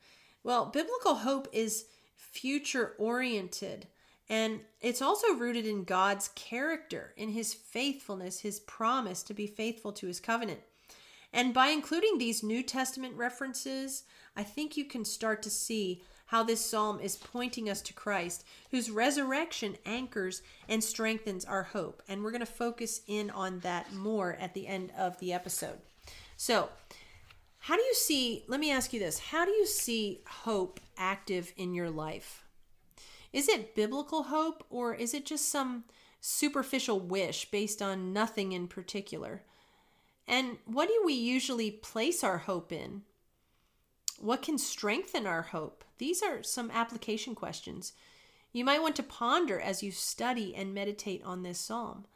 Well, 0.42 0.66
biblical 0.66 1.16
hope 1.16 1.48
is 1.52 1.86
future 2.14 2.94
oriented 2.98 3.88
and 4.28 4.60
it's 4.80 5.00
also 5.00 5.34
rooted 5.34 5.66
in 5.66 5.84
God's 5.84 6.28
character, 6.34 7.14
in 7.16 7.30
his 7.30 7.54
faithfulness, 7.54 8.40
his 8.40 8.60
promise 8.60 9.22
to 9.24 9.34
be 9.34 9.46
faithful 9.46 9.92
to 9.92 10.06
his 10.06 10.20
covenant. 10.20 10.60
And 11.32 11.52
by 11.52 11.68
including 11.68 12.18
these 12.18 12.42
New 12.42 12.62
Testament 12.62 13.14
references, 13.16 14.04
I 14.36 14.42
think 14.42 14.76
you 14.76 14.84
can 14.84 15.04
start 15.04 15.42
to 15.42 15.50
see 15.50 16.02
how 16.26 16.42
this 16.42 16.64
psalm 16.64 17.00
is 17.00 17.16
pointing 17.16 17.70
us 17.70 17.80
to 17.80 17.94
Christ, 17.94 18.44
whose 18.70 18.90
resurrection 18.90 19.76
anchors 19.86 20.42
and 20.68 20.84
strengthens 20.84 21.44
our 21.44 21.62
hope. 21.62 22.02
And 22.06 22.22
we're 22.22 22.32
going 22.32 22.40
to 22.40 22.46
focus 22.46 23.00
in 23.06 23.30
on 23.30 23.60
that 23.60 23.92
more 23.94 24.36
at 24.38 24.52
the 24.52 24.66
end 24.66 24.92
of 24.96 25.18
the 25.20 25.32
episode. 25.32 25.78
So, 26.36 26.68
how 27.60 27.76
do 27.76 27.82
you 27.82 27.94
see, 27.94 28.44
let 28.46 28.60
me 28.60 28.70
ask 28.70 28.92
you 28.92 29.00
this, 29.00 29.18
how 29.18 29.44
do 29.44 29.50
you 29.50 29.66
see 29.66 30.20
hope 30.26 30.80
active 30.96 31.52
in 31.56 31.74
your 31.74 31.90
life? 31.90 32.44
Is 33.32 33.48
it 33.48 33.74
biblical 33.74 34.24
hope 34.24 34.64
or 34.70 34.94
is 34.94 35.12
it 35.12 35.26
just 35.26 35.50
some 35.50 35.84
superficial 36.20 37.00
wish 37.00 37.50
based 37.50 37.82
on 37.82 38.12
nothing 38.12 38.52
in 38.52 38.68
particular? 38.68 39.42
And 40.28 40.58
what 40.66 40.88
do 40.88 41.02
we 41.04 41.14
usually 41.14 41.72
place 41.72 42.22
our 42.22 42.38
hope 42.38 42.70
in? 42.70 43.02
What 44.20 44.42
can 44.42 44.58
strengthen 44.58 45.26
our 45.26 45.42
hope? 45.42 45.82
These 45.98 46.22
are 46.22 46.44
some 46.44 46.70
application 46.70 47.34
questions 47.34 47.94
you 48.52 48.64
might 48.64 48.82
want 48.82 48.96
to 48.96 49.02
ponder 49.02 49.60
as 49.60 49.82
you 49.82 49.92
study 49.92 50.54
and 50.54 50.74
meditate 50.74 51.22
on 51.24 51.42
this 51.42 51.60
psalm. 51.60 52.06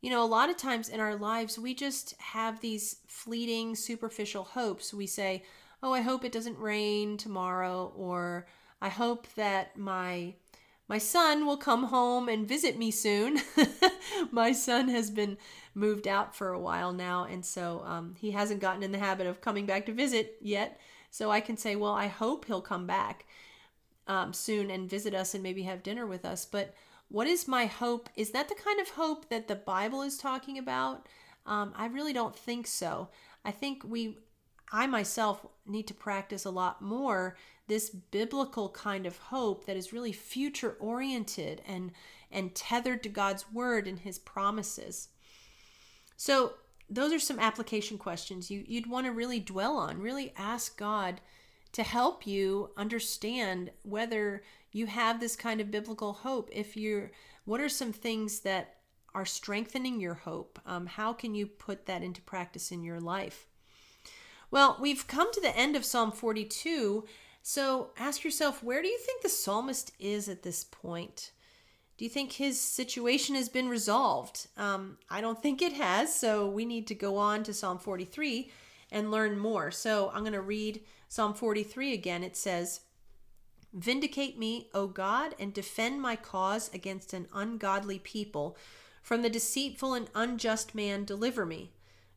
You 0.00 0.10
know, 0.10 0.22
a 0.22 0.26
lot 0.26 0.50
of 0.50 0.56
times 0.56 0.88
in 0.88 1.00
our 1.00 1.16
lives, 1.16 1.58
we 1.58 1.74
just 1.74 2.14
have 2.20 2.60
these 2.60 2.96
fleeting, 3.06 3.74
superficial 3.74 4.44
hopes. 4.44 4.94
We 4.94 5.06
say, 5.06 5.42
Oh, 5.82 5.92
I 5.92 6.00
hope 6.00 6.24
it 6.24 6.32
doesn't 6.32 6.58
rain 6.58 7.16
tomorrow, 7.16 7.92
or 7.96 8.46
I 8.80 8.88
hope 8.88 9.26
that 9.34 9.76
my 9.76 10.34
my 10.88 10.98
son 10.98 11.46
will 11.46 11.56
come 11.56 11.84
home 11.84 12.28
and 12.28 12.46
visit 12.46 12.78
me 12.78 12.90
soon. 12.90 13.40
my 14.30 14.52
son 14.52 14.88
has 14.88 15.10
been 15.10 15.38
moved 15.74 16.06
out 16.06 16.36
for 16.36 16.48
a 16.52 16.60
while 16.60 16.92
now, 16.92 17.24
and 17.24 17.44
so 17.44 17.82
um, 17.86 18.14
he 18.18 18.32
hasn't 18.32 18.60
gotten 18.60 18.82
in 18.82 18.92
the 18.92 18.98
habit 18.98 19.26
of 19.26 19.40
coming 19.40 19.64
back 19.66 19.86
to 19.86 19.92
visit 19.92 20.36
yet. 20.40 20.80
So 21.10 21.30
I 21.30 21.40
can 21.40 21.56
say, 21.56 21.76
well, 21.76 21.94
I 21.94 22.08
hope 22.08 22.44
he'll 22.44 22.60
come 22.60 22.86
back 22.86 23.24
um, 24.06 24.32
soon 24.32 24.70
and 24.70 24.90
visit 24.90 25.14
us 25.14 25.32
and 25.32 25.42
maybe 25.42 25.62
have 25.62 25.82
dinner 25.82 26.06
with 26.06 26.24
us. 26.24 26.44
But 26.44 26.74
what 27.08 27.26
is 27.26 27.48
my 27.48 27.66
hope? 27.66 28.08
Is 28.16 28.30
that 28.32 28.48
the 28.48 28.54
kind 28.54 28.80
of 28.80 28.90
hope 28.90 29.28
that 29.30 29.48
the 29.48 29.54
Bible 29.54 30.02
is 30.02 30.18
talking 30.18 30.58
about? 30.58 31.06
Um, 31.46 31.72
I 31.76 31.86
really 31.86 32.12
don't 32.12 32.36
think 32.36 32.66
so. 32.66 33.08
I 33.44 33.50
think 33.50 33.84
we, 33.84 34.18
I 34.72 34.86
myself, 34.86 35.46
need 35.66 35.86
to 35.88 35.94
practice 35.94 36.44
a 36.44 36.50
lot 36.50 36.82
more 36.82 37.36
this 37.66 37.90
biblical 37.90 38.68
kind 38.68 39.06
of 39.06 39.16
hope 39.16 39.66
that 39.66 39.76
is 39.76 39.92
really 39.92 40.12
future 40.12 40.76
oriented 40.80 41.62
and 41.66 41.92
and 42.30 42.54
tethered 42.54 43.02
to 43.04 43.08
God's 43.08 43.50
word 43.52 43.86
and 43.86 44.00
his 44.00 44.18
promises. 44.18 45.08
So 46.16 46.54
those 46.90 47.12
are 47.12 47.20
some 47.20 47.38
application 47.38 47.96
questions 47.96 48.50
you, 48.50 48.64
you'd 48.66 48.88
want 48.88 49.06
to 49.06 49.12
really 49.12 49.40
dwell 49.40 49.76
on. 49.76 50.00
Really 50.00 50.32
ask 50.36 50.76
God 50.76 51.20
to 51.72 51.82
help 51.82 52.26
you 52.26 52.70
understand 52.76 53.70
whether 53.82 54.42
you 54.72 54.86
have 54.86 55.20
this 55.20 55.36
kind 55.36 55.60
of 55.60 55.70
biblical 55.70 56.12
hope. 56.12 56.50
If 56.52 56.76
you're, 56.76 57.12
what 57.44 57.60
are 57.60 57.68
some 57.68 57.92
things 57.92 58.40
that 58.40 58.76
are 59.14 59.24
strengthening 59.24 60.00
your 60.00 60.14
hope? 60.14 60.58
Um, 60.66 60.86
how 60.86 61.12
can 61.12 61.34
you 61.34 61.46
put 61.46 61.86
that 61.86 62.02
into 62.02 62.20
practice 62.22 62.72
in 62.72 62.82
your 62.82 63.00
life? 63.00 63.46
Well, 64.54 64.76
we've 64.78 65.08
come 65.08 65.32
to 65.32 65.40
the 65.40 65.56
end 65.56 65.74
of 65.74 65.84
Psalm 65.84 66.12
42, 66.12 67.04
So 67.42 67.90
ask 67.98 68.22
yourself, 68.22 68.62
where 68.62 68.82
do 68.82 68.86
you 68.86 68.98
think 68.98 69.20
the 69.20 69.28
psalmist 69.28 69.90
is 69.98 70.28
at 70.28 70.44
this 70.44 70.62
point? 70.62 71.32
Do 71.98 72.04
you 72.04 72.08
think 72.08 72.34
his 72.34 72.60
situation 72.60 73.34
has 73.34 73.48
been 73.48 73.68
resolved? 73.68 74.46
Um, 74.56 74.98
I 75.10 75.20
don't 75.20 75.42
think 75.42 75.60
it 75.60 75.72
has, 75.72 76.14
so 76.14 76.46
we 76.46 76.64
need 76.64 76.86
to 76.86 76.94
go 76.94 77.16
on 77.16 77.42
to 77.42 77.52
Psalm 77.52 77.80
43 77.80 78.48
and 78.92 79.10
learn 79.10 79.40
more. 79.40 79.72
So 79.72 80.12
I'm 80.14 80.22
going 80.22 80.34
to 80.34 80.40
read 80.40 80.82
Psalm 81.08 81.34
43 81.34 81.92
again. 81.92 82.22
It 82.22 82.36
says, 82.36 82.82
Vindicate 83.72 84.38
me, 84.38 84.68
O 84.72 84.86
God, 84.86 85.34
and 85.36 85.52
defend 85.52 86.00
my 86.00 86.14
cause 86.14 86.70
against 86.72 87.12
an 87.12 87.26
ungodly 87.34 87.98
people. 87.98 88.56
From 89.02 89.22
the 89.22 89.30
deceitful 89.30 89.94
and 89.94 90.10
unjust 90.14 90.76
man, 90.76 91.04
deliver 91.04 91.44
me. 91.44 91.72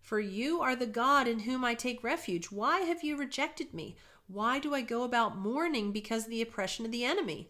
For 0.08 0.22
you 0.22 0.62
are 0.62 0.74
the 0.74 0.86
God 0.86 1.28
in 1.28 1.40
whom 1.40 1.66
I 1.66 1.74
take 1.74 2.02
refuge. 2.02 2.50
Why 2.50 2.80
have 2.80 3.04
you 3.04 3.18
rejected 3.18 3.74
me? 3.74 3.98
Why 4.30 4.58
do 4.58 4.74
I 4.74 4.80
go 4.80 5.04
about 5.04 5.38
mourning 5.38 5.92
because 5.92 6.24
of 6.24 6.30
the 6.30 6.42
oppression 6.42 6.86
of 6.86 6.94
the 6.94 7.04
enemy? 7.04 7.50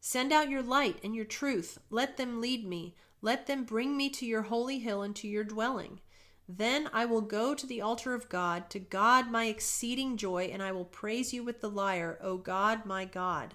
Send 0.00 0.32
out 0.32 0.48
your 0.48 0.62
light 0.62 0.96
and 1.04 1.14
your 1.14 1.26
truth. 1.26 1.78
Let 1.90 2.16
them 2.16 2.40
lead 2.40 2.66
me. 2.66 2.94
Let 3.20 3.46
them 3.46 3.64
bring 3.64 3.94
me 3.94 4.08
to 4.08 4.24
your 4.24 4.40
holy 4.40 4.78
hill 4.78 5.02
and 5.02 5.14
to 5.16 5.28
your 5.28 5.44
dwelling. 5.44 6.00
Then 6.48 6.88
I 6.94 7.04
will 7.04 7.20
go 7.20 7.54
to 7.54 7.66
the 7.66 7.82
altar 7.82 8.14
of 8.14 8.30
God, 8.30 8.70
to 8.70 8.78
God 8.78 9.30
my 9.30 9.44
exceeding 9.44 10.16
joy, 10.16 10.44
and 10.50 10.62
I 10.62 10.72
will 10.72 10.86
praise 10.86 11.34
you 11.34 11.44
with 11.44 11.60
the 11.60 11.68
lyre, 11.68 12.18
O 12.22 12.38
God, 12.38 12.86
my 12.86 13.04
God. 13.04 13.54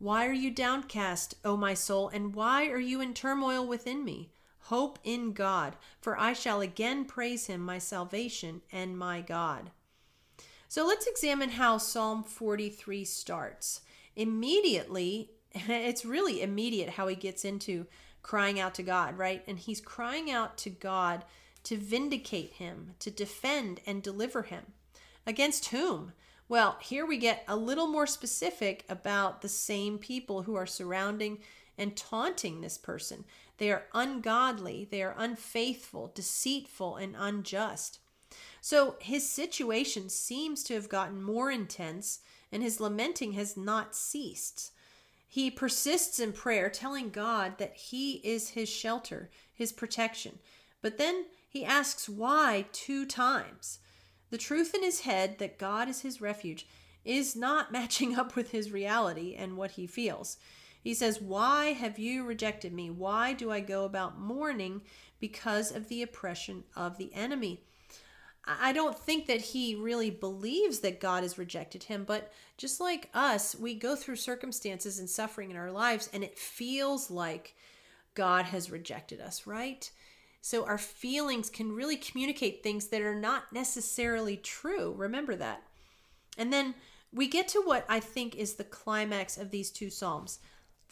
Why 0.00 0.26
are 0.26 0.32
you 0.32 0.50
downcast, 0.50 1.36
O 1.44 1.56
my 1.56 1.74
soul, 1.74 2.08
and 2.08 2.34
why 2.34 2.66
are 2.66 2.80
you 2.80 3.00
in 3.00 3.14
turmoil 3.14 3.64
within 3.64 4.04
me? 4.04 4.32
Hope 4.68 4.98
in 5.04 5.32
God, 5.32 5.76
for 6.00 6.18
I 6.18 6.32
shall 6.32 6.62
again 6.62 7.04
praise 7.04 7.46
him, 7.46 7.60
my 7.60 7.78
salvation 7.78 8.62
and 8.72 8.96
my 8.96 9.20
God. 9.20 9.70
So 10.68 10.86
let's 10.86 11.06
examine 11.06 11.50
how 11.50 11.76
Psalm 11.76 12.24
43 12.24 13.04
starts. 13.04 13.82
Immediately, 14.16 15.30
it's 15.54 16.06
really 16.06 16.40
immediate 16.40 16.90
how 16.90 17.08
he 17.08 17.14
gets 17.14 17.44
into 17.44 17.86
crying 18.22 18.58
out 18.58 18.74
to 18.76 18.82
God, 18.82 19.18
right? 19.18 19.44
And 19.46 19.58
he's 19.58 19.82
crying 19.82 20.30
out 20.30 20.56
to 20.58 20.70
God 20.70 21.26
to 21.64 21.76
vindicate 21.76 22.54
him, 22.54 22.94
to 23.00 23.10
defend 23.10 23.80
and 23.86 24.02
deliver 24.02 24.44
him. 24.44 24.64
Against 25.26 25.66
whom? 25.68 26.12
Well, 26.48 26.78
here 26.80 27.04
we 27.04 27.18
get 27.18 27.44
a 27.48 27.56
little 27.56 27.86
more 27.86 28.06
specific 28.06 28.86
about 28.88 29.42
the 29.42 29.48
same 29.48 29.98
people 29.98 30.42
who 30.42 30.54
are 30.54 30.66
surrounding 30.66 31.38
and 31.76 31.96
taunting 31.96 32.60
this 32.60 32.78
person. 32.78 33.24
They 33.58 33.70
are 33.70 33.86
ungodly, 33.92 34.88
they 34.90 35.02
are 35.02 35.14
unfaithful, 35.16 36.10
deceitful, 36.14 36.96
and 36.96 37.14
unjust. 37.16 38.00
So 38.60 38.96
his 39.00 39.28
situation 39.28 40.08
seems 40.08 40.62
to 40.64 40.74
have 40.74 40.88
gotten 40.88 41.22
more 41.22 41.50
intense, 41.50 42.20
and 42.50 42.62
his 42.62 42.80
lamenting 42.80 43.32
has 43.32 43.56
not 43.56 43.94
ceased. 43.94 44.72
He 45.28 45.50
persists 45.50 46.18
in 46.18 46.32
prayer, 46.32 46.70
telling 46.70 47.10
God 47.10 47.58
that 47.58 47.76
he 47.76 48.14
is 48.24 48.50
his 48.50 48.68
shelter, 48.68 49.30
his 49.52 49.72
protection. 49.72 50.38
But 50.80 50.98
then 50.98 51.26
he 51.48 51.64
asks 51.64 52.08
why 52.08 52.66
two 52.72 53.06
times. 53.06 53.78
The 54.30 54.38
truth 54.38 54.74
in 54.74 54.82
his 54.82 55.00
head 55.00 55.38
that 55.38 55.58
God 55.58 55.88
is 55.88 56.02
his 56.02 56.20
refuge 56.20 56.66
is 57.04 57.36
not 57.36 57.72
matching 57.72 58.16
up 58.16 58.34
with 58.34 58.50
his 58.50 58.70
reality 58.70 59.34
and 59.36 59.56
what 59.56 59.72
he 59.72 59.86
feels. 59.86 60.36
He 60.84 60.92
says, 60.92 61.20
Why 61.20 61.72
have 61.72 61.98
you 61.98 62.24
rejected 62.24 62.74
me? 62.74 62.90
Why 62.90 63.32
do 63.32 63.50
I 63.50 63.60
go 63.60 63.86
about 63.86 64.20
mourning 64.20 64.82
because 65.18 65.74
of 65.74 65.88
the 65.88 66.02
oppression 66.02 66.64
of 66.76 66.98
the 66.98 67.12
enemy? 67.14 67.64
I 68.46 68.74
don't 68.74 68.98
think 68.98 69.26
that 69.26 69.40
he 69.40 69.74
really 69.74 70.10
believes 70.10 70.80
that 70.80 71.00
God 71.00 71.22
has 71.22 71.38
rejected 71.38 71.84
him, 71.84 72.04
but 72.04 72.30
just 72.58 72.78
like 72.78 73.08
us, 73.14 73.54
we 73.54 73.74
go 73.74 73.96
through 73.96 74.16
circumstances 74.16 74.98
and 74.98 75.08
suffering 75.08 75.50
in 75.50 75.56
our 75.56 75.72
lives, 75.72 76.10
and 76.12 76.22
it 76.22 76.38
feels 76.38 77.10
like 77.10 77.56
God 78.14 78.44
has 78.44 78.70
rejected 78.70 79.18
us, 79.18 79.46
right? 79.46 79.90
So 80.42 80.66
our 80.66 80.76
feelings 80.76 81.48
can 81.48 81.72
really 81.72 81.96
communicate 81.96 82.62
things 82.62 82.88
that 82.88 83.00
are 83.00 83.14
not 83.14 83.50
necessarily 83.50 84.36
true. 84.36 84.92
Remember 84.94 85.34
that. 85.36 85.62
And 86.36 86.52
then 86.52 86.74
we 87.10 87.28
get 87.28 87.48
to 87.48 87.62
what 87.62 87.86
I 87.88 88.00
think 88.00 88.34
is 88.34 88.54
the 88.54 88.64
climax 88.64 89.38
of 89.38 89.50
these 89.50 89.70
two 89.70 89.88
Psalms, 89.88 90.40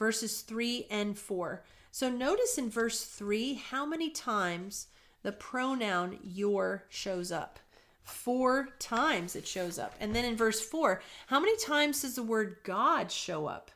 verses 0.02 0.40
3 0.40 0.88
and 0.90 1.16
4. 1.16 1.62
So 1.92 2.10
notice 2.10 2.58
in 2.58 2.68
verse 2.68 3.04
3 3.04 3.54
how 3.54 3.86
many 3.86 4.10
times 4.10 4.88
the 5.22 5.30
pronoun 5.30 6.18
your 6.24 6.86
shows 6.88 7.30
up. 7.30 7.60
Four 8.02 8.70
times 8.80 9.36
it 9.36 9.46
shows 9.46 9.78
up. 9.78 9.94
And 10.00 10.12
then 10.12 10.24
in 10.24 10.36
verse 10.36 10.60
4, 10.60 11.00
how 11.28 11.38
many 11.38 11.56
times 11.56 12.02
does 12.02 12.16
the 12.16 12.22
word 12.24 12.56
God 12.64 13.12
show 13.12 13.46
up? 13.46 13.70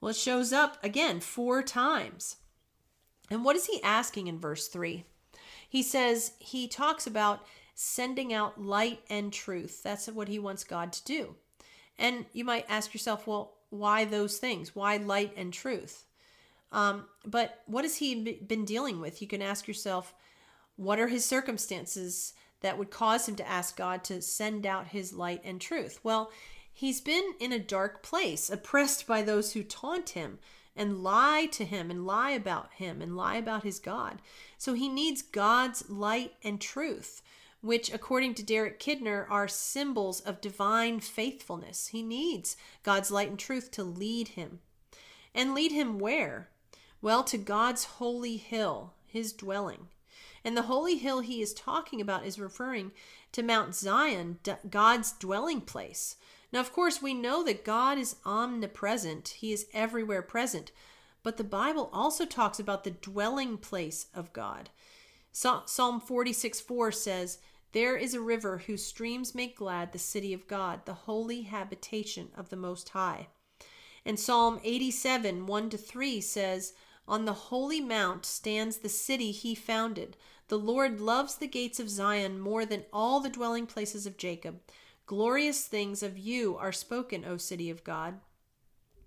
Well, 0.00 0.10
it 0.10 0.16
shows 0.16 0.52
up 0.52 0.82
again 0.82 1.20
four 1.20 1.62
times. 1.62 2.38
And 3.30 3.44
what 3.44 3.54
is 3.54 3.66
he 3.66 3.80
asking 3.84 4.26
in 4.26 4.40
verse 4.40 4.66
3? 4.66 5.04
He 5.68 5.84
says, 5.84 6.32
he 6.40 6.66
talks 6.66 7.06
about 7.06 7.46
sending 7.76 8.32
out 8.32 8.60
light 8.60 8.98
and 9.08 9.32
truth. 9.32 9.80
That's 9.84 10.08
what 10.08 10.26
he 10.26 10.40
wants 10.40 10.64
God 10.64 10.92
to 10.92 11.04
do. 11.04 11.36
And 11.96 12.26
you 12.32 12.44
might 12.44 12.66
ask 12.68 12.92
yourself, 12.92 13.28
well, 13.28 13.58
why 13.72 14.04
those 14.04 14.38
things? 14.38 14.76
Why 14.76 14.98
light 14.98 15.32
and 15.36 15.52
truth? 15.52 16.04
Um, 16.70 17.06
but 17.24 17.62
what 17.66 17.84
has 17.84 17.96
he 17.96 18.38
been 18.46 18.64
dealing 18.64 19.00
with? 19.00 19.20
You 19.20 19.28
can 19.28 19.42
ask 19.42 19.66
yourself, 19.66 20.14
what 20.76 20.98
are 20.98 21.08
his 21.08 21.24
circumstances 21.24 22.34
that 22.60 22.78
would 22.78 22.90
cause 22.90 23.28
him 23.28 23.36
to 23.36 23.48
ask 23.48 23.76
God 23.76 24.04
to 24.04 24.22
send 24.22 24.66
out 24.66 24.88
his 24.88 25.12
light 25.12 25.40
and 25.44 25.60
truth? 25.60 26.00
Well, 26.02 26.30
he's 26.72 27.00
been 27.00 27.32
in 27.40 27.52
a 27.52 27.58
dark 27.58 28.02
place, 28.02 28.50
oppressed 28.50 29.06
by 29.06 29.22
those 29.22 29.52
who 29.52 29.62
taunt 29.62 30.10
him, 30.10 30.38
and 30.74 31.02
lie 31.02 31.46
to 31.52 31.64
him 31.64 31.90
and 31.90 32.06
lie 32.06 32.30
about 32.30 32.72
him 32.74 33.02
and 33.02 33.16
lie 33.16 33.36
about 33.36 33.62
his 33.62 33.78
God. 33.78 34.22
So 34.56 34.72
he 34.72 34.88
needs 34.88 35.20
God's 35.20 35.88
light 35.90 36.32
and 36.42 36.60
truth, 36.60 37.22
which, 37.62 37.92
according 37.92 38.34
to 38.34 38.42
Derek 38.42 38.78
Kidner, 38.78 39.26
are 39.30 39.48
symbols 39.48 40.20
of 40.20 40.40
divine 40.40 41.00
faithfulness. 41.00 41.88
He 41.88 42.02
needs 42.02 42.56
God's 42.82 43.10
light 43.10 43.30
and 43.30 43.38
truth 43.38 43.70
to 43.72 43.84
lead 43.84 44.28
him. 44.28 44.58
And 45.34 45.54
lead 45.54 45.72
him 45.72 45.98
where? 45.98 46.50
Well, 47.00 47.24
to 47.24 47.38
God's 47.38 47.84
holy 47.84 48.36
hill, 48.36 48.92
his 49.06 49.32
dwelling. 49.32 49.88
And 50.44 50.56
the 50.56 50.62
holy 50.62 50.98
hill 50.98 51.20
he 51.20 51.40
is 51.40 51.54
talking 51.54 52.00
about 52.00 52.26
is 52.26 52.38
referring 52.38 52.92
to 53.30 53.42
Mount 53.42 53.74
Zion, 53.74 54.38
God's 54.68 55.12
dwelling 55.12 55.60
place. 55.60 56.16
Now, 56.52 56.60
of 56.60 56.72
course, 56.72 57.00
we 57.00 57.14
know 57.14 57.42
that 57.44 57.64
God 57.64 57.96
is 57.96 58.16
omnipresent, 58.26 59.28
He 59.38 59.52
is 59.52 59.66
everywhere 59.72 60.20
present, 60.20 60.70
but 61.22 61.38
the 61.38 61.44
Bible 61.44 61.88
also 61.92 62.26
talks 62.26 62.60
about 62.60 62.84
the 62.84 62.90
dwelling 62.90 63.56
place 63.56 64.06
of 64.14 64.32
God. 64.32 64.68
Psalm 65.32 66.00
46 66.00 66.60
4 66.60 66.92
says, 66.92 67.38
There 67.72 67.96
is 67.96 68.12
a 68.12 68.20
river 68.20 68.58
whose 68.58 68.84
streams 68.84 69.34
make 69.34 69.56
glad 69.56 69.92
the 69.92 69.98
city 69.98 70.32
of 70.34 70.46
God, 70.46 70.84
the 70.84 70.94
holy 70.94 71.42
habitation 71.42 72.30
of 72.36 72.50
the 72.50 72.56
Most 72.56 72.90
High. 72.90 73.28
And 74.04 74.18
Psalm 74.18 74.60
87 74.62 75.46
1 75.46 75.70
to 75.70 75.78
3 75.78 76.20
says, 76.20 76.74
On 77.08 77.24
the 77.24 77.32
holy 77.32 77.80
mount 77.80 78.26
stands 78.26 78.78
the 78.78 78.88
city 78.88 79.32
he 79.32 79.54
founded. 79.54 80.16
The 80.48 80.58
Lord 80.58 81.00
loves 81.00 81.36
the 81.36 81.46
gates 81.46 81.80
of 81.80 81.88
Zion 81.88 82.38
more 82.38 82.66
than 82.66 82.84
all 82.92 83.20
the 83.20 83.30
dwelling 83.30 83.66
places 83.66 84.06
of 84.06 84.18
Jacob. 84.18 84.60
Glorious 85.06 85.66
things 85.66 86.02
of 86.02 86.18
you 86.18 86.56
are 86.56 86.72
spoken, 86.72 87.24
O 87.24 87.38
city 87.38 87.70
of 87.70 87.84
God. 87.84 88.20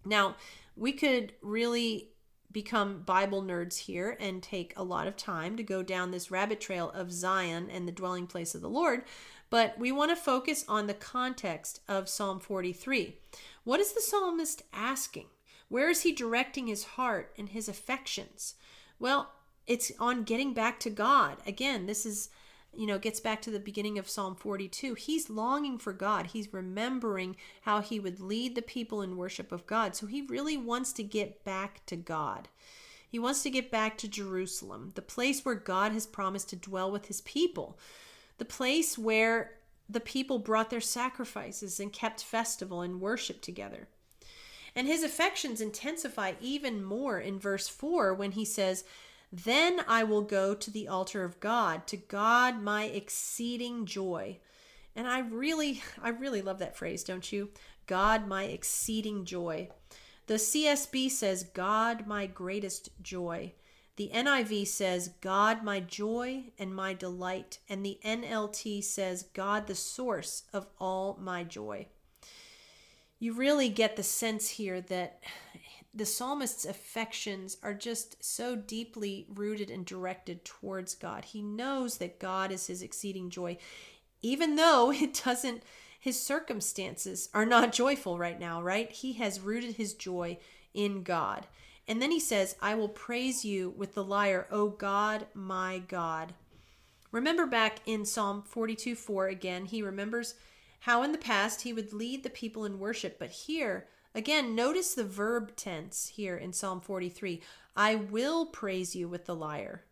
Now, 0.03 0.37
we 0.75 0.91
could 0.91 1.33
really 1.41 2.14
become 2.55 3.01
Bible 3.05 3.43
nerds 3.43 3.79
here 3.79 4.15
and 4.17 4.41
take 4.41 4.71
a 4.77 4.83
lot 4.83 5.07
of 5.07 5.17
time 5.17 5.57
to 5.57 5.61
go 5.61 5.83
down 5.83 6.11
this 6.11 6.31
rabbit 6.31 6.61
trail 6.61 6.89
of 6.91 7.11
Zion 7.11 7.69
and 7.69 7.85
the 7.85 7.91
dwelling 7.91 8.27
place 8.27 8.55
of 8.55 8.61
the 8.61 8.69
Lord, 8.69 9.03
but 9.49 9.77
we 9.77 9.91
want 9.91 10.09
to 10.11 10.15
focus 10.15 10.63
on 10.69 10.87
the 10.87 10.93
context 10.93 11.81
of 11.89 12.07
Psalm 12.07 12.39
43. 12.39 13.17
What 13.65 13.81
is 13.81 13.91
the 13.91 13.99
psalmist 13.99 14.61
asking? 14.71 15.25
Where 15.67 15.89
is 15.89 16.03
he 16.03 16.13
directing 16.13 16.67
his 16.67 16.85
heart 16.85 17.33
and 17.37 17.49
his 17.49 17.67
affections? 17.67 18.55
Well, 18.99 19.31
it's 19.67 19.91
on 19.99 20.23
getting 20.23 20.53
back 20.53 20.79
to 20.79 20.89
God. 20.89 21.39
Again, 21.45 21.87
this 21.87 22.05
is 22.05 22.29
you 22.77 22.85
know, 22.85 22.97
gets 22.97 23.19
back 23.19 23.41
to 23.43 23.51
the 23.51 23.59
beginning 23.59 23.97
of 23.97 24.09
Psalm 24.09 24.35
42. 24.35 24.95
He's 24.95 25.29
longing 25.29 25.77
for 25.77 25.93
God. 25.93 26.27
He's 26.27 26.53
remembering 26.53 27.35
how 27.61 27.81
he 27.81 27.99
would 27.99 28.19
lead 28.19 28.55
the 28.55 28.61
people 28.61 29.01
in 29.01 29.17
worship 29.17 29.51
of 29.51 29.65
God. 29.65 29.95
So 29.95 30.07
he 30.07 30.21
really 30.21 30.57
wants 30.57 30.93
to 30.93 31.03
get 31.03 31.43
back 31.43 31.85
to 31.87 31.95
God. 31.95 32.47
He 33.09 33.19
wants 33.19 33.43
to 33.43 33.49
get 33.49 33.71
back 33.71 33.97
to 33.99 34.07
Jerusalem, 34.07 34.91
the 34.95 35.01
place 35.01 35.45
where 35.45 35.55
God 35.55 35.91
has 35.93 36.05
promised 36.05 36.49
to 36.49 36.55
dwell 36.55 36.91
with 36.91 37.07
his 37.07 37.21
people, 37.21 37.79
the 38.37 38.45
place 38.45 38.97
where 38.97 39.51
the 39.89 39.99
people 39.99 40.39
brought 40.39 40.69
their 40.69 40.81
sacrifices 40.81 41.79
and 41.79 41.93
kept 41.93 42.23
festival 42.23 42.81
and 42.81 42.99
worship 42.99 43.41
together. 43.41 43.87
And 44.75 44.87
his 44.87 45.03
affections 45.03 45.61
intensify 45.61 46.33
even 46.41 46.83
more 46.83 47.17
in 47.19 47.39
verse 47.39 47.69
4 47.69 48.13
when 48.13 48.31
he 48.33 48.43
says, 48.43 48.83
then 49.31 49.81
I 49.87 50.03
will 50.03 50.21
go 50.21 50.53
to 50.55 50.71
the 50.71 50.87
altar 50.87 51.23
of 51.23 51.39
God, 51.39 51.87
to 51.87 51.97
God 51.97 52.61
my 52.61 52.85
exceeding 52.85 53.85
joy. 53.85 54.39
And 54.95 55.07
I 55.07 55.19
really, 55.19 55.83
I 56.01 56.09
really 56.09 56.41
love 56.41 56.59
that 56.59 56.77
phrase, 56.77 57.03
don't 57.03 57.31
you? 57.31 57.49
God, 57.87 58.27
my 58.27 58.43
exceeding 58.43 59.25
joy. 59.25 59.69
The 60.27 60.35
CSB 60.35 61.11
says, 61.11 61.43
God, 61.43 62.07
my 62.07 62.25
greatest 62.25 62.89
joy. 63.01 63.53
The 63.97 64.11
NIV 64.13 64.67
says, 64.67 65.11
God, 65.21 65.63
my 65.63 65.79
joy 65.79 66.45
and 66.57 66.75
my 66.75 66.93
delight. 66.93 67.59
And 67.69 67.85
the 67.85 67.99
NLT 68.03 68.83
says, 68.83 69.23
God, 69.33 69.67
the 69.67 69.75
source 69.75 70.43
of 70.51 70.67
all 70.79 71.17
my 71.21 71.43
joy. 71.43 71.87
You 73.19 73.33
really 73.33 73.69
get 73.69 73.95
the 73.95 74.03
sense 74.03 74.49
here 74.49 74.81
that 74.81 75.23
the 75.95 76.05
psalmist's 76.05 76.65
affections 76.65 77.57
are 77.63 77.73
just 77.73 78.21
so 78.23 78.55
deeply 78.55 79.25
rooted 79.33 79.71
and 79.71 79.85
directed 79.85 80.43
towards 80.43 80.93
God. 80.93 81.25
He 81.25 81.41
knows 81.41 81.97
that 81.97 82.19
God 82.19 82.51
is 82.51 82.67
his 82.67 82.81
exceeding 82.81 83.29
joy, 83.29 83.57
even 84.21 84.57
though 84.57 84.91
it 84.95 85.21
doesn't, 85.23 85.63
his 85.99 86.21
circumstances 86.21 87.29
are 87.33 87.45
not 87.45 87.71
joyful 87.71 88.19
right 88.19 88.39
now, 88.39 88.61
right? 88.61 88.91
He 88.91 89.13
has 89.13 89.39
rooted 89.39 89.75
his 89.75 89.93
joy 89.93 90.37
in 90.73 91.03
God. 91.03 91.47
And 91.87 92.01
then 92.01 92.11
he 92.11 92.19
says, 92.19 92.55
I 92.61 92.75
will 92.75 92.89
praise 92.89 93.45
you 93.45 93.73
with 93.77 93.93
the 93.93 94.03
lyre, 94.03 94.47
O 94.51 94.69
God, 94.69 95.27
my 95.33 95.79
God. 95.87 96.33
Remember 97.11 97.45
back 97.45 97.79
in 97.85 98.03
Psalm 98.03 98.43
42 98.43 98.95
4 98.95 99.27
again, 99.27 99.65
he 99.65 99.81
remembers 99.81 100.35
how 100.81 101.03
in 101.03 101.13
the 101.13 101.17
past 101.17 101.61
he 101.61 101.71
would 101.71 101.93
lead 101.93 102.23
the 102.23 102.29
people 102.29 102.65
in 102.65 102.79
worship. 102.79 103.17
But 103.17 103.29
here, 103.29 103.87
again, 104.15 104.55
notice 104.55 104.95
the 104.95 105.03
verb 105.03 105.55
tense 105.55 106.07
here 106.15 106.35
in 106.35 106.53
Psalm 106.53 106.81
43 106.81 107.41
I 107.75 107.95
will 107.95 108.45
praise 108.45 108.95
you 108.95 109.07
with 109.07 109.25
the 109.25 109.35
lyre. 109.35 109.83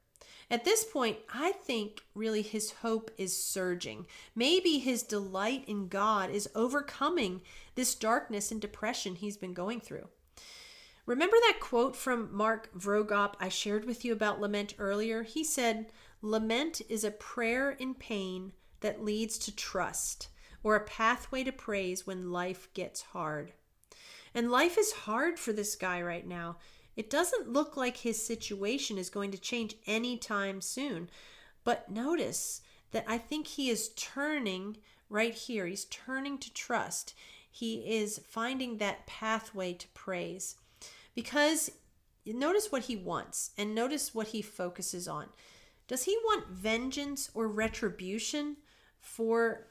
At 0.50 0.66
this 0.66 0.84
point, 0.84 1.18
I 1.34 1.52
think 1.52 2.02
really 2.16 2.42
his 2.42 2.72
hope 2.72 3.12
is 3.18 3.36
surging. 3.36 4.06
Maybe 4.36 4.80
his 4.80 5.04
delight 5.04 5.66
in 5.68 5.88
God 5.88 6.30
is 6.30 6.50
overcoming 6.56 7.42
this 7.76 7.96
darkness 7.96 8.52
and 8.52 8.62
depression 8.62 9.16
he's 9.16 9.38
been 9.38 9.54
going 9.54 9.82
through. 9.82 10.08
Remember 11.06 11.36
that 11.42 11.60
quote 11.60 11.96
from 11.96 12.34
Mark 12.34 12.70
Vroegop 12.78 13.34
I 13.40 13.50
shared 13.50 13.86
with 13.86 14.06
you 14.06 14.14
about 14.14 14.40
lament 14.40 14.76
earlier? 14.80 15.24
He 15.24 15.44
said, 15.44 15.88
Lament 16.22 16.82
is 16.88 17.04
a 17.04 17.12
prayer 17.12 17.72
in 17.72 17.94
pain 17.94 18.54
that 18.80 19.04
leads 19.04 19.38
to 19.40 19.56
trust, 19.56 20.30
or 20.62 20.76
a 20.76 20.86
pathway 20.86 21.44
to 21.44 21.52
praise 21.52 22.08
when 22.08 22.32
life 22.32 22.70
gets 22.74 23.02
hard. 23.02 23.52
And 24.36 24.52
life 24.52 24.78
is 24.78 24.92
hard 24.92 25.38
for 25.38 25.54
this 25.54 25.76
guy 25.76 26.02
right 26.02 26.28
now. 26.28 26.58
It 26.96 27.10
doesn't 27.10 27.52
look 27.52 27.76
like 27.76 27.98
his 27.98 28.24
situation 28.24 28.98
is 28.98 29.10
going 29.10 29.32
to 29.32 29.38
change 29.38 29.76
anytime 29.88 30.62
soon. 30.62 31.10
But 31.64 31.90
notice 31.90 32.62
that 32.92 33.06
I 33.08 33.18
think 33.18 33.48
he 33.48 33.70
is 33.70 33.90
turning 33.96 34.78
right 35.10 35.34
here. 35.34 35.66
He's 35.66 35.86
turning 35.86 36.38
to 36.40 36.54
trust. 36.54 37.14
He 37.50 37.76
is 38.00 38.20
finding 38.28 38.78
that 38.78 39.06
pathway 39.06 39.74
to 39.74 39.88
praise 39.90 40.56
because 41.16 41.72
notice 42.26 42.72
what 42.72 42.84
he 42.84 42.96
wants 42.96 43.52
and 43.58 43.76
notice 43.76 44.16
what 44.16 44.28
he 44.28 44.42
focuses 44.42 45.08
on. 45.08 45.28
Does 45.88 46.06
he 46.06 46.18
want 46.24 46.48
vengeance 46.48 47.30
or 47.34 47.48
retribution 47.48 48.58
for 49.00 49.68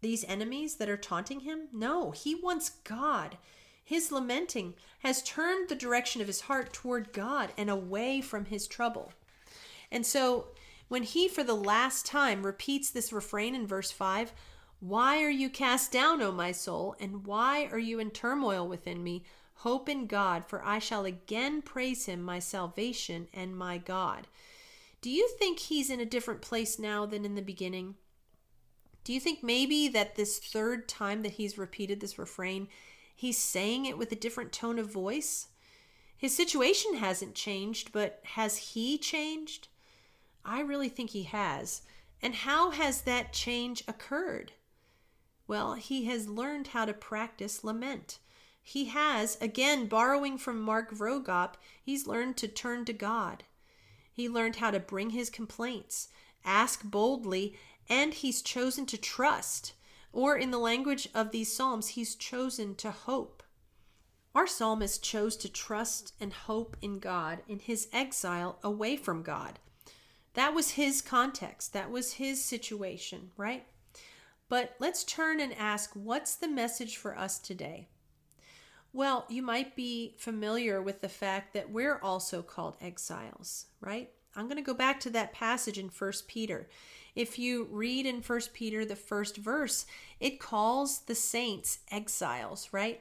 these 0.00 0.24
enemies 0.24 0.76
that 0.76 0.88
are 0.88 0.96
taunting 0.96 1.40
him? 1.40 1.68
No, 1.72 2.10
he 2.12 2.34
wants 2.34 2.68
God. 2.84 3.38
His 3.86 4.10
lamenting 4.10 4.74
has 4.98 5.22
turned 5.22 5.68
the 5.68 5.76
direction 5.76 6.20
of 6.20 6.26
his 6.26 6.42
heart 6.42 6.72
toward 6.72 7.12
God 7.12 7.52
and 7.56 7.70
away 7.70 8.20
from 8.20 8.46
his 8.46 8.66
trouble. 8.66 9.12
And 9.92 10.04
so 10.04 10.48
when 10.88 11.04
he, 11.04 11.28
for 11.28 11.44
the 11.44 11.54
last 11.54 12.04
time, 12.04 12.44
repeats 12.44 12.90
this 12.90 13.12
refrain 13.12 13.54
in 13.54 13.64
verse 13.64 13.92
5 13.92 14.32
Why 14.80 15.22
are 15.22 15.30
you 15.30 15.48
cast 15.48 15.92
down, 15.92 16.20
O 16.20 16.32
my 16.32 16.50
soul? 16.50 16.96
And 16.98 17.24
why 17.26 17.68
are 17.70 17.78
you 17.78 18.00
in 18.00 18.10
turmoil 18.10 18.66
within 18.66 19.04
me? 19.04 19.22
Hope 19.60 19.88
in 19.88 20.08
God, 20.08 20.44
for 20.48 20.64
I 20.64 20.80
shall 20.80 21.04
again 21.04 21.62
praise 21.62 22.06
him, 22.06 22.20
my 22.22 22.40
salvation 22.40 23.28
and 23.32 23.56
my 23.56 23.78
God. 23.78 24.26
Do 25.00 25.10
you 25.10 25.28
think 25.38 25.60
he's 25.60 25.90
in 25.90 26.00
a 26.00 26.04
different 26.04 26.42
place 26.42 26.76
now 26.76 27.06
than 27.06 27.24
in 27.24 27.36
the 27.36 27.40
beginning? 27.40 27.94
Do 29.04 29.12
you 29.12 29.20
think 29.20 29.44
maybe 29.44 29.86
that 29.86 30.16
this 30.16 30.40
third 30.40 30.88
time 30.88 31.22
that 31.22 31.34
he's 31.34 31.56
repeated 31.56 32.00
this 32.00 32.18
refrain, 32.18 32.66
he's 33.16 33.38
saying 33.38 33.86
it 33.86 33.98
with 33.98 34.12
a 34.12 34.16
different 34.16 34.52
tone 34.52 34.78
of 34.78 34.92
voice? 34.92 35.48
His 36.16 36.36
situation 36.36 36.94
hasn't 36.94 37.34
changed, 37.34 37.90
but 37.92 38.20
has 38.22 38.56
he 38.56 38.96
changed? 38.96 39.66
I 40.44 40.60
really 40.60 40.88
think 40.88 41.10
he 41.10 41.24
has. 41.24 41.82
And 42.22 42.34
how 42.34 42.70
has 42.70 43.02
that 43.02 43.32
change 43.32 43.82
occurred? 43.88 44.52
Well, 45.48 45.74
he 45.74 46.04
has 46.04 46.28
learned 46.28 46.68
how 46.68 46.84
to 46.84 46.94
practice 46.94 47.64
lament 47.64 48.20
he 48.68 48.86
has, 48.86 49.38
again, 49.40 49.86
borrowing 49.86 50.38
from 50.38 50.60
Mark 50.60 50.90
Vroegop, 50.90 51.54
he's 51.80 52.08
learned 52.08 52.36
to 52.38 52.48
turn 52.48 52.84
to 52.86 52.92
God. 52.92 53.44
He 54.12 54.28
learned 54.28 54.56
how 54.56 54.72
to 54.72 54.80
bring 54.80 55.10
his 55.10 55.30
complaints, 55.30 56.08
ask 56.44 56.82
boldly, 56.82 57.56
and 57.88 58.12
he's 58.12 58.42
chosen 58.42 58.84
to 58.86 58.98
trust. 58.98 59.74
Or, 60.16 60.34
in 60.34 60.50
the 60.50 60.58
language 60.58 61.10
of 61.14 61.30
these 61.30 61.52
Psalms, 61.52 61.88
he's 61.88 62.14
chosen 62.14 62.74
to 62.76 62.90
hope. 62.90 63.42
Our 64.34 64.46
psalmist 64.46 65.04
chose 65.04 65.36
to 65.36 65.52
trust 65.52 66.14
and 66.18 66.32
hope 66.32 66.74
in 66.80 67.00
God 67.00 67.40
in 67.46 67.58
his 67.58 67.86
exile 67.92 68.58
away 68.64 68.96
from 68.96 69.22
God. 69.22 69.58
That 70.32 70.54
was 70.54 70.70
his 70.70 71.02
context, 71.02 71.74
that 71.74 71.90
was 71.90 72.14
his 72.14 72.42
situation, 72.42 73.30
right? 73.36 73.66
But 74.48 74.74
let's 74.78 75.04
turn 75.04 75.38
and 75.38 75.52
ask 75.52 75.90
what's 75.92 76.34
the 76.34 76.48
message 76.48 76.96
for 76.96 77.18
us 77.18 77.38
today? 77.38 77.88
Well, 78.94 79.26
you 79.28 79.42
might 79.42 79.76
be 79.76 80.14
familiar 80.16 80.80
with 80.80 81.02
the 81.02 81.10
fact 81.10 81.52
that 81.52 81.70
we're 81.70 82.00
also 82.00 82.40
called 82.40 82.78
exiles, 82.80 83.66
right? 83.82 84.08
I'm 84.34 84.46
going 84.46 84.56
to 84.56 84.62
go 84.62 84.72
back 84.72 84.98
to 85.00 85.10
that 85.10 85.34
passage 85.34 85.78
in 85.78 85.90
1 85.90 86.12
Peter. 86.26 86.70
If 87.16 87.38
you 87.38 87.66
read 87.70 88.06
in 88.06 88.20
1 88.20 88.40
Peter, 88.52 88.84
the 88.84 88.94
first 88.94 89.38
verse, 89.38 89.86
it 90.20 90.38
calls 90.38 91.00
the 91.00 91.14
saints 91.14 91.80
exiles, 91.90 92.68
right? 92.72 93.00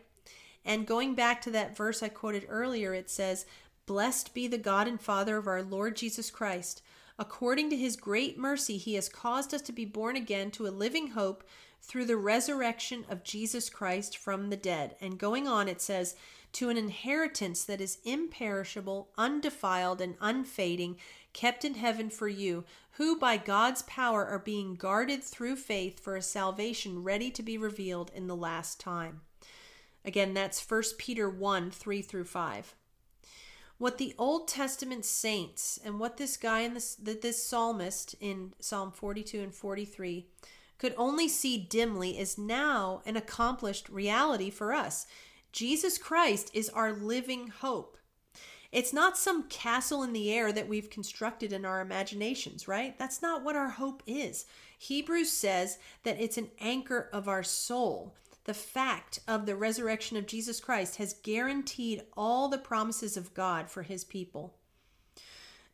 And 0.63 0.87
going 0.87 1.13
back 1.13 1.41
to 1.41 1.51
that 1.51 1.77
verse 1.77 2.01
I 2.01 2.07
quoted 2.07 2.45
earlier, 2.49 2.93
it 2.93 3.09
says, 3.09 3.45
Blessed 3.85 4.33
be 4.33 4.47
the 4.47 4.57
God 4.57 4.87
and 4.87 4.99
Father 4.99 5.37
of 5.37 5.47
our 5.47 5.61
Lord 5.61 5.95
Jesus 5.95 6.31
Christ. 6.31 6.81
According 7.19 7.69
to 7.69 7.77
his 7.77 7.95
great 7.95 8.37
mercy, 8.37 8.77
he 8.77 8.95
has 8.95 9.07
caused 9.07 9.53
us 9.53 9.61
to 9.63 9.71
be 9.71 9.85
born 9.85 10.15
again 10.15 10.49
to 10.51 10.65
a 10.65 10.69
living 10.69 11.09
hope 11.09 11.43
through 11.81 12.05
the 12.05 12.17
resurrection 12.17 13.05
of 13.09 13.23
Jesus 13.23 13.69
Christ 13.69 14.17
from 14.17 14.49
the 14.49 14.57
dead. 14.57 14.95
And 14.99 15.19
going 15.19 15.47
on, 15.47 15.67
it 15.67 15.81
says, 15.81 16.15
to 16.53 16.69
an 16.69 16.77
inheritance 16.77 17.65
that 17.65 17.81
is 17.81 17.99
imperishable, 18.05 19.09
undefiled, 19.17 19.99
and 19.99 20.15
unfading, 20.21 20.95
kept 21.35 21.65
in 21.65 21.75
heaven 21.75 22.09
for 22.09 22.29
you, 22.29 22.63
who 22.91 23.19
by 23.19 23.35
God's 23.35 23.81
power 23.83 24.25
are 24.25 24.39
being 24.39 24.75
guarded 24.75 25.21
through 25.21 25.57
faith 25.57 25.99
for 25.99 26.15
a 26.15 26.21
salvation 26.21 27.03
ready 27.03 27.29
to 27.29 27.43
be 27.43 27.57
revealed 27.57 28.09
in 28.15 28.27
the 28.27 28.35
last 28.35 28.79
time. 28.79 29.19
Again, 30.05 30.33
that's 30.33 30.67
1 30.67 30.81
Peter 30.97 31.29
1 31.29 31.71
3 31.71 32.01
through 32.01 32.23
5. 32.23 32.75
What 33.77 33.97
the 33.97 34.15
Old 34.17 34.47
Testament 34.47 35.03
saints 35.03 35.77
and 35.83 35.99
what 35.99 36.15
this 36.15 36.37
guy 36.37 36.61
in 36.61 36.73
this, 36.73 36.95
this 36.95 37.45
psalmist 37.45 38.15
in 38.21 38.53
Psalm 38.61 38.91
42 38.91 39.41
and 39.41 39.53
43 39.53 40.27
could 40.77 40.95
only 40.97 41.27
see 41.27 41.57
dimly 41.57 42.17
is 42.17 42.37
now 42.37 43.01
an 43.05 43.17
accomplished 43.17 43.89
reality 43.89 44.49
for 44.49 44.73
us. 44.73 45.05
Jesus 45.51 45.97
Christ 45.97 46.49
is 46.53 46.69
our 46.69 46.93
living 46.93 47.47
hope. 47.47 47.94
It's 48.75 48.91
not 48.91 49.17
some 49.17 49.43
castle 49.43 50.03
in 50.03 50.11
the 50.11 50.33
air 50.33 50.51
that 50.51 50.67
we've 50.67 50.89
constructed 50.89 51.53
in 51.53 51.63
our 51.63 51.79
imaginations, 51.79 52.67
right? 52.67 52.99
That's 52.99 53.21
not 53.21 53.41
what 53.41 53.55
our 53.55 53.69
hope 53.69 54.03
is. 54.05 54.47
Hebrews 54.77 55.31
says 55.31 55.79
that 56.03 56.19
it's 56.19 56.37
an 56.37 56.49
anchor 56.59 57.09
of 57.13 57.29
our 57.29 57.41
soul. 57.41 58.13
The 58.43 58.53
fact 58.53 59.21
of 59.29 59.45
the 59.45 59.55
resurrection 59.55 60.17
of 60.17 60.27
Jesus 60.27 60.59
Christ 60.59 60.97
has 60.97 61.13
guaranteed 61.23 62.01
all 62.17 62.49
the 62.49 62.57
promises 62.57 63.15
of 63.15 63.33
God 63.33 63.69
for 63.69 63.83
his 63.83 64.03
people. 64.03 64.55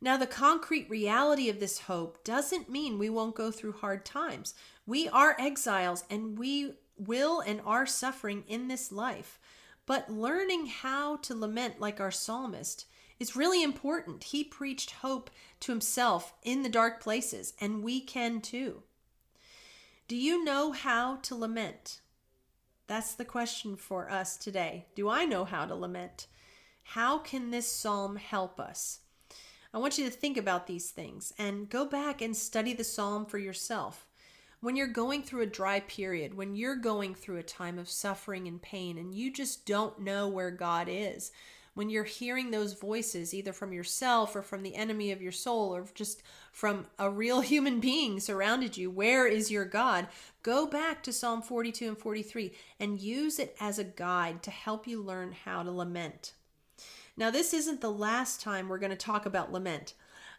Now, 0.00 0.16
the 0.16 0.24
concrete 0.24 0.88
reality 0.88 1.48
of 1.48 1.58
this 1.58 1.80
hope 1.80 2.22
doesn't 2.22 2.70
mean 2.70 3.00
we 3.00 3.10
won't 3.10 3.34
go 3.34 3.50
through 3.50 3.72
hard 3.72 4.04
times. 4.04 4.54
We 4.86 5.08
are 5.08 5.34
exiles 5.40 6.04
and 6.08 6.38
we 6.38 6.74
will 6.96 7.40
and 7.40 7.62
are 7.66 7.84
suffering 7.84 8.44
in 8.46 8.68
this 8.68 8.92
life. 8.92 9.40
But 9.86 10.08
learning 10.08 10.66
how 10.66 11.16
to 11.16 11.34
lament 11.34 11.80
like 11.80 12.00
our 12.00 12.12
psalmist 12.12 12.86
is 13.22 13.36
really 13.36 13.62
important. 13.62 14.24
He 14.24 14.44
preached 14.44 14.90
hope 14.90 15.30
to 15.60 15.72
himself 15.72 16.34
in 16.42 16.62
the 16.62 16.68
dark 16.68 17.00
places, 17.00 17.54
and 17.60 17.82
we 17.82 18.00
can 18.00 18.40
too. 18.40 18.82
Do 20.08 20.16
you 20.16 20.44
know 20.44 20.72
how 20.72 21.16
to 21.22 21.34
lament? 21.34 22.00
That's 22.88 23.14
the 23.14 23.24
question 23.24 23.76
for 23.76 24.10
us 24.10 24.36
today. 24.36 24.86
Do 24.94 25.08
I 25.08 25.24
know 25.24 25.44
how 25.44 25.64
to 25.64 25.74
lament? 25.74 26.26
How 26.82 27.18
can 27.18 27.50
this 27.50 27.70
psalm 27.70 28.16
help 28.16 28.58
us? 28.58 28.98
I 29.72 29.78
want 29.78 29.96
you 29.96 30.04
to 30.04 30.10
think 30.10 30.36
about 30.36 30.66
these 30.66 30.90
things 30.90 31.32
and 31.38 31.70
go 31.70 31.86
back 31.86 32.20
and 32.20 32.36
study 32.36 32.74
the 32.74 32.84
psalm 32.84 33.24
for 33.24 33.38
yourself. 33.38 34.06
when 34.62 34.76
you're 34.76 34.86
going 34.86 35.24
through 35.24 35.42
a 35.42 35.46
dry 35.46 35.80
period, 35.80 36.34
when 36.34 36.54
you're 36.54 36.76
going 36.76 37.16
through 37.16 37.36
a 37.36 37.42
time 37.42 37.80
of 37.80 37.90
suffering 37.90 38.46
and 38.46 38.62
pain, 38.62 38.96
and 38.96 39.12
you 39.12 39.30
just 39.30 39.66
don't 39.66 39.98
know 39.98 40.28
where 40.28 40.52
God 40.52 40.86
is, 40.88 41.32
when 41.74 41.88
you're 41.88 42.04
hearing 42.04 42.50
those 42.50 42.74
voices, 42.74 43.32
either 43.32 43.52
from 43.52 43.72
yourself 43.72 44.36
or 44.36 44.42
from 44.42 44.62
the 44.62 44.74
enemy 44.74 45.10
of 45.10 45.22
your 45.22 45.32
soul 45.32 45.74
or 45.74 45.86
just 45.94 46.22
from 46.52 46.86
a 46.98 47.08
real 47.08 47.40
human 47.42 47.80
being 47.80 48.20
surrounded 48.20 48.76
you, 48.76 48.90
where 48.90 49.26
is 49.26 49.50
your 49.50 49.64
God? 49.64 50.08
Go 50.42 50.66
back 50.66 51.02
to 51.02 51.12
Psalm 51.12 51.40
42 51.42 51.88
and 51.88 51.98
43 51.98 52.52
and 52.78 53.00
use 53.00 53.38
it 53.38 53.56
as 53.58 53.78
a 53.78 53.84
guide 53.84 54.42
to 54.42 54.50
help 54.50 54.86
you 54.86 55.02
learn 55.02 55.32
how 55.44 55.62
to 55.62 55.70
lament. 55.70 56.34
Now, 57.16 57.30
this 57.30 57.52
isn't 57.52 57.80
the 57.80 57.90
last 57.90 58.40
time 58.40 58.68
we're 58.68 58.78
going 58.78 58.90
to 58.90 58.96
talk 58.96 59.26
about 59.26 59.52
lament. 59.52 59.94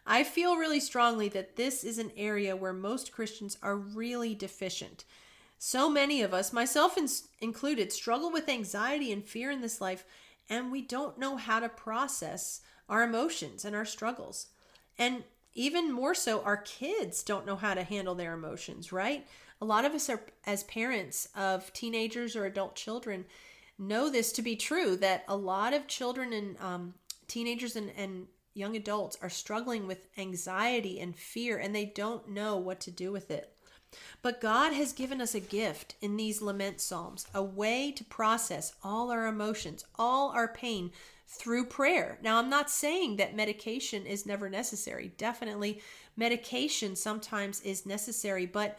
I 0.06 0.22
feel 0.22 0.56
really 0.56 0.80
strongly 0.80 1.28
that 1.30 1.56
this 1.56 1.82
is 1.82 1.98
an 1.98 2.12
area 2.16 2.56
where 2.56 2.72
most 2.72 3.12
Christians 3.12 3.56
are 3.62 3.76
really 3.76 4.34
deficient. 4.34 5.04
So 5.58 5.88
many 5.88 6.20
of 6.20 6.34
us, 6.34 6.52
myself 6.52 6.98
included, 7.40 7.90
struggle 7.92 8.30
with 8.30 8.48
anxiety 8.48 9.12
and 9.12 9.24
fear 9.24 9.50
in 9.50 9.62
this 9.62 9.80
life 9.80 10.04
and 10.48 10.70
we 10.70 10.82
don't 10.82 11.18
know 11.18 11.36
how 11.36 11.60
to 11.60 11.68
process 11.68 12.60
our 12.88 13.02
emotions 13.02 13.64
and 13.64 13.74
our 13.74 13.84
struggles. 13.84 14.48
And 14.98 15.24
even 15.54 15.92
more 15.92 16.14
so, 16.14 16.42
our 16.42 16.56
kids 16.56 17.22
don't 17.22 17.46
know 17.46 17.56
how 17.56 17.74
to 17.74 17.82
handle 17.82 18.14
their 18.14 18.34
emotions, 18.34 18.92
right? 18.92 19.26
A 19.60 19.64
lot 19.64 19.84
of 19.84 19.92
us 19.92 20.10
are, 20.10 20.20
as 20.46 20.64
parents 20.64 21.28
of 21.36 21.72
teenagers 21.72 22.36
or 22.36 22.44
adult 22.44 22.74
children, 22.74 23.24
know 23.78 24.10
this 24.10 24.32
to 24.32 24.42
be 24.42 24.56
true 24.56 24.96
that 24.96 25.24
a 25.28 25.36
lot 25.36 25.72
of 25.72 25.86
children 25.86 26.32
and 26.32 26.56
um, 26.60 26.94
teenagers 27.28 27.76
and, 27.76 27.90
and 27.96 28.26
young 28.54 28.76
adults 28.76 29.18
are 29.20 29.30
struggling 29.30 29.86
with 29.86 30.06
anxiety 30.16 31.00
and 31.00 31.16
fear 31.16 31.58
and 31.58 31.74
they 31.74 31.86
don't 31.86 32.28
know 32.28 32.56
what 32.56 32.80
to 32.80 32.90
do 32.90 33.10
with 33.10 33.30
it. 33.30 33.53
But 34.22 34.40
God 34.40 34.72
has 34.72 34.92
given 34.92 35.20
us 35.20 35.34
a 35.34 35.40
gift 35.40 35.94
in 36.00 36.16
these 36.16 36.42
lament 36.42 36.80
psalms, 36.80 37.26
a 37.34 37.42
way 37.42 37.92
to 37.92 38.04
process 38.04 38.74
all 38.82 39.10
our 39.10 39.26
emotions, 39.26 39.84
all 39.98 40.30
our 40.30 40.48
pain 40.48 40.90
through 41.26 41.66
prayer. 41.66 42.18
Now, 42.22 42.38
I'm 42.38 42.50
not 42.50 42.70
saying 42.70 43.16
that 43.16 43.34
medication 43.34 44.06
is 44.06 44.26
never 44.26 44.48
necessary. 44.48 45.12
Definitely, 45.16 45.80
medication 46.16 46.96
sometimes 46.96 47.60
is 47.62 47.86
necessary, 47.86 48.46
but 48.46 48.78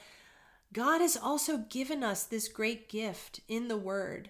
God 0.71 1.01
has 1.01 1.17
also 1.17 1.57
given 1.57 2.03
us 2.03 2.23
this 2.23 2.47
great 2.47 2.89
gift 2.89 3.39
in 3.47 3.67
the 3.67 3.77
Word, 3.77 4.29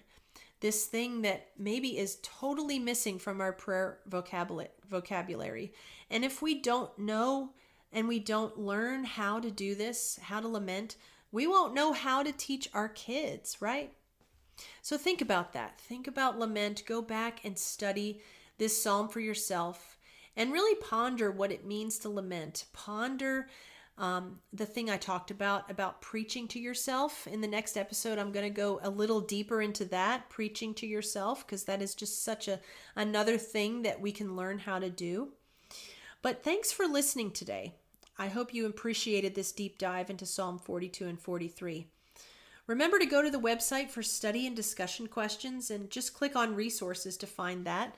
this 0.60 0.86
thing 0.86 1.22
that 1.22 1.48
maybe 1.58 1.98
is 1.98 2.18
totally 2.22 2.78
missing 2.78 3.18
from 3.18 3.40
our 3.40 3.52
prayer 3.52 3.98
vocabulary. 4.06 5.72
And 6.10 6.24
if 6.24 6.40
we 6.40 6.60
don't 6.60 6.96
know 6.98 7.50
and 7.96 8.06
we 8.06 8.18
don't 8.18 8.58
learn 8.58 9.04
how 9.04 9.40
to 9.40 9.50
do 9.50 9.74
this, 9.74 10.20
how 10.22 10.38
to 10.38 10.46
lament, 10.46 10.96
we 11.32 11.46
won't 11.46 11.74
know 11.74 11.94
how 11.94 12.22
to 12.22 12.30
teach 12.30 12.68
our 12.74 12.90
kids, 12.90 13.56
right? 13.58 13.94
So 14.82 14.98
think 14.98 15.22
about 15.22 15.54
that. 15.54 15.80
Think 15.80 16.06
about 16.06 16.38
lament. 16.38 16.84
Go 16.86 17.00
back 17.00 17.42
and 17.42 17.58
study 17.58 18.20
this 18.58 18.82
psalm 18.82 19.08
for 19.08 19.20
yourself 19.20 19.96
and 20.36 20.52
really 20.52 20.74
ponder 20.74 21.30
what 21.30 21.50
it 21.50 21.66
means 21.66 21.98
to 22.00 22.10
lament. 22.10 22.66
Ponder 22.74 23.48
um, 23.96 24.40
the 24.52 24.66
thing 24.66 24.90
I 24.90 24.98
talked 24.98 25.30
about, 25.30 25.70
about 25.70 26.02
preaching 26.02 26.46
to 26.48 26.60
yourself. 26.60 27.26
In 27.26 27.40
the 27.40 27.48
next 27.48 27.78
episode, 27.78 28.18
I'm 28.18 28.30
going 28.30 28.44
to 28.44 28.50
go 28.50 28.78
a 28.82 28.90
little 28.90 29.22
deeper 29.22 29.62
into 29.62 29.86
that, 29.86 30.28
preaching 30.28 30.74
to 30.74 30.86
yourself, 30.86 31.46
because 31.46 31.64
that 31.64 31.80
is 31.80 31.94
just 31.94 32.22
such 32.22 32.46
a 32.46 32.60
another 32.94 33.38
thing 33.38 33.82
that 33.82 34.02
we 34.02 34.12
can 34.12 34.36
learn 34.36 34.58
how 34.58 34.78
to 34.78 34.90
do. 34.90 35.32
But 36.20 36.44
thanks 36.44 36.72
for 36.72 36.86
listening 36.86 37.30
today. 37.30 37.74
I 38.18 38.28
hope 38.28 38.54
you 38.54 38.66
appreciated 38.66 39.34
this 39.34 39.52
deep 39.52 39.78
dive 39.78 40.10
into 40.10 40.26
Psalm 40.26 40.58
42 40.58 41.06
and 41.06 41.20
43. 41.20 41.86
Remember 42.66 42.98
to 42.98 43.06
go 43.06 43.22
to 43.22 43.30
the 43.30 43.38
website 43.38 43.90
for 43.90 44.02
study 44.02 44.46
and 44.46 44.56
discussion 44.56 45.06
questions 45.06 45.70
and 45.70 45.90
just 45.90 46.14
click 46.14 46.34
on 46.34 46.54
resources 46.54 47.16
to 47.18 47.26
find 47.26 47.64
that. 47.64 47.94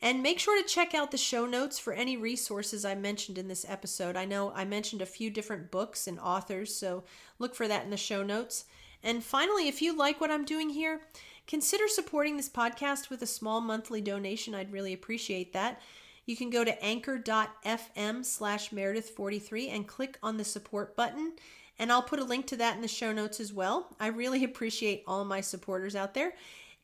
And 0.00 0.22
make 0.22 0.38
sure 0.38 0.60
to 0.60 0.68
check 0.68 0.94
out 0.94 1.10
the 1.10 1.18
show 1.18 1.46
notes 1.46 1.78
for 1.78 1.92
any 1.92 2.16
resources 2.16 2.84
I 2.84 2.94
mentioned 2.94 3.38
in 3.38 3.48
this 3.48 3.64
episode. 3.68 4.16
I 4.16 4.26
know 4.26 4.52
I 4.54 4.64
mentioned 4.64 5.02
a 5.02 5.06
few 5.06 5.30
different 5.30 5.70
books 5.70 6.06
and 6.06 6.20
authors, 6.20 6.74
so 6.74 7.04
look 7.38 7.54
for 7.54 7.66
that 7.66 7.84
in 7.84 7.90
the 7.90 7.96
show 7.96 8.22
notes. 8.22 8.66
And 9.02 9.24
finally, 9.24 9.68
if 9.68 9.80
you 9.80 9.96
like 9.96 10.20
what 10.20 10.30
I'm 10.30 10.44
doing 10.44 10.70
here, 10.70 11.00
consider 11.46 11.88
supporting 11.88 12.36
this 12.36 12.48
podcast 12.48 13.08
with 13.08 13.22
a 13.22 13.26
small 13.26 13.60
monthly 13.60 14.00
donation. 14.00 14.54
I'd 14.54 14.72
really 14.72 14.92
appreciate 14.92 15.52
that. 15.54 15.80
You 16.26 16.36
can 16.36 16.50
go 16.50 16.64
to 16.64 16.84
anchor.fm 16.84 18.24
slash 18.24 18.70
Meredith43 18.70 19.72
and 19.72 19.86
click 19.86 20.18
on 20.22 20.36
the 20.36 20.44
support 20.44 20.96
button. 20.96 21.34
And 21.78 21.92
I'll 21.92 22.02
put 22.02 22.18
a 22.18 22.24
link 22.24 22.46
to 22.48 22.56
that 22.56 22.74
in 22.76 22.82
the 22.82 22.88
show 22.88 23.12
notes 23.12 23.38
as 23.38 23.52
well. 23.52 23.94
I 24.00 24.08
really 24.08 24.42
appreciate 24.44 25.04
all 25.06 25.24
my 25.24 25.40
supporters 25.40 25.94
out 25.94 26.14
there. 26.14 26.32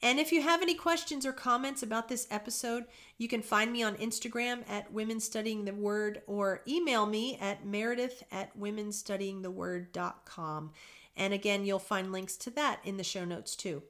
And 0.02 0.18
if 0.18 0.32
you 0.32 0.42
have 0.42 0.62
any 0.62 0.74
questions 0.74 1.24
or 1.24 1.32
comments 1.32 1.84
about 1.84 2.08
this 2.08 2.26
episode, 2.30 2.84
you 3.18 3.28
can 3.28 3.40
find 3.40 3.72
me 3.72 3.84
on 3.84 3.94
Instagram 3.96 4.68
at 4.68 4.92
Women 4.92 5.20
Studying 5.20 5.64
the 5.64 5.72
Word 5.72 6.22
or 6.26 6.62
email 6.66 7.06
me 7.06 7.38
at 7.40 7.64
meredith 7.64 8.24
at 8.32 8.58
womenstudyingtheword.com. 8.58 10.72
And 11.16 11.32
again, 11.32 11.64
you'll 11.64 11.78
find 11.78 12.10
links 12.10 12.36
to 12.38 12.50
that 12.50 12.80
in 12.84 12.96
the 12.96 13.04
show 13.04 13.24
notes 13.24 13.54
too. 13.54 13.84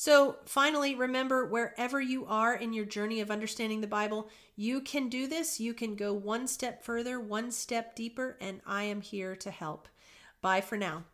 So, 0.00 0.36
finally, 0.46 0.94
remember 0.94 1.44
wherever 1.44 2.00
you 2.00 2.24
are 2.24 2.54
in 2.54 2.72
your 2.72 2.86
journey 2.86 3.20
of 3.20 3.30
understanding 3.30 3.82
the 3.82 3.86
Bible, 3.86 4.30
you 4.56 4.80
can 4.80 5.10
do 5.10 5.26
this. 5.26 5.60
You 5.60 5.74
can 5.74 5.94
go 5.94 6.14
one 6.14 6.46
step 6.46 6.82
further, 6.82 7.20
one 7.20 7.50
step 7.50 7.94
deeper, 7.94 8.38
and 8.40 8.62
I 8.64 8.84
am 8.84 9.02
here 9.02 9.36
to 9.36 9.50
help. 9.50 9.88
Bye 10.40 10.62
for 10.62 10.78
now. 10.78 11.04